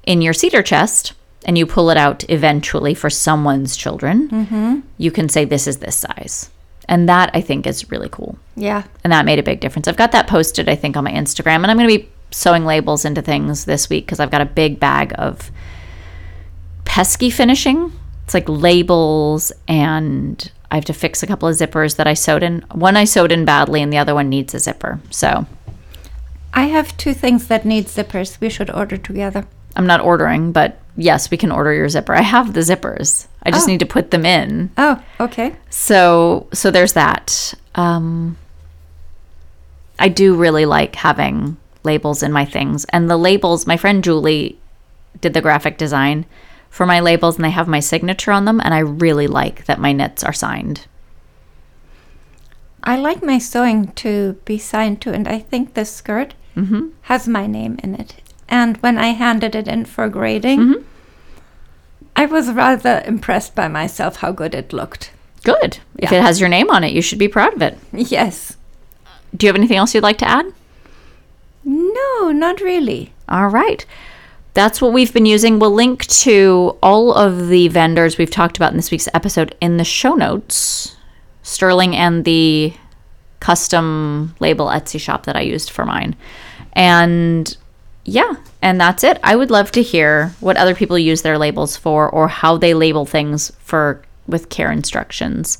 in 0.05 0.21
your 0.21 0.33
cedar 0.33 0.63
chest 0.63 1.13
and 1.45 1.57
you 1.57 1.65
pull 1.65 1.89
it 1.89 1.97
out 1.97 2.23
eventually 2.29 2.93
for 2.93 3.09
someone's 3.09 3.75
children, 3.75 4.29
mm-hmm. 4.29 4.79
you 4.97 5.11
can 5.11 5.29
say, 5.29 5.45
this 5.45 5.67
is 5.67 5.77
this 5.77 5.97
size. 5.97 6.49
And 6.89 7.09
that 7.09 7.31
I 7.33 7.41
think 7.41 7.67
is 7.67 7.91
really 7.91 8.07
cool 8.09 8.37
Yeah. 8.55 8.83
and 9.03 9.11
that 9.11 9.25
made 9.25 9.39
a 9.39 9.43
big 9.43 9.59
difference. 9.59 9.89
I've 9.89 9.97
got 9.97 10.13
that 10.13 10.27
posted, 10.27 10.69
I 10.69 10.75
think, 10.75 10.95
on 10.95 11.03
my 11.03 11.11
Instagram, 11.11 11.57
and 11.57 11.67
I'm 11.67 11.77
going 11.77 11.89
to 11.89 11.97
be 11.97 12.09
sewing 12.31 12.65
labels 12.65 13.03
into 13.05 13.21
things 13.21 13.65
this 13.65 13.89
week 13.89 14.05
because 14.05 14.19
I've 14.19 14.31
got 14.31 14.41
a 14.41 14.45
big 14.45 14.79
bag 14.79 15.13
of 15.17 15.51
pesky 16.85 17.29
finishing. 17.29 17.91
It's 18.27 18.33
like 18.33 18.49
labels, 18.49 19.53
and 19.69 20.51
I 20.69 20.75
have 20.75 20.83
to 20.85 20.93
fix 20.93 21.23
a 21.23 21.27
couple 21.27 21.47
of 21.47 21.55
zippers 21.55 21.95
that 21.95 22.07
I 22.07 22.13
sewed 22.13 22.43
in. 22.43 22.59
One 22.73 22.97
I 22.97 23.05
sewed 23.05 23.31
in 23.31 23.45
badly, 23.45 23.81
and 23.81 23.91
the 23.93 23.97
other 23.97 24.13
one 24.13 24.27
needs 24.27 24.53
a 24.53 24.59
zipper. 24.59 24.99
So 25.11 25.45
I 26.53 26.65
have 26.65 26.97
two 26.97 27.13
things 27.13 27.47
that 27.47 27.63
need 27.63 27.85
zippers. 27.85 28.37
We 28.41 28.49
should 28.49 28.69
order 28.69 28.97
together. 28.97 29.45
I'm 29.77 29.87
not 29.87 30.01
ordering, 30.01 30.51
but 30.51 30.77
yes, 30.97 31.31
we 31.31 31.37
can 31.37 31.53
order 31.53 31.71
your 31.71 31.87
zipper. 31.87 32.13
I 32.13 32.21
have 32.21 32.51
the 32.51 32.59
zippers. 32.59 33.27
I 33.43 33.51
just 33.51 33.65
Oh. 33.65 33.71
need 33.71 33.79
to 33.79 33.85
put 33.85 34.11
them 34.11 34.25
in. 34.25 34.71
Oh, 34.77 35.01
okay. 35.21 35.55
So 35.69 36.47
so 36.51 36.69
there's 36.69 36.93
that. 36.93 37.53
Um, 37.75 38.35
I 39.99 40.09
do 40.09 40.35
really 40.35 40.65
like 40.65 40.95
having 40.97 41.55
labels 41.85 42.21
in 42.23 42.33
my 42.33 42.43
things, 42.43 42.83
and 42.89 43.09
the 43.09 43.15
labels. 43.15 43.65
My 43.65 43.77
friend 43.77 44.03
Julie 44.03 44.57
did 45.21 45.33
the 45.33 45.39
graphic 45.41 45.77
design 45.77 46.25
for 46.69 46.85
my 46.85 46.99
labels, 46.99 47.35
and 47.35 47.45
they 47.45 47.49
have 47.51 47.67
my 47.67 47.79
signature 47.79 48.31
on 48.31 48.45
them, 48.45 48.59
and 48.63 48.73
I 48.73 48.79
really 48.79 49.27
like 49.27 49.65
that 49.65 49.79
my 49.79 49.91
knits 49.91 50.23
are 50.23 50.33
signed. 50.33 50.85
I 52.83 52.95
like 52.97 53.23
my 53.23 53.37
sewing 53.39 53.91
to 53.93 54.33
be 54.45 54.57
signed 54.57 55.01
to, 55.01 55.11
and 55.13 55.27
I 55.27 55.39
think 55.39 55.73
this 55.73 55.91
skirt 55.93 56.33
Mm-hmm. 56.55 56.87
has 57.03 57.27
my 57.27 57.45
name 57.45 57.77
in 57.83 57.93
it. 57.93 58.15
And 58.49 58.77
when 58.77 58.97
I 58.97 59.09
handed 59.09 59.53
it 59.53 59.67
in 59.67 59.85
for 59.85 60.09
grading, 60.09 60.59
Mhm. 60.59 60.83
I 62.15 62.25
was 62.25 62.49
rather 62.51 63.03
impressed 63.05 63.53
by 63.53 63.67
myself 63.67 64.17
how 64.17 64.31
good 64.31 64.55
it 64.55 64.73
looked. 64.73 65.11
Good. 65.43 65.77
If 65.99 66.11
it 66.11 66.21
has 66.23 66.39
your 66.39 66.49
name 66.49 66.71
on 66.71 66.83
it, 66.83 66.93
you 66.93 67.01
should 67.03 67.19
be 67.19 67.27
proud 67.27 67.53
of 67.53 67.61
it. 67.61 67.77
Yes. 67.93 68.57
Do 69.35 69.45
you 69.45 69.49
have 69.49 69.55
anything 69.55 69.77
else 69.77 69.93
you'd 69.93 70.01
like 70.03 70.17
to 70.17 70.27
add? 70.29 70.47
No, 71.63 72.31
not 72.31 72.59
really. 72.61 73.11
All 73.29 73.49
right. 73.49 73.85
That's 74.57 74.81
what 74.81 74.91
we've 74.91 75.13
been 75.13 75.27
using. 75.27 75.59
We'll 75.59 75.75
link 75.75 76.07
to 76.07 76.79
all 76.81 77.13
of 77.13 77.47
the 77.47 77.67
vendors 77.67 78.17
we've 78.17 78.31
talked 78.31 78.57
about 78.57 78.71
in 78.71 78.77
this 78.77 78.89
week's 78.89 79.07
episode 79.13 79.53
in 79.61 79.77
the 79.77 79.83
show 79.83 80.15
notes. 80.15 80.97
Sterling 81.43 81.95
and 81.95 82.25
the 82.25 82.73
custom 83.39 84.33
label 84.39 84.65
Etsy 84.65 84.99
shop 84.99 85.27
that 85.27 85.35
I 85.35 85.41
used 85.41 85.69
for 85.69 85.85
mine. 85.85 86.15
And 86.73 87.55
yeah, 88.03 88.33
and 88.59 88.81
that's 88.81 89.03
it. 89.03 89.19
I 89.21 89.35
would 89.35 89.51
love 89.51 89.71
to 89.73 89.83
hear 89.83 90.29
what 90.39 90.57
other 90.57 90.73
people 90.73 90.97
use 90.97 91.21
their 91.21 91.37
labels 91.37 91.77
for 91.77 92.09
or 92.09 92.27
how 92.27 92.57
they 92.57 92.73
label 92.73 93.05
things 93.05 93.51
for 93.59 94.01
with 94.25 94.49
care 94.49 94.71
instructions 94.71 95.59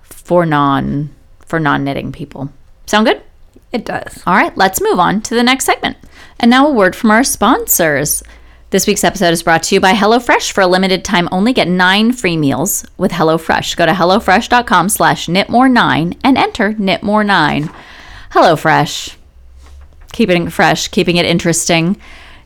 for 0.00 0.46
non 0.46 1.14
for 1.40 1.60
non-knitting 1.60 2.12
people. 2.12 2.50
Sound 2.86 3.08
good? 3.08 3.20
It 3.72 3.84
does. 3.84 4.22
All 4.26 4.32
right, 4.32 4.56
let's 4.56 4.80
move 4.80 4.98
on 4.98 5.20
to 5.20 5.34
the 5.34 5.42
next 5.42 5.66
segment. 5.66 5.98
And 6.38 6.50
now 6.50 6.66
a 6.66 6.72
word 6.72 6.94
from 6.94 7.10
our 7.10 7.24
sponsors. 7.24 8.22
This 8.70 8.86
week's 8.86 9.04
episode 9.04 9.32
is 9.32 9.42
brought 9.42 9.62
to 9.64 9.74
you 9.74 9.80
by 9.80 9.92
HelloFresh. 9.92 10.52
For 10.52 10.60
a 10.60 10.66
limited 10.66 11.04
time 11.04 11.28
only, 11.32 11.52
get 11.52 11.68
nine 11.68 12.12
free 12.12 12.36
meals 12.36 12.84
with 12.98 13.12
HelloFresh. 13.12 13.76
Go 13.76 13.86
to 13.86 13.92
HelloFresh.com 13.92 14.88
slash 14.90 15.28
knitmore9 15.28 16.18
and 16.22 16.36
enter 16.36 16.72
knitmore9. 16.72 17.74
HelloFresh. 18.32 19.16
Keeping 20.12 20.46
it 20.46 20.50
fresh, 20.50 20.88
keeping 20.88 21.16
it 21.16 21.24
interesting. 21.24 21.96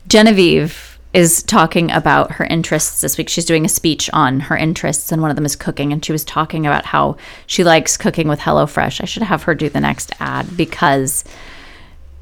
Genevieve 0.07 0.99
is 1.13 1.43
talking 1.43 1.91
about 1.91 2.33
her 2.33 2.45
interests 2.45 3.01
this 3.01 3.17
week. 3.17 3.27
She's 3.27 3.45
doing 3.45 3.65
a 3.65 3.69
speech 3.69 4.09
on 4.13 4.41
her 4.41 4.55
interests, 4.55 5.11
and 5.11 5.21
one 5.21 5.31
of 5.31 5.35
them 5.35 5.45
is 5.45 5.57
cooking. 5.57 5.91
And 5.91 6.03
she 6.03 6.13
was 6.13 6.23
talking 6.23 6.65
about 6.65 6.85
how 6.85 7.17
she 7.47 7.65
likes 7.65 7.97
cooking 7.97 8.29
with 8.29 8.39
HelloFresh. 8.39 9.01
I 9.01 9.05
should 9.05 9.23
have 9.23 9.43
her 9.43 9.55
do 9.55 9.69
the 9.69 9.81
next 9.81 10.13
ad 10.19 10.55
because 10.55 11.25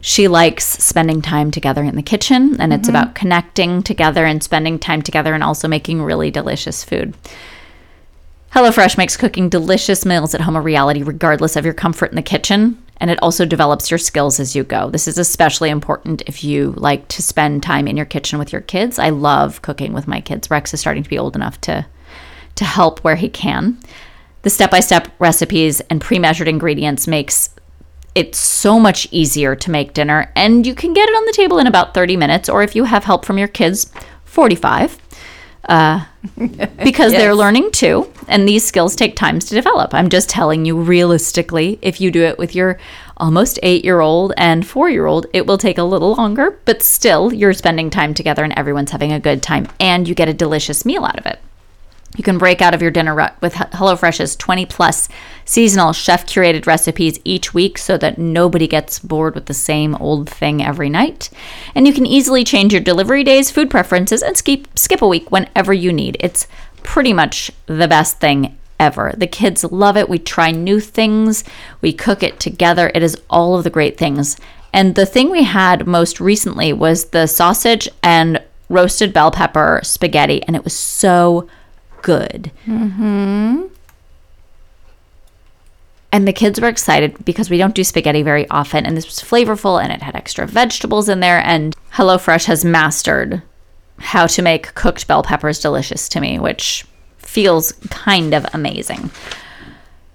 She 0.02 0.28
likes 0.28 0.66
spending 0.66 1.22
time 1.22 1.52
together 1.52 1.84
in 1.84 1.96
the 1.96 2.02
kitchen, 2.02 2.56
and 2.60 2.72
it's 2.72 2.88
mm-hmm. 2.88 2.96
about 2.96 3.16
connecting 3.16 3.84
together 3.84 4.26
and 4.26 4.42
spending 4.42 4.80
time 4.80 5.02
together 5.02 5.34
and 5.34 5.44
also 5.44 5.68
making 5.68 6.02
really 6.02 6.32
delicious 6.32 6.84
food. 6.84 7.16
HelloFresh 8.54 8.98
makes 8.98 9.18
cooking 9.18 9.50
delicious 9.50 10.06
meals 10.06 10.34
at 10.34 10.42
home 10.42 10.56
a 10.56 10.62
reality 10.62 11.04
regardless 11.04 11.56
of 11.56 11.66
your 11.66 11.74
comfort 11.74 12.10
in 12.12 12.16
the 12.16 12.22
kitchen, 12.22 12.82
and 12.98 13.12
it 13.12 13.22
also 13.22 13.46
develops 13.46 13.92
your 13.92 13.98
skills 13.98 14.40
as 14.40 14.56
you 14.56 14.64
go. 14.64 14.90
This 14.90 15.08
is 15.08 15.18
especially 15.18 15.70
important 15.70 16.24
if 16.26 16.44
you 16.44 16.74
like 16.78 17.08
to 17.10 17.22
spend 17.22 17.62
time 17.62 17.88
in 17.88 17.96
your 17.96 18.06
kitchen 18.06 18.40
with 18.40 18.52
your 18.52 18.62
kids. 18.62 19.00
I 19.00 19.10
love 19.10 19.62
cooking 19.62 19.94
with 19.94 20.08
my 20.08 20.22
kids. 20.22 20.50
Rex 20.50 20.74
is 20.74 20.80
starting 20.80 21.04
to 21.04 21.10
be 21.10 21.20
old 21.20 21.36
enough 21.36 21.60
to 21.62 21.86
to 22.56 22.66
help 22.66 23.00
where 23.00 23.16
he 23.16 23.30
can. 23.30 23.78
The 24.42 24.50
step-by-step 24.50 25.10
recipes 25.20 25.80
and 25.82 26.02
pre-measured 26.02 26.48
ingredients 26.48 27.08
makes 27.08 27.50
it 28.16 28.36
so 28.36 28.80
much 28.80 29.08
easier 29.12 29.56
to 29.56 29.72
make 29.72 29.94
dinner 29.94 30.32
and 30.36 30.66
you 30.66 30.76
can 30.76 30.94
get 30.94 31.08
it 31.08 31.14
on 31.14 31.26
the 31.26 31.34
table 31.34 31.60
in 31.60 31.68
about 31.68 31.94
30 31.94 32.18
minutes 32.18 32.50
or 32.50 32.64
if 32.64 32.76
you 32.76 32.84
have 32.86 33.04
help 33.04 33.26
from 33.26 33.38
your 33.38 33.48
kids 33.48 33.92
45 34.26 34.98
uh, 35.66 36.04
because 36.84 37.12
they're 37.12 37.36
learning 37.36 37.72
too 37.72 38.12
and 38.28 38.48
these 38.48 38.66
skills 38.66 38.96
take 38.96 39.16
time 39.16 39.40
to 39.40 39.48
develop. 39.50 39.94
I'm 39.94 40.10
just 40.10 40.30
telling 40.30 40.66
you 40.66 40.80
realistically 40.80 41.78
if 41.82 42.02
you 42.02 42.12
do 42.12 42.24
it 42.24 42.38
with 42.38 42.56
your 42.56 42.80
almost 43.18 43.60
eight 43.62 43.84
year 43.84 44.00
old 44.00 44.34
and 44.38 44.66
four 44.66 44.90
year 44.90 45.06
old 45.06 45.28
it 45.34 45.46
will 45.46 45.58
take 45.58 45.78
a 45.78 45.84
little 45.84 46.16
longer 46.16 46.58
but 46.66 46.82
still 46.82 47.34
you're 47.34 47.54
spending 47.54 47.90
time 47.90 48.14
together 48.14 48.44
and 48.44 48.54
everyone's 48.58 48.92
having 48.92 49.12
a 49.12 49.20
good 49.20 49.44
time 49.44 49.68
and 49.80 50.08
you 50.08 50.16
get 50.16 50.30
a 50.30 50.34
delicious 50.34 50.86
meal 50.86 51.04
out 51.04 51.20
of 51.20 51.26
it 51.26 51.40
you 52.18 52.24
can 52.24 52.38
break 52.38 52.62
out 52.62 52.74
of 52.74 52.82
your 52.82 52.92
dinner 52.92 53.14
rut 53.14 53.36
with 53.42 53.54
HelloFresh's 53.54 54.36
20 54.36 54.66
plus 54.66 55.08
seasonal 55.46 55.94
chef 55.94 56.26
curated 56.26 56.66
recipes 56.66 57.20
each 57.24 57.54
week 57.54 57.78
so 57.78 57.98
that 57.98 58.18
nobody 58.18 58.68
gets 58.68 59.00
bored 59.00 59.36
with 59.36 59.46
the 59.46 59.54
same 59.54 59.96
old 59.96 60.30
thing 60.30 60.64
every 60.64 60.90
night. 60.90 61.30
And 61.76 61.88
you 61.88 61.94
can 61.94 62.06
easily 62.06 62.44
change 62.44 62.74
your 62.74 62.82
delivery 62.82 63.24
days, 63.24 63.52
food 63.52 63.70
preferences, 63.70 64.24
and 64.24 64.36
skip, 64.36 64.68
skip 64.78 65.02
a 65.02 65.08
week 65.08 65.32
whenever 65.32 65.72
you 65.72 65.94
need. 65.94 66.18
It's 66.20 66.48
pretty 66.84 67.14
much 67.14 67.52
the 67.68 67.88
best 67.88 68.20
thing 68.20 68.58
ever. 68.80 69.14
The 69.16 69.28
kids 69.28 69.64
love 69.64 69.98
it. 69.98 70.10
We 70.10 70.20
try 70.20 70.52
new 70.52 70.80
things, 70.80 71.44
we 71.82 71.94
cook 71.94 72.24
it 72.24 72.40
together. 72.40 72.92
It 72.96 73.04
is 73.04 73.18
all 73.30 73.56
of 73.56 73.64
the 73.64 73.70
great 73.70 73.98
things. 73.98 74.38
And 74.74 74.96
the 74.96 75.06
thing 75.06 75.30
we 75.30 75.44
had 75.44 75.88
most 75.88 76.20
recently 76.20 76.74
was 76.74 77.06
the 77.06 77.28
sausage 77.28 77.90
and 78.04 78.42
roasted 78.70 79.14
bell 79.14 79.32
pepper 79.32 79.82
spaghetti, 79.84 80.44
and 80.44 80.56
it 80.56 80.64
was 80.64 80.76
so 80.76 81.48
good. 82.02 82.52
Mm-hmm. 82.66 83.68
And 86.12 86.28
the 86.28 86.34
kids 86.34 86.60
were 86.60 86.68
excited 86.68 87.24
because 87.24 87.50
we 87.50 87.58
don't 87.58 87.76
do 87.76 87.84
spaghetti 87.84 88.24
very 88.24 88.50
often, 88.50 88.86
and 88.86 88.98
this 88.98 89.06
was 89.06 89.20
flavorful 89.20 89.82
and 89.82 89.94
it 89.94 90.02
had 90.02 90.16
extra 90.16 90.48
vegetables 90.48 91.08
in 91.08 91.20
there. 91.20 91.40
And 91.40 91.76
HelloFresh 91.94 92.46
has 92.46 92.66
mastered 92.66 93.44
how 94.00 94.26
to 94.28 94.42
make 94.42 94.74
cooked 94.74 95.08
bell 95.08 95.24
peppers 95.24 95.60
delicious 95.60 96.10
to 96.10 96.20
me, 96.20 96.40
which 96.40 96.86
feels 97.18 97.74
kind 97.90 98.34
of 98.34 98.46
amazing. 98.54 99.12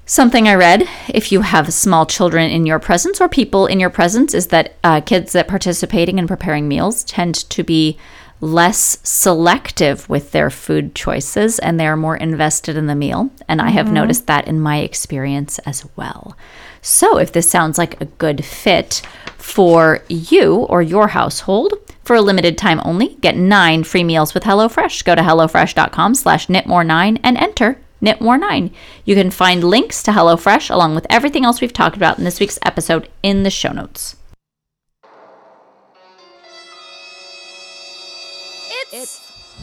Something 0.07 0.49
I 0.49 0.55
read 0.55 0.89
if 1.09 1.33
you 1.33 1.43
have 1.43 1.73
small 1.73 2.05
children 2.05 2.51
in 2.51 2.67
your 2.67 2.79
presence 2.79 3.21
or 3.21 3.29
people 3.29 3.67
in 3.67 3.81
your 3.81 3.89
presence 3.89 4.35
is 4.35 4.49
that 4.49 4.75
uh, 4.85 5.01
kids 5.01 5.33
that 5.33 5.49
participating 5.49 6.19
in 6.19 6.27
preparing 6.27 6.69
meals 6.69 7.05
tend 7.05 7.49
to 7.51 7.63
be 7.63 7.99
less 8.45 8.99
selective 9.03 10.09
with 10.09 10.33
their 10.33 10.51
food 10.51 10.95
choices 10.95 11.59
and 11.59 11.81
they're 11.81 11.97
more 11.97 12.17
invested 12.17 12.77
in 12.77 12.87
the 12.87 12.95
meal. 12.95 13.31
And 13.49 13.61
I 13.61 13.71
have 13.71 13.87
mm-hmm. 13.87 13.95
noticed 13.95 14.27
that 14.27 14.47
in 14.47 14.61
my 14.61 14.79
experience 14.79 15.59
as 15.61 15.87
well. 15.97 16.37
So 16.83 17.19
if 17.19 17.33
this 17.33 17.51
sounds 17.51 17.79
like 17.79 18.01
a 18.01 18.05
good 18.05 18.45
fit 18.45 19.01
for 19.39 20.03
you 20.09 20.57
or 20.69 20.83
your 20.83 21.09
household, 21.09 21.73
for 22.05 22.17
a 22.17 22.21
limited 22.21 22.59
time 22.59 22.83
only, 22.85 23.15
get 23.23 23.35
nine 23.35 23.83
free 23.83 24.05
meals 24.05 24.35
with 24.35 24.43
HelloFresh. 24.43 25.05
Go 25.05 25.15
to 25.15 25.23
HelloFresh.com 25.23 26.15
slash 26.15 26.49
knitmore9 26.49 27.19
and 27.23 27.39
enter 27.39 27.79
knitmore9. 28.03 28.71
You 29.07 29.15
can 29.15 29.31
find 29.31 29.65
links 29.65 30.03
to 30.03 30.11
HelloFresh 30.11 30.71
along 30.71 30.95
with 30.95 31.07
everything 31.09 31.47
else 31.47 31.63
we've 31.63 31.73
talked 31.73 31.97
about 31.97 32.19
in 32.19 32.25
this 32.25 32.41
week's 32.41 32.59
episode 32.63 33.09
in 33.23 33.43
the 33.43 33.51
show 33.51 33.73
notes. 33.73 34.17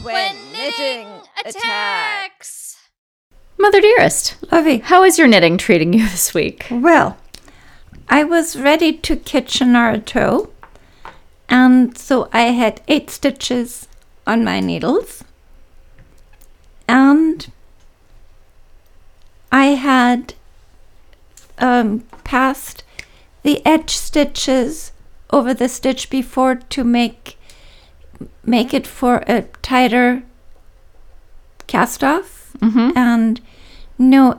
It's, 0.04 0.06
when 0.12 0.52
knitting 0.52 1.08
attacks. 1.46 2.76
Mother 3.56 3.80
dearest, 3.80 4.36
Lovey. 4.50 4.78
how 4.78 5.04
is 5.04 5.16
your 5.16 5.28
knitting 5.28 5.58
treating 5.58 5.92
you 5.92 6.08
this 6.08 6.34
week? 6.34 6.66
Well, 6.72 7.16
I 8.08 8.24
was 8.24 8.58
ready 8.58 8.92
to 8.94 9.14
kitchener 9.14 9.90
a 9.90 10.00
toe, 10.00 10.50
and 11.48 11.96
so 11.96 12.28
I 12.32 12.46
had 12.46 12.80
eight 12.88 13.10
stitches 13.10 13.86
on 14.26 14.42
my 14.42 14.58
needles, 14.58 15.22
and 16.88 17.52
I 19.52 19.66
had 19.66 20.34
um, 21.58 22.00
passed 22.24 22.82
the 23.44 23.64
edge 23.64 23.90
stitches 23.90 24.90
over 25.30 25.54
the 25.54 25.68
stitch 25.68 26.10
before 26.10 26.56
to 26.56 26.82
make 26.82 27.38
make 28.44 28.72
it 28.74 28.86
for 28.86 29.22
a 29.26 29.42
tighter 29.62 30.22
cast 31.66 32.02
off 32.04 32.38
Mm-hmm. 32.60 32.90
and 32.96 33.40
no 33.98 34.38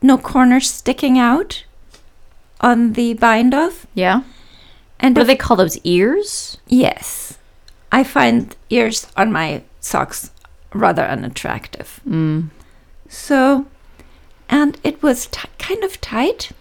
no 0.00 0.16
corners 0.16 0.70
sticking 0.70 1.18
out 1.18 1.64
on 2.60 2.92
the 2.94 3.14
bind 3.14 3.52
off 3.52 3.86
Yeah. 3.94 4.22
and 5.00 5.14
What 5.16 5.22
do 5.24 5.26
they 5.26 5.36
call 5.36 5.56
those 5.56 5.76
ears? 5.84 6.56
yes 6.66 7.36
i 7.92 8.02
find 8.04 8.56
ears 8.70 9.06
on 9.16 9.32
my 9.32 9.62
socks 9.80 10.30
rather 10.72 11.02
unattractive 11.04 12.00
Mm. 12.08 12.48
so 13.08 13.66
and 14.48 14.78
it 14.84 15.02
was 15.02 15.26
t- 15.26 15.48
kind 15.58 15.82
of 15.84 16.00
tight 16.00 16.52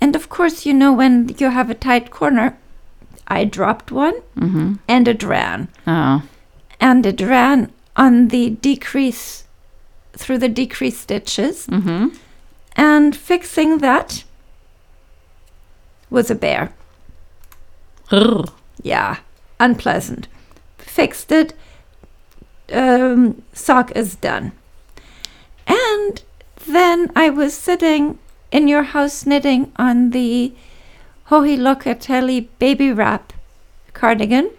and 0.00 0.14
of 0.16 0.28
course 0.28 0.66
you 0.66 0.74
know 0.74 0.92
when 0.92 1.30
you 1.38 1.48
have 1.50 1.70
a 1.70 1.74
tight 1.74 2.10
corner 2.10 2.58
i 3.38 3.44
dropped 3.44 3.90
one 3.92 4.14
Mm-hmm. 4.36 4.74
and 4.94 5.08
it 5.08 5.22
ran 5.22 5.68
Oh. 5.86 6.22
and 6.80 7.06
it 7.06 7.20
ran 7.20 7.70
on 7.96 8.28
the 8.28 8.50
decrease 8.68 9.44
through 10.22 10.38
the 10.38 10.48
decrease 10.62 10.98
stitches 11.06 11.66
Mm-hmm. 11.66 12.08
and 12.76 13.16
fixing 13.16 13.78
that 13.78 14.24
was 16.10 16.30
a 16.30 16.34
bear. 16.34 16.72
Yeah, 18.82 19.16
unpleasant. 19.58 20.28
Fixed 20.78 21.32
it. 21.32 21.54
Um, 22.70 23.42
sock 23.54 23.90
is 23.96 24.16
done. 24.16 24.52
And 25.66 26.22
then 26.66 27.10
I 27.16 27.30
was 27.30 27.54
sitting 27.54 28.18
in 28.50 28.68
your 28.68 28.82
house 28.82 29.24
knitting 29.24 29.72
on 29.76 30.10
the 30.10 30.52
Hohi 31.32 31.56
Locatelli 31.56 32.48
baby 32.58 32.92
wrap 32.92 33.32
cardigan. 33.94 34.50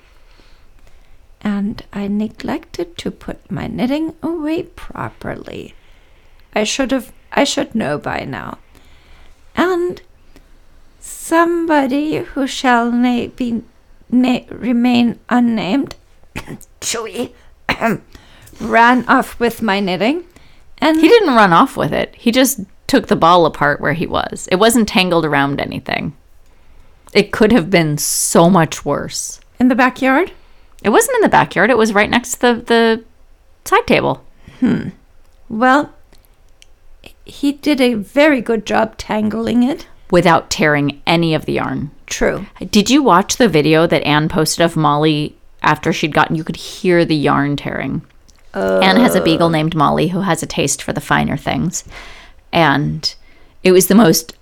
And 1.41 1.83
I 1.93 2.07
neglected 2.07 2.97
to 2.97 3.11
put 3.11 3.51
my 3.51 3.67
knitting 3.67 4.15
away 4.23 4.63
properly. 4.63 5.75
I 6.55 6.63
should 6.63 6.89
have, 6.89 7.13
I 7.31 7.43
should 7.43 7.75
know 7.75 7.99
by 7.99 8.25
now. 8.25 8.57
And 9.55 10.01
somebody 10.99 12.15
who 12.15 12.47
shall 12.47 12.91
na- 12.91 13.27
be 13.27 13.61
na- 14.09 14.49
remain 14.49 15.19
unnamed, 15.29 15.95
Chewy, 16.81 17.33
ran 18.59 19.07
off 19.07 19.39
with 19.39 19.61
my 19.61 19.79
knitting. 19.79 20.23
And 20.79 20.99
He 20.99 21.07
didn't 21.07 21.35
run 21.35 21.53
off 21.53 21.77
with 21.77 21.93
it. 21.93 22.15
He 22.15 22.31
just 22.31 22.61
took 22.87 23.09
the 23.09 23.15
ball 23.15 23.45
apart 23.45 23.79
where 23.79 23.93
he 23.93 24.07
was. 24.07 24.49
It 24.51 24.55
wasn't 24.55 24.87
tangled 24.87 25.23
around 25.23 25.61
anything. 25.61 26.15
It 27.13 27.31
could 27.31 27.51
have 27.51 27.69
been 27.69 27.97
so 27.97 28.49
much 28.49 28.83
worse. 28.85 29.39
in 29.59 29.67
the 29.67 29.75
backyard, 29.75 30.31
It 30.83 30.89
wasn't 30.89 31.15
in 31.15 31.21
the 31.21 31.29
backyard. 31.29 31.69
It 31.69 31.77
was 31.77 31.93
right 31.93 32.09
next 32.09 32.33
to 32.35 32.39
the, 32.41 32.53
the 32.65 33.03
side 33.65 33.87
table. 33.87 34.23
Hmm. 34.59 34.89
Well, 35.47 35.93
he 37.25 37.53
did 37.53 37.79
a 37.79 37.93
very 37.93 38.41
good 38.41 38.65
job 38.65 38.97
tangling 38.97 39.63
it. 39.63 39.87
without 40.11 40.49
tearing 40.49 41.01
any 41.07 41.33
of 41.33 41.45
the 41.45 41.53
yarn. 41.53 41.89
True. 42.05 42.45
Did 42.69 42.89
you 42.89 43.01
watch 43.01 43.37
the 43.37 43.47
video 43.47 43.87
that 43.87 44.03
Anne 44.03 44.27
posted 44.29 44.63
of 44.65 44.75
Molly 44.75 45.35
after 45.61 45.91
she'd 45.93 46.13
gotten? 46.13 46.35
You 46.35 46.43
could 46.43 46.57
hear 46.57 47.05
the 47.05 47.15
yarn 47.15 47.55
tearing. 47.55 48.01
Anne 48.53 48.97
has 48.97 49.15
a 49.15 49.23
beagle 49.23 49.49
named 49.49 49.73
Molly 49.75 50.09
who 50.09 50.19
has 50.21 50.43
a 50.43 50.47
taste 50.47 50.83
for 50.83 50.93
the 50.93 51.01
finer 51.01 51.37
things. 51.37 51.83
And 52.51 53.13
it 53.63 53.71
was 53.71 53.87
the 53.87 53.95
most 53.95 54.35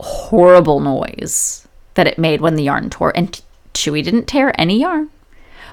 horrible 0.00 0.80
noise 0.80 1.66
that 1.94 2.06
it 2.06 2.18
made 2.18 2.40
when 2.40 2.56
the 2.56 2.62
yarn 2.64 2.90
tore. 2.90 3.12
And 3.16 3.40
Chewy 3.74 4.02
didn't 4.02 4.26
tear 4.26 4.52
any 4.60 4.80
yarn. 4.80 5.10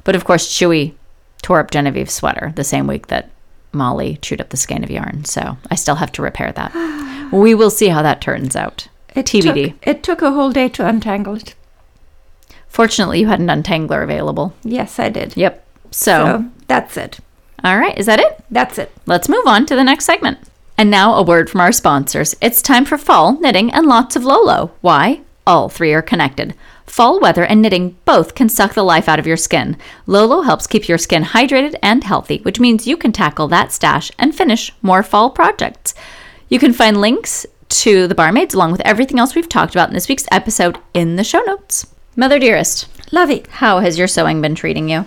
But 0.04 0.16
of 0.16 0.26
course, 0.26 0.52
Chewy 0.52 0.94
tore 1.42 1.60
up 1.60 1.72
Genevieve's 1.72 2.14
sweater 2.14 2.54
the 2.56 2.64
same 2.64 2.88
week 2.88 3.08
that 3.08 3.30
Molly 3.72 4.18
chewed 4.22 4.40
up 4.42 4.50
the 4.50 4.58
skein 4.58 4.84
of 4.84 4.92
yarn. 4.92 5.26
So 5.26 5.58
I 5.72 5.76
still 5.76 5.96
have 5.96 6.12
to 6.14 6.22
repair 6.22 6.52
that. 6.52 7.30
we 7.34 7.54
will 7.56 7.70
see 7.70 7.88
how 7.90 8.02
that 8.02 8.22
turns 8.22 8.56
out. 8.56 8.88
It 9.16 9.26
TBD. 9.26 9.72
Took, 9.74 9.88
it 9.88 10.04
took 10.04 10.22
a 10.22 10.32
whole 10.32 10.52
day 10.52 10.70
to 10.70 10.88
untangle 10.88 11.36
it. 11.36 11.56
Fortunately, 12.68 13.20
you 13.20 13.28
had 13.28 13.40
an 13.40 13.48
untangler 13.48 14.04
available. 14.04 14.54
Yes, 14.64 14.98
I 15.00 15.10
did. 15.10 15.38
Yep. 15.38 15.64
So, 15.92 16.26
So 16.26 16.46
that's 16.68 16.98
it. 16.98 17.20
all 17.64 17.78
right, 17.78 17.96
is 17.98 18.08
that 18.08 18.20
it? 18.20 18.44
That's 18.50 18.80
it. 18.80 18.92
Let's 19.06 19.30
move 19.30 19.46
on 19.46 19.68
to 19.68 19.76
the 19.76 19.84
next 19.84 20.06
segment. 20.06 20.40
And 20.78 20.90
now 20.90 21.14
a 21.16 21.24
word 21.24 21.50
from 21.50 21.62
our 21.62 21.72
sponsors. 21.72 22.36
It's 22.42 22.62
time 22.62 22.86
for 22.86 22.98
fall 22.98 23.34
knitting 23.40 23.72
and 23.72 23.86
lots 23.86 24.16
of 24.16 24.24
LoLo. 24.24 24.72
Why? 24.82 25.22
All 25.46 25.70
three 25.70 25.94
are 25.94 26.02
connected. 26.02 26.56
Fall 26.86 27.20
weather 27.20 27.44
and 27.46 27.62
knitting 27.62 27.96
both 28.06 28.36
can 28.36 28.50
suck 28.50 28.74
the 28.74 28.84
life 28.84 29.08
out 29.08 29.20
of 29.20 29.28
your 29.28 29.38
skin. 29.38 29.78
LoLo 30.08 30.44
helps 30.46 30.68
keep 30.68 30.88
your 30.88 30.98
skin 30.98 31.24
hydrated 31.24 31.76
and 31.84 32.04
healthy, 32.04 32.40
which 32.40 32.60
means 32.60 32.88
you 32.88 32.98
can 32.98 33.12
tackle 33.12 33.48
that 33.50 33.72
stash 33.72 34.12
and 34.18 34.36
finish 34.36 34.72
more 34.82 35.04
fall 35.04 35.30
projects. 35.30 35.94
You 36.50 36.60
can 36.60 36.74
find 36.74 37.00
links 37.00 37.46
to 37.70 38.08
the 38.08 38.16
barmaids 38.16 38.54
along 38.54 38.72
with 38.72 38.82
everything 38.82 39.20
else 39.20 39.34
we've 39.36 39.50
talked 39.50 39.74
about 39.74 39.90
in 39.90 39.94
this 39.96 40.08
week's 40.10 40.26
episode 40.32 40.78
in 40.94 41.16
the 41.16 41.24
show 41.24 41.42
notes. 41.42 41.88
Mother 42.16 42.38
dearest, 42.38 42.88
Lovey. 43.12 43.44
how 43.50 43.80
has 43.80 43.98
your 43.98 44.08
sewing 44.08 44.42
been 44.42 44.54
treating 44.54 44.90
you? 44.90 45.06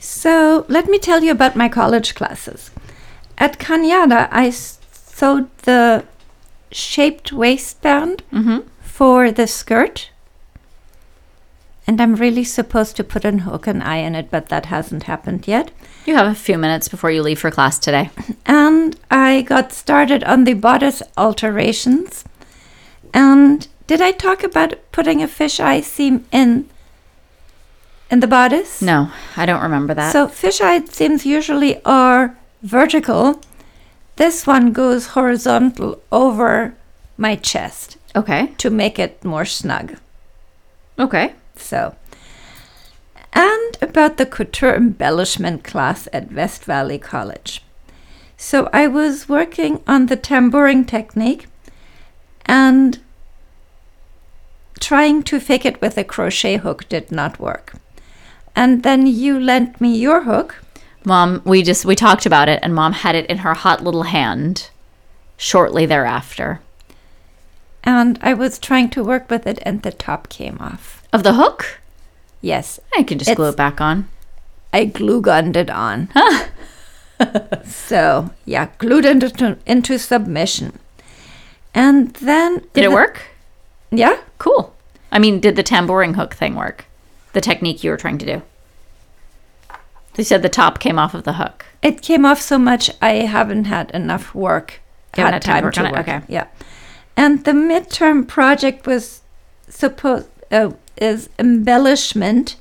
So 0.00 0.64
let 0.68 0.86
me 0.88 0.98
tell 0.98 1.22
you 1.22 1.30
about 1.30 1.54
my 1.54 1.68
college 1.68 2.14
classes. 2.14 2.70
At 3.38 3.58
Cañada, 3.58 4.28
I 4.32 4.48
s- 4.48 4.79
sewed 5.20 5.50
the 5.58 6.04
shaped 6.72 7.30
waistband 7.30 8.22
mm-hmm. 8.32 8.60
for 8.80 9.30
the 9.30 9.46
skirt. 9.46 10.10
And 11.86 12.00
I'm 12.00 12.14
really 12.14 12.44
supposed 12.44 12.96
to 12.96 13.04
put 13.04 13.24
an 13.24 13.40
hook 13.40 13.66
and 13.66 13.82
eye 13.82 14.02
in 14.08 14.14
it, 14.14 14.30
but 14.30 14.48
that 14.48 14.66
hasn't 14.66 15.02
happened 15.02 15.46
yet. 15.46 15.72
You 16.06 16.14
have 16.14 16.26
a 16.26 16.34
few 16.34 16.56
minutes 16.56 16.88
before 16.88 17.10
you 17.10 17.22
leave 17.22 17.40
for 17.40 17.50
class 17.50 17.78
today. 17.78 18.10
And 18.46 18.96
I 19.10 19.42
got 19.42 19.72
started 19.72 20.24
on 20.24 20.44
the 20.44 20.54
bodice 20.54 21.02
alterations. 21.18 22.24
And 23.12 23.68
did 23.86 24.00
I 24.00 24.12
talk 24.12 24.42
about 24.42 24.74
putting 24.92 25.22
a 25.22 25.28
fisheye 25.28 25.82
seam 25.82 26.24
in 26.32 26.68
in 28.10 28.20
the 28.20 28.26
bodice? 28.26 28.80
No, 28.80 29.10
I 29.36 29.44
don't 29.46 29.62
remember 29.62 29.94
that. 29.94 30.12
So 30.12 30.26
fisheye 30.28 30.88
seams 30.88 31.26
usually 31.26 31.84
are 31.84 32.36
vertical. 32.62 33.40
This 34.20 34.46
one 34.46 34.74
goes 34.74 35.16
horizontal 35.16 35.98
over 36.12 36.74
my 37.16 37.36
chest 37.36 37.96
okay. 38.14 38.52
to 38.58 38.68
make 38.68 38.98
it 38.98 39.24
more 39.24 39.46
snug. 39.46 39.96
Okay. 40.98 41.32
So, 41.56 41.96
and 43.32 43.78
about 43.80 44.18
the 44.18 44.26
couture 44.26 44.74
embellishment 44.74 45.64
class 45.64 46.06
at 46.12 46.34
West 46.34 46.66
Valley 46.66 46.98
College. 46.98 47.64
So 48.36 48.68
I 48.74 48.88
was 48.88 49.26
working 49.26 49.82
on 49.86 50.04
the 50.04 50.18
tambouring 50.18 50.86
technique 50.86 51.46
and 52.44 52.98
trying 54.80 55.22
to 55.22 55.40
fake 55.40 55.64
it 55.64 55.80
with 55.80 55.96
a 55.96 56.04
crochet 56.04 56.58
hook 56.58 56.86
did 56.90 57.10
not 57.10 57.40
work. 57.40 57.72
And 58.54 58.82
then 58.82 59.06
you 59.06 59.40
lent 59.40 59.80
me 59.80 59.96
your 59.96 60.24
hook. 60.24 60.56
Mom, 61.04 61.40
we 61.44 61.62
just 61.62 61.84
we 61.84 61.96
talked 61.96 62.26
about 62.26 62.48
it 62.48 62.60
and 62.62 62.74
mom 62.74 62.92
had 62.92 63.14
it 63.14 63.26
in 63.26 63.38
her 63.38 63.54
hot 63.54 63.82
little 63.82 64.04
hand 64.04 64.70
shortly 65.36 65.86
thereafter. 65.86 66.60
and 67.82 68.18
I 68.22 68.34
was 68.34 68.58
trying 68.58 68.90
to 68.90 69.02
work 69.02 69.30
with 69.30 69.46
it, 69.46 69.58
and 69.62 69.80
the 69.82 69.92
top 69.92 70.28
came 70.28 70.58
off. 70.60 71.02
Of 71.12 71.22
the 71.22 71.32
hook? 71.34 71.80
Yes, 72.42 72.78
I 72.96 73.02
can 73.02 73.18
just 73.18 73.34
glue 73.34 73.48
it 73.48 73.56
back 73.56 73.80
on. 73.80 74.08
I 74.72 74.84
glue 74.84 75.20
gunned 75.22 75.56
it 75.56 75.70
on. 75.70 76.10
so 77.64 78.30
yeah, 78.44 78.68
glued 78.78 79.04
into 79.04 79.56
into 79.66 79.98
submission, 79.98 80.78
and 81.74 82.12
then 82.14 82.58
Did 82.74 82.84
it 82.84 82.92
work? 82.92 83.22
Yeah, 83.90 84.18
Cool. 84.38 84.74
I 85.12 85.18
mean, 85.18 85.40
did 85.40 85.56
the 85.56 85.64
tambouring 85.64 86.14
hook 86.14 86.34
thing 86.34 86.54
work? 86.54 86.84
The 87.32 87.40
technique 87.40 87.82
you 87.82 87.90
were 87.90 87.96
trying 87.96 88.18
to 88.18 88.26
do. 88.26 88.42
They 90.14 90.24
said 90.24 90.42
the 90.42 90.48
top 90.48 90.80
came 90.80 90.98
off 90.98 91.14
of 91.14 91.24
the 91.24 91.34
hook. 91.34 91.64
it 91.82 92.02
came 92.02 92.24
off 92.26 92.40
so 92.40 92.58
much 92.58 92.90
I 93.00 93.12
haven't 93.26 93.64
had 93.64 93.90
enough 93.92 94.34
work. 94.34 94.80
You 95.16 95.24
had 95.24 95.42
time 95.42 95.70
to 95.72 95.82
work? 95.82 95.98
Okay. 96.00 96.20
Yeah, 96.28 96.46
and 97.16 97.44
the 97.44 97.52
midterm 97.52 98.26
project 98.26 98.86
was 98.86 99.22
supposed 99.68 100.28
uh, 100.50 100.70
is 100.96 101.28
embellishment 101.38 102.56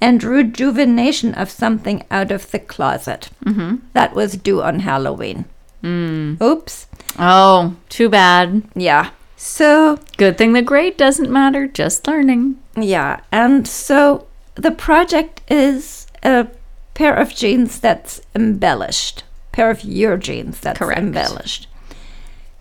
and 0.00 0.22
rejuvenation 0.22 1.32
of 1.34 1.50
something 1.50 2.04
out 2.10 2.30
of 2.30 2.50
the 2.50 2.58
closet. 2.58 3.30
Mm-hmm. 3.44 3.76
That 3.94 4.14
was 4.14 4.36
due 4.36 4.62
on 4.62 4.80
Halloween. 4.80 5.46
Mm. 5.82 6.40
Oops. 6.42 6.86
Oh, 7.18 7.76
too 7.88 8.08
bad. 8.08 8.62
Yeah. 8.74 9.10
So 9.36 9.98
Good 10.16 10.36
thing 10.38 10.52
the 10.52 10.62
grade 10.62 10.96
doesn't 10.96 11.30
matter, 11.30 11.66
just 11.66 12.06
learning. 12.06 12.56
Yeah, 12.76 13.20
and 13.32 13.66
so 13.66 14.26
the 14.54 14.70
project 14.70 15.40
is 15.48 16.06
a 16.22 16.48
pair 16.96 17.14
of 17.14 17.34
jeans 17.34 17.78
that's 17.78 18.22
embellished, 18.34 19.22
pair 19.52 19.70
of 19.70 19.84
your 19.84 20.16
jeans 20.16 20.58
that's 20.58 20.78
Correct. 20.78 20.98
embellished. 20.98 21.68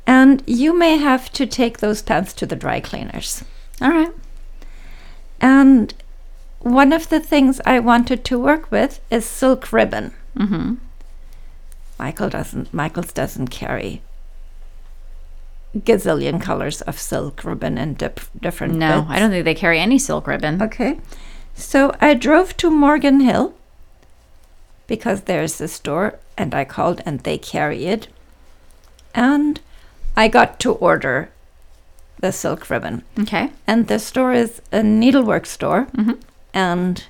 And 0.06 0.44
you 0.46 0.78
may 0.78 0.98
have 0.98 1.32
to 1.32 1.48
take 1.48 1.80
those 1.80 2.02
pants 2.02 2.34
to 2.34 2.46
the 2.46 2.58
dry 2.58 2.82
cleaners. 2.82 3.46
All 3.82 3.90
right. 3.90 4.12
And 5.40 5.94
one 6.60 6.92
of 6.92 7.08
the 7.08 7.22
things 7.22 7.62
I 7.66 7.80
wanted 7.80 8.26
to 8.26 8.38
work 8.38 8.70
with 8.70 9.00
is 9.10 9.26
silk 9.26 9.72
ribbon. 9.72 10.14
Mm-hmm. 10.38 10.76
Michael 11.98 12.30
doesn't. 12.30 12.74
Michael's 12.74 13.14
doesn't 13.14 13.48
carry 13.48 14.02
gazillion 15.78 16.42
colors 16.42 16.82
of 16.82 17.00
silk 17.00 17.46
ribbon 17.46 17.78
and 17.78 17.98
dip, 17.98 18.20
different. 18.42 18.76
No, 18.76 19.02
bits. 19.02 19.12
I 19.12 19.20
don't 19.20 19.32
think 19.32 19.46
they 19.46 19.56
carry 19.56 19.80
any 19.80 19.98
silk 19.98 20.28
ribbon. 20.28 20.62
Okay. 20.62 21.00
So 21.54 21.96
I 22.02 22.16
drove 22.16 22.58
to 22.58 22.70
Morgan 22.70 23.22
Hill 23.22 23.54
because 24.88 25.22
there's 25.22 25.60
a 25.62 25.68
store 25.68 26.20
and 26.38 26.54
I 26.54 26.66
called 26.66 27.02
and 27.06 27.20
they 27.22 27.38
carry 27.38 27.86
it. 27.86 28.08
And 29.14 29.60
I 30.18 30.28
got 30.28 30.60
to 30.62 30.74
order 30.74 31.30
the 32.20 32.32
silk 32.32 32.70
ribbon. 32.70 33.04
Okay. 33.20 33.52
And 33.68 33.88
the 33.88 34.00
store 34.00 34.34
is 34.34 34.62
a 34.72 34.82
needlework 34.84 35.46
store 35.46 35.88
Mhm. 35.96 36.20
and 36.54 37.04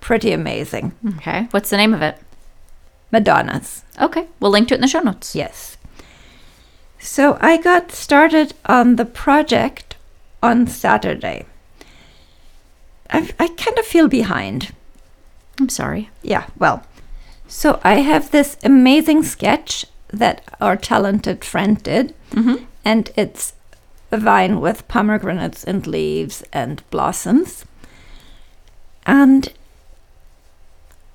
pretty 0.00 0.32
amazing. 0.32 0.92
Okay. 1.16 1.48
What's 1.50 1.70
the 1.70 1.76
name 1.76 1.92
of 1.94 2.02
it? 2.02 2.18
Madonna's. 3.12 3.82
Okay. 4.00 4.26
We'll 4.38 4.50
link 4.50 4.68
to 4.68 4.74
it 4.74 4.78
in 4.78 4.82
the 4.82 4.88
show 4.88 5.00
notes. 5.00 5.34
Yes. 5.34 5.76
So 6.98 7.38
I 7.40 7.56
got 7.56 7.92
started 7.92 8.54
on 8.66 8.96
the 8.96 9.04
project 9.06 9.96
on 10.42 10.66
Saturday. 10.66 11.46
I, 13.10 13.28
I 13.38 13.48
kind 13.48 13.78
of 13.78 13.84
feel 13.86 14.06
behind. 14.08 14.72
I'm 15.58 15.68
sorry. 15.68 16.10
Yeah, 16.22 16.46
well, 16.58 16.84
so 17.48 17.80
I 17.84 17.94
have 17.96 18.30
this 18.30 18.56
amazing 18.62 19.22
sketch 19.24 19.84
that 20.08 20.42
our 20.60 20.76
talented 20.76 21.44
friend 21.44 21.82
did, 21.82 22.14
Mm-hmm. 22.30 22.64
and 22.84 23.10
it's 23.16 23.54
a 24.12 24.16
vine 24.16 24.60
with 24.60 24.86
pomegranates 24.88 25.64
and 25.64 25.86
leaves 25.86 26.42
and 26.52 26.82
blossoms. 26.90 27.64
And 29.04 29.52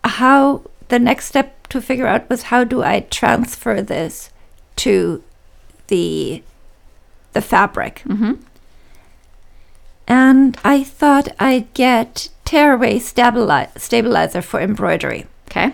how 0.04 0.62
the 0.90 1.00
next 1.00 1.26
step 1.28 1.68
to 1.70 1.82
figure 1.82 2.06
out 2.08 2.30
was 2.30 2.44
how 2.44 2.64
do 2.64 2.84
I 2.84 3.00
transfer 3.02 3.82
this 3.82 4.30
to 4.78 5.24
the 5.88 6.44
the 7.34 7.42
fabric? 7.42 8.04
Mm-hmm. 8.06 8.34
And 10.08 10.58
I 10.64 10.84
thought 10.84 11.30
I'd 11.40 11.74
get 11.74 12.30
tearaway 12.46 13.00
stabili- 13.00 13.70
stabilizer 13.78 14.42
for 14.42 14.60
embroidery. 14.62 15.26
Okay. 15.50 15.74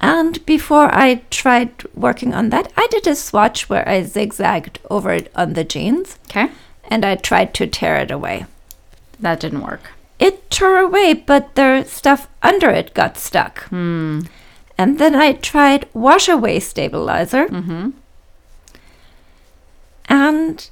And 0.00 0.44
before 0.46 0.94
I 0.94 1.22
tried 1.30 1.70
working 1.94 2.34
on 2.34 2.50
that, 2.50 2.72
I 2.76 2.86
did 2.90 3.06
a 3.06 3.14
swatch 3.16 3.68
where 3.68 3.88
I 3.88 4.02
zigzagged 4.02 4.78
over 4.90 5.10
it 5.12 5.30
on 5.34 5.54
the 5.54 5.64
jeans 5.64 6.18
Okay. 6.30 6.50
and 6.84 7.04
I 7.04 7.16
tried 7.16 7.54
to 7.54 7.66
tear 7.66 7.96
it 7.96 8.10
away. 8.10 8.46
That 9.18 9.40
didn't 9.40 9.62
work. 9.62 9.90
It 10.18 10.50
tore 10.50 10.78
away, 10.78 11.14
but 11.14 11.54
the 11.54 11.84
stuff 11.84 12.28
under 12.42 12.70
it 12.70 12.94
got 12.94 13.16
stuck. 13.16 13.64
Hmm. 13.68 14.20
And 14.76 14.98
then 14.98 15.14
I 15.16 15.32
tried 15.32 15.88
wash 15.92 16.28
away 16.28 16.60
stabilizer. 16.60 17.46
Mm-hmm. 17.48 17.90
And 20.08 20.70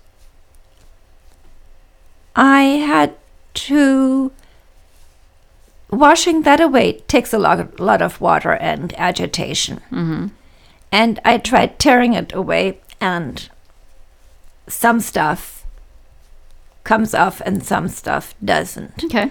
I 2.35 2.63
had 2.63 3.15
to. 3.55 4.31
Washing 5.91 6.43
that 6.43 6.61
away 6.61 7.01
takes 7.07 7.33
a 7.33 7.39
lot, 7.39 7.79
lot 7.79 8.03
of 8.03 8.21
water 8.21 8.53
and 8.53 8.93
agitation. 8.99 9.81
Mm-hmm. 9.91 10.27
And 10.91 11.21
I 11.25 11.39
tried 11.39 11.79
tearing 11.79 12.15
it 12.15 12.33
away, 12.33 12.81
and 13.01 13.49
some 14.69 15.01
stuff 15.01 15.65
comes 16.85 17.15
off 17.15 17.41
and 17.45 17.65
some 17.65 17.89
stuff 17.89 18.35
doesn't. 18.45 19.05
Okay. 19.05 19.31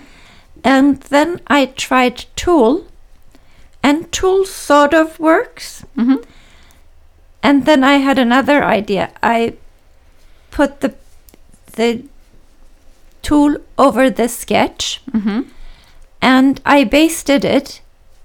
And 0.64 1.02
then 1.04 1.42
I 1.48 1.68
tried 1.68 2.26
Tulle, 2.36 2.86
and 3.84 4.12
Tulle 4.12 4.46
sort 4.46 4.94
of 4.94 5.20
works. 5.20 5.86
Mm-hmm. 5.98 6.24
And 7.44 7.66
then 7.66 7.84
I 7.84 7.98
had 7.98 8.18
another 8.18 8.64
idea. 8.64 9.12
I 9.22 9.56
put 10.52 10.82
the 10.82 10.96
the 11.74 12.04
tool 13.22 13.58
over 13.78 14.10
the 14.10 14.28
sketch 14.28 15.02
and 16.22 16.60
I 16.66 16.84
basted 16.84 17.46
it 17.46 17.82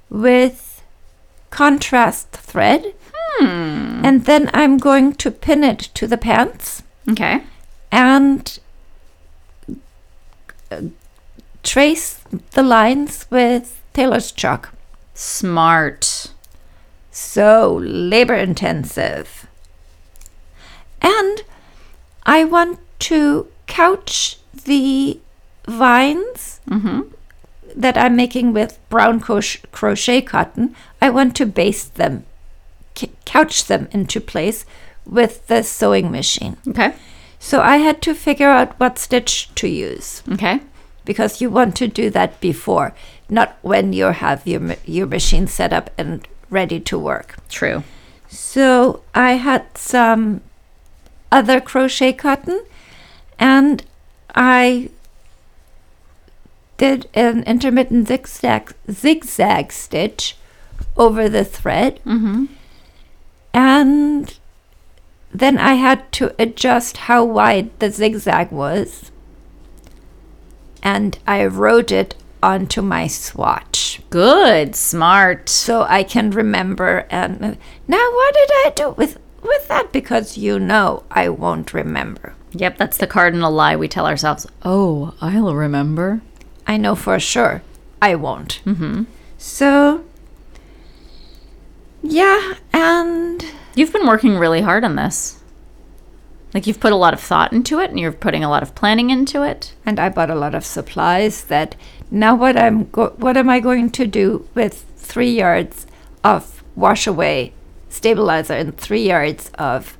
with 0.09 0.83
contrast 1.51 2.31
thread. 2.33 2.95
And 3.41 4.27
then 4.27 4.51
I'm 4.53 4.77
going 4.77 5.15
to 5.15 5.31
pin 5.31 5.65
it 5.65 5.79
to 5.95 6.07
the 6.07 6.19
pants 6.19 6.83
Okay. 7.09 7.43
and 7.91 8.59
uh, 10.71 10.83
trace 11.63 12.21
the 12.51 12.63
lines 12.63 13.27
with 13.31 13.81
tailor's 13.95 14.31
chalk. 14.33 14.73
Smart. 15.15 16.33
So 17.11 17.79
labor 17.83 18.35
intensive. 18.35 19.47
And 21.01 21.43
I 22.25 22.45
want 22.45 22.79
to 23.01 23.47
couch 23.67 24.39
the 24.65 25.19
vines 25.67 26.61
that 27.77 27.97
I'm 27.97 28.17
making 28.17 28.53
with 28.53 28.79
brown 28.89 29.21
cro- 29.21 29.41
crochet 29.73 30.23
cotton. 30.23 30.75
I 31.01 31.11
want 31.11 31.37
to 31.37 31.47
baste 31.47 31.95
them, 31.97 32.25
couch 33.25 33.67
them 33.67 33.89
into 33.93 34.21
place 34.21 34.65
with 35.07 35.47
the 35.47 35.63
sewing 35.63 36.11
machine. 36.11 36.57
Okay. 36.69 36.95
So 37.39 37.61
I 37.63 37.79
had 37.79 38.03
to 38.03 38.15
figure 38.15 38.51
out 38.51 38.79
what 38.79 38.99
stitch 38.99 39.49
to 39.55 39.67
use 39.67 40.23
Okay. 40.31 40.61
because 41.05 41.41
you 41.41 41.49
want 41.51 41.75
to 41.77 41.89
do 41.89 42.11
that 42.11 42.39
before, 42.41 42.93
not 43.29 43.57
when 43.63 43.93
you 43.95 44.05
have 44.07 44.47
your 44.47 44.77
your 44.85 45.07
machine 45.07 45.47
set 45.47 45.73
up 45.73 45.91
and 45.97 46.27
ready 46.51 46.79
to 46.81 46.99
work. 46.99 47.37
True. 47.49 47.83
So 48.29 49.03
I 49.15 49.33
had 49.33 49.65
some 49.77 50.43
other 51.33 51.61
crochet 51.61 52.13
cotton 52.13 52.63
and 53.39 53.83
I 54.35 54.91
did 56.81 57.07
an 57.13 57.43
intermittent 57.43 58.09
zigzag 58.09 58.73
zigzag 58.91 59.71
stitch 59.71 60.35
over 60.97 61.29
the 61.29 61.45
thread. 61.45 62.01
Mm-hmm. 62.07 62.47
And 63.53 64.39
then 65.31 65.59
I 65.59 65.75
had 65.75 66.11
to 66.13 66.35
adjust 66.39 66.97
how 66.97 67.23
wide 67.23 67.79
the 67.81 67.91
zigzag 67.91 68.51
was. 68.51 69.13
And 70.83 71.19
I 71.27 71.45
wrote 71.45 71.93
it 71.93 72.15
onto 72.43 72.81
my 72.81 73.07
swatch 73.07 74.01
Good. 74.09 74.75
Smart. 74.75 75.51
so 75.51 75.83
I 75.83 76.03
can 76.03 76.31
remember. 76.31 77.07
And 77.11 77.59
now, 77.87 78.11
what 78.11 78.35
did 78.35 78.51
I 78.53 78.73
do 78.75 78.91
with 78.97 79.19
with 79.43 79.69
that? 79.69 79.93
Because 79.93 80.39
you 80.39 80.59
know 80.59 81.03
I 81.11 81.29
won't 81.29 81.75
remember. 81.75 82.33
Yep, 82.53 82.79
that's 82.79 82.97
the 82.97 83.07
cardinal 83.07 83.53
lie 83.53 83.77
we 83.77 83.87
tell 83.87 84.07
ourselves. 84.07 84.47
Oh, 84.65 85.13
I'll 85.21 85.55
remember. 85.55 86.23
I 86.71 86.77
know 86.77 86.95
for 86.95 87.19
sure 87.19 87.63
I 88.01 88.15
won't. 88.15 88.63
Mm-hmm. 88.65 89.03
So, 89.39 90.05
yeah, 92.01 92.55
and 92.73 93.45
You've 93.75 93.93
been 93.93 94.07
working 94.07 94.37
really 94.37 94.61
hard 94.61 94.85
on 94.85 94.95
this. 94.95 95.41
Like 96.55 96.69
you've 96.69 96.79
put 96.79 96.93
a 96.93 96.97
lot 96.97 97.13
of 97.13 97.21
thought 97.21 97.53
into 97.53 97.81
it 97.81 97.91
and 97.91 97.99
you're 97.99 98.13
putting 98.13 98.45
a 98.45 98.49
lot 98.51 98.63
of 98.63 98.77
planning 98.77 99.11
into 99.11 99.43
it. 99.43 99.75
and 99.85 99.99
I 99.99 100.11
bought 100.11 100.31
a 100.31 100.35
lot 100.37 100.55
of 100.55 100.65
supplies. 100.65 101.45
That 101.45 101.75
now, 102.09 102.37
what 102.37 102.57
I'm 102.57 102.89
go- 102.91 103.15
what 103.17 103.37
am 103.37 103.49
I 103.49 103.59
going 103.59 103.91
to 103.91 104.07
do 104.07 104.49
with 104.55 104.85
three 104.97 105.33
yards 105.33 105.87
of 106.23 106.63
wash 106.77 107.07
away 107.09 107.53
stabilizer 107.89 108.55
and 108.55 108.77
three 108.77 109.07
yards 109.09 109.51
of 109.59 109.99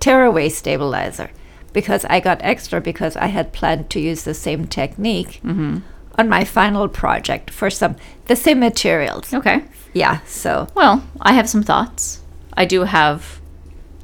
tear 0.00 0.24
away 0.24 0.48
stabilizer? 0.48 1.30
Because 1.76 2.06
I 2.06 2.20
got 2.20 2.40
extra 2.40 2.80
because 2.80 3.16
I 3.16 3.26
had 3.26 3.52
planned 3.52 3.90
to 3.90 4.00
use 4.00 4.24
the 4.24 4.32
same 4.32 4.66
technique 4.66 5.40
mm-hmm. 5.44 5.80
on 6.18 6.28
my 6.28 6.42
final 6.42 6.88
project 6.88 7.50
for 7.50 7.68
some 7.68 7.96
the 8.28 8.34
same 8.34 8.60
materials. 8.60 9.34
Okay. 9.34 9.62
Yeah, 9.92 10.20
so 10.24 10.68
Well, 10.74 11.04
I 11.20 11.34
have 11.34 11.50
some 11.50 11.62
thoughts. 11.62 12.22
I 12.54 12.64
do 12.64 12.84
have 12.84 13.40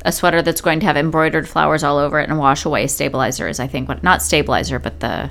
a 0.05 0.13
sweater 0.13 0.43
that's 0.43 0.61
going 0.61 0.81
to 0.81 0.87
have 0.87 0.99
embroidered 0.99 1.49
flowers 1.49 1.83
all 1.83 1.97
over 1.97 2.21
it 2.21 2.29
and 2.29 2.39
wash 2.39 2.67
away 2.67 2.87
stabilizer 2.89 3.49
is 3.49 3.59
I 3.59 3.69
think 3.69 3.89
what 3.89 4.03
not 4.03 4.21
stabilizer 4.21 4.79
but 4.79 5.01
the 5.01 5.31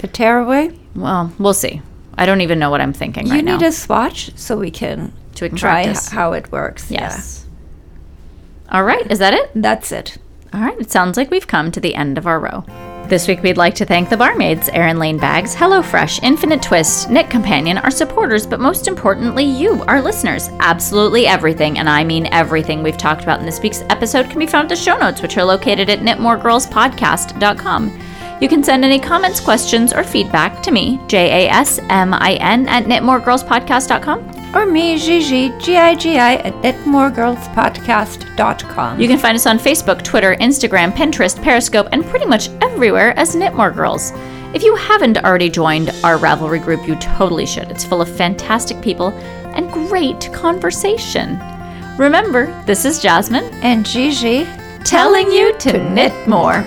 the 0.00 0.08
tear 0.08 0.40
away. 0.40 0.78
well, 0.94 1.32
we'll 1.38 1.54
see. 1.54 1.80
I 2.20 2.26
don't 2.26 2.42
even 2.42 2.58
know 2.58 2.68
what 2.68 2.82
I'm 2.82 2.92
thinking 2.92 3.26
You 3.26 3.32
right 3.32 3.44
need 3.44 3.62
a 3.62 3.72
swatch 3.72 4.36
so 4.36 4.58
we 4.58 4.70
can 4.70 5.14
can 5.34 5.56
try 5.56 5.84
practice. 5.84 6.08
how 6.10 6.34
it 6.34 6.52
works. 6.52 6.90
yes. 6.90 7.46
All 8.70 8.84
right, 8.84 9.10
is 9.10 9.18
that 9.20 9.32
it? 9.32 9.50
That's 9.54 9.92
it. 9.92 10.18
All 10.52 10.60
right, 10.60 10.78
it 10.80 10.90
sounds 10.90 11.16
like 11.16 11.30
we've 11.30 11.46
come 11.46 11.70
to 11.72 11.80
the 11.80 11.94
end 11.94 12.18
of 12.18 12.26
our 12.26 12.40
row. 12.40 12.64
This 13.08 13.28
week, 13.28 13.42
we'd 13.42 13.56
like 13.56 13.74
to 13.76 13.86
thank 13.86 14.10
the 14.10 14.16
barmaids, 14.16 14.68
Erin 14.68 14.98
Lane 14.98 15.18
Bags, 15.18 15.54
HelloFresh, 15.54 16.22
Infinite 16.22 16.62
Twist, 16.62 17.08
knitCompanion, 17.08 17.82
our 17.82 17.90
supporters, 17.90 18.46
but 18.46 18.60
most 18.60 18.86
importantly, 18.86 19.44
you, 19.44 19.82
our 19.84 20.02
listeners. 20.02 20.50
Absolutely 20.60 21.26
everything, 21.26 21.78
and 21.78 21.88
I 21.88 22.04
mean 22.04 22.28
everything 22.32 22.82
we've 22.82 22.98
talked 22.98 23.22
about 23.22 23.40
in 23.40 23.46
this 23.46 23.60
week's 23.60 23.82
episode 23.88 24.28
can 24.28 24.38
be 24.38 24.46
found 24.46 24.66
in 24.66 24.76
the 24.76 24.78
show 24.82 24.98
notes, 24.98 25.22
which 25.22 25.38
are 25.38 25.44
located 25.44 25.88
at 25.88 26.00
knitmoregirlspodcast.com. 26.00 28.07
You 28.40 28.48
can 28.48 28.62
send 28.62 28.84
any 28.84 29.00
comments, 29.00 29.40
questions, 29.40 29.92
or 29.92 30.04
feedback 30.04 30.62
to 30.62 30.70
me, 30.70 31.00
J 31.08 31.46
A 31.46 31.48
S 31.50 31.80
M 31.90 32.14
I 32.14 32.34
N, 32.34 32.68
at 32.68 32.84
knitmoregirlspodcast.com. 32.84 34.54
Or 34.54 34.64
me, 34.64 34.96
Gigi, 34.96 35.50
G-I-G-I, 35.58 36.36
at 36.36 36.54
knitmoregirlspodcast.com. 36.62 38.98
You 38.98 39.06
can 39.06 39.18
find 39.18 39.36
us 39.36 39.44
on 39.46 39.58
Facebook, 39.58 40.02
Twitter, 40.02 40.36
Instagram, 40.36 40.90
Pinterest, 40.92 41.38
Periscope, 41.42 41.88
and 41.92 42.02
pretty 42.06 42.24
much 42.24 42.48
everywhere 42.62 43.12
as 43.18 43.36
Knitmore 43.36 43.74
Girls. 43.74 44.12
If 44.54 44.62
you 44.62 44.74
haven't 44.76 45.18
already 45.18 45.50
joined 45.50 45.90
our 46.02 46.16
Ravelry 46.16 46.64
group, 46.64 46.88
you 46.88 46.96
totally 46.96 47.44
should. 47.44 47.70
It's 47.70 47.84
full 47.84 48.00
of 48.00 48.08
fantastic 48.08 48.80
people 48.80 49.12
and 49.54 49.70
great 49.70 50.32
conversation. 50.32 51.38
Remember, 51.98 52.46
this 52.64 52.86
is 52.86 53.02
Jasmin 53.02 53.44
and 53.62 53.84
Gigi, 53.84 54.46
telling 54.84 55.30
you 55.30 55.52
to 55.58 55.78
knit 55.90 56.26
more. 56.26 56.66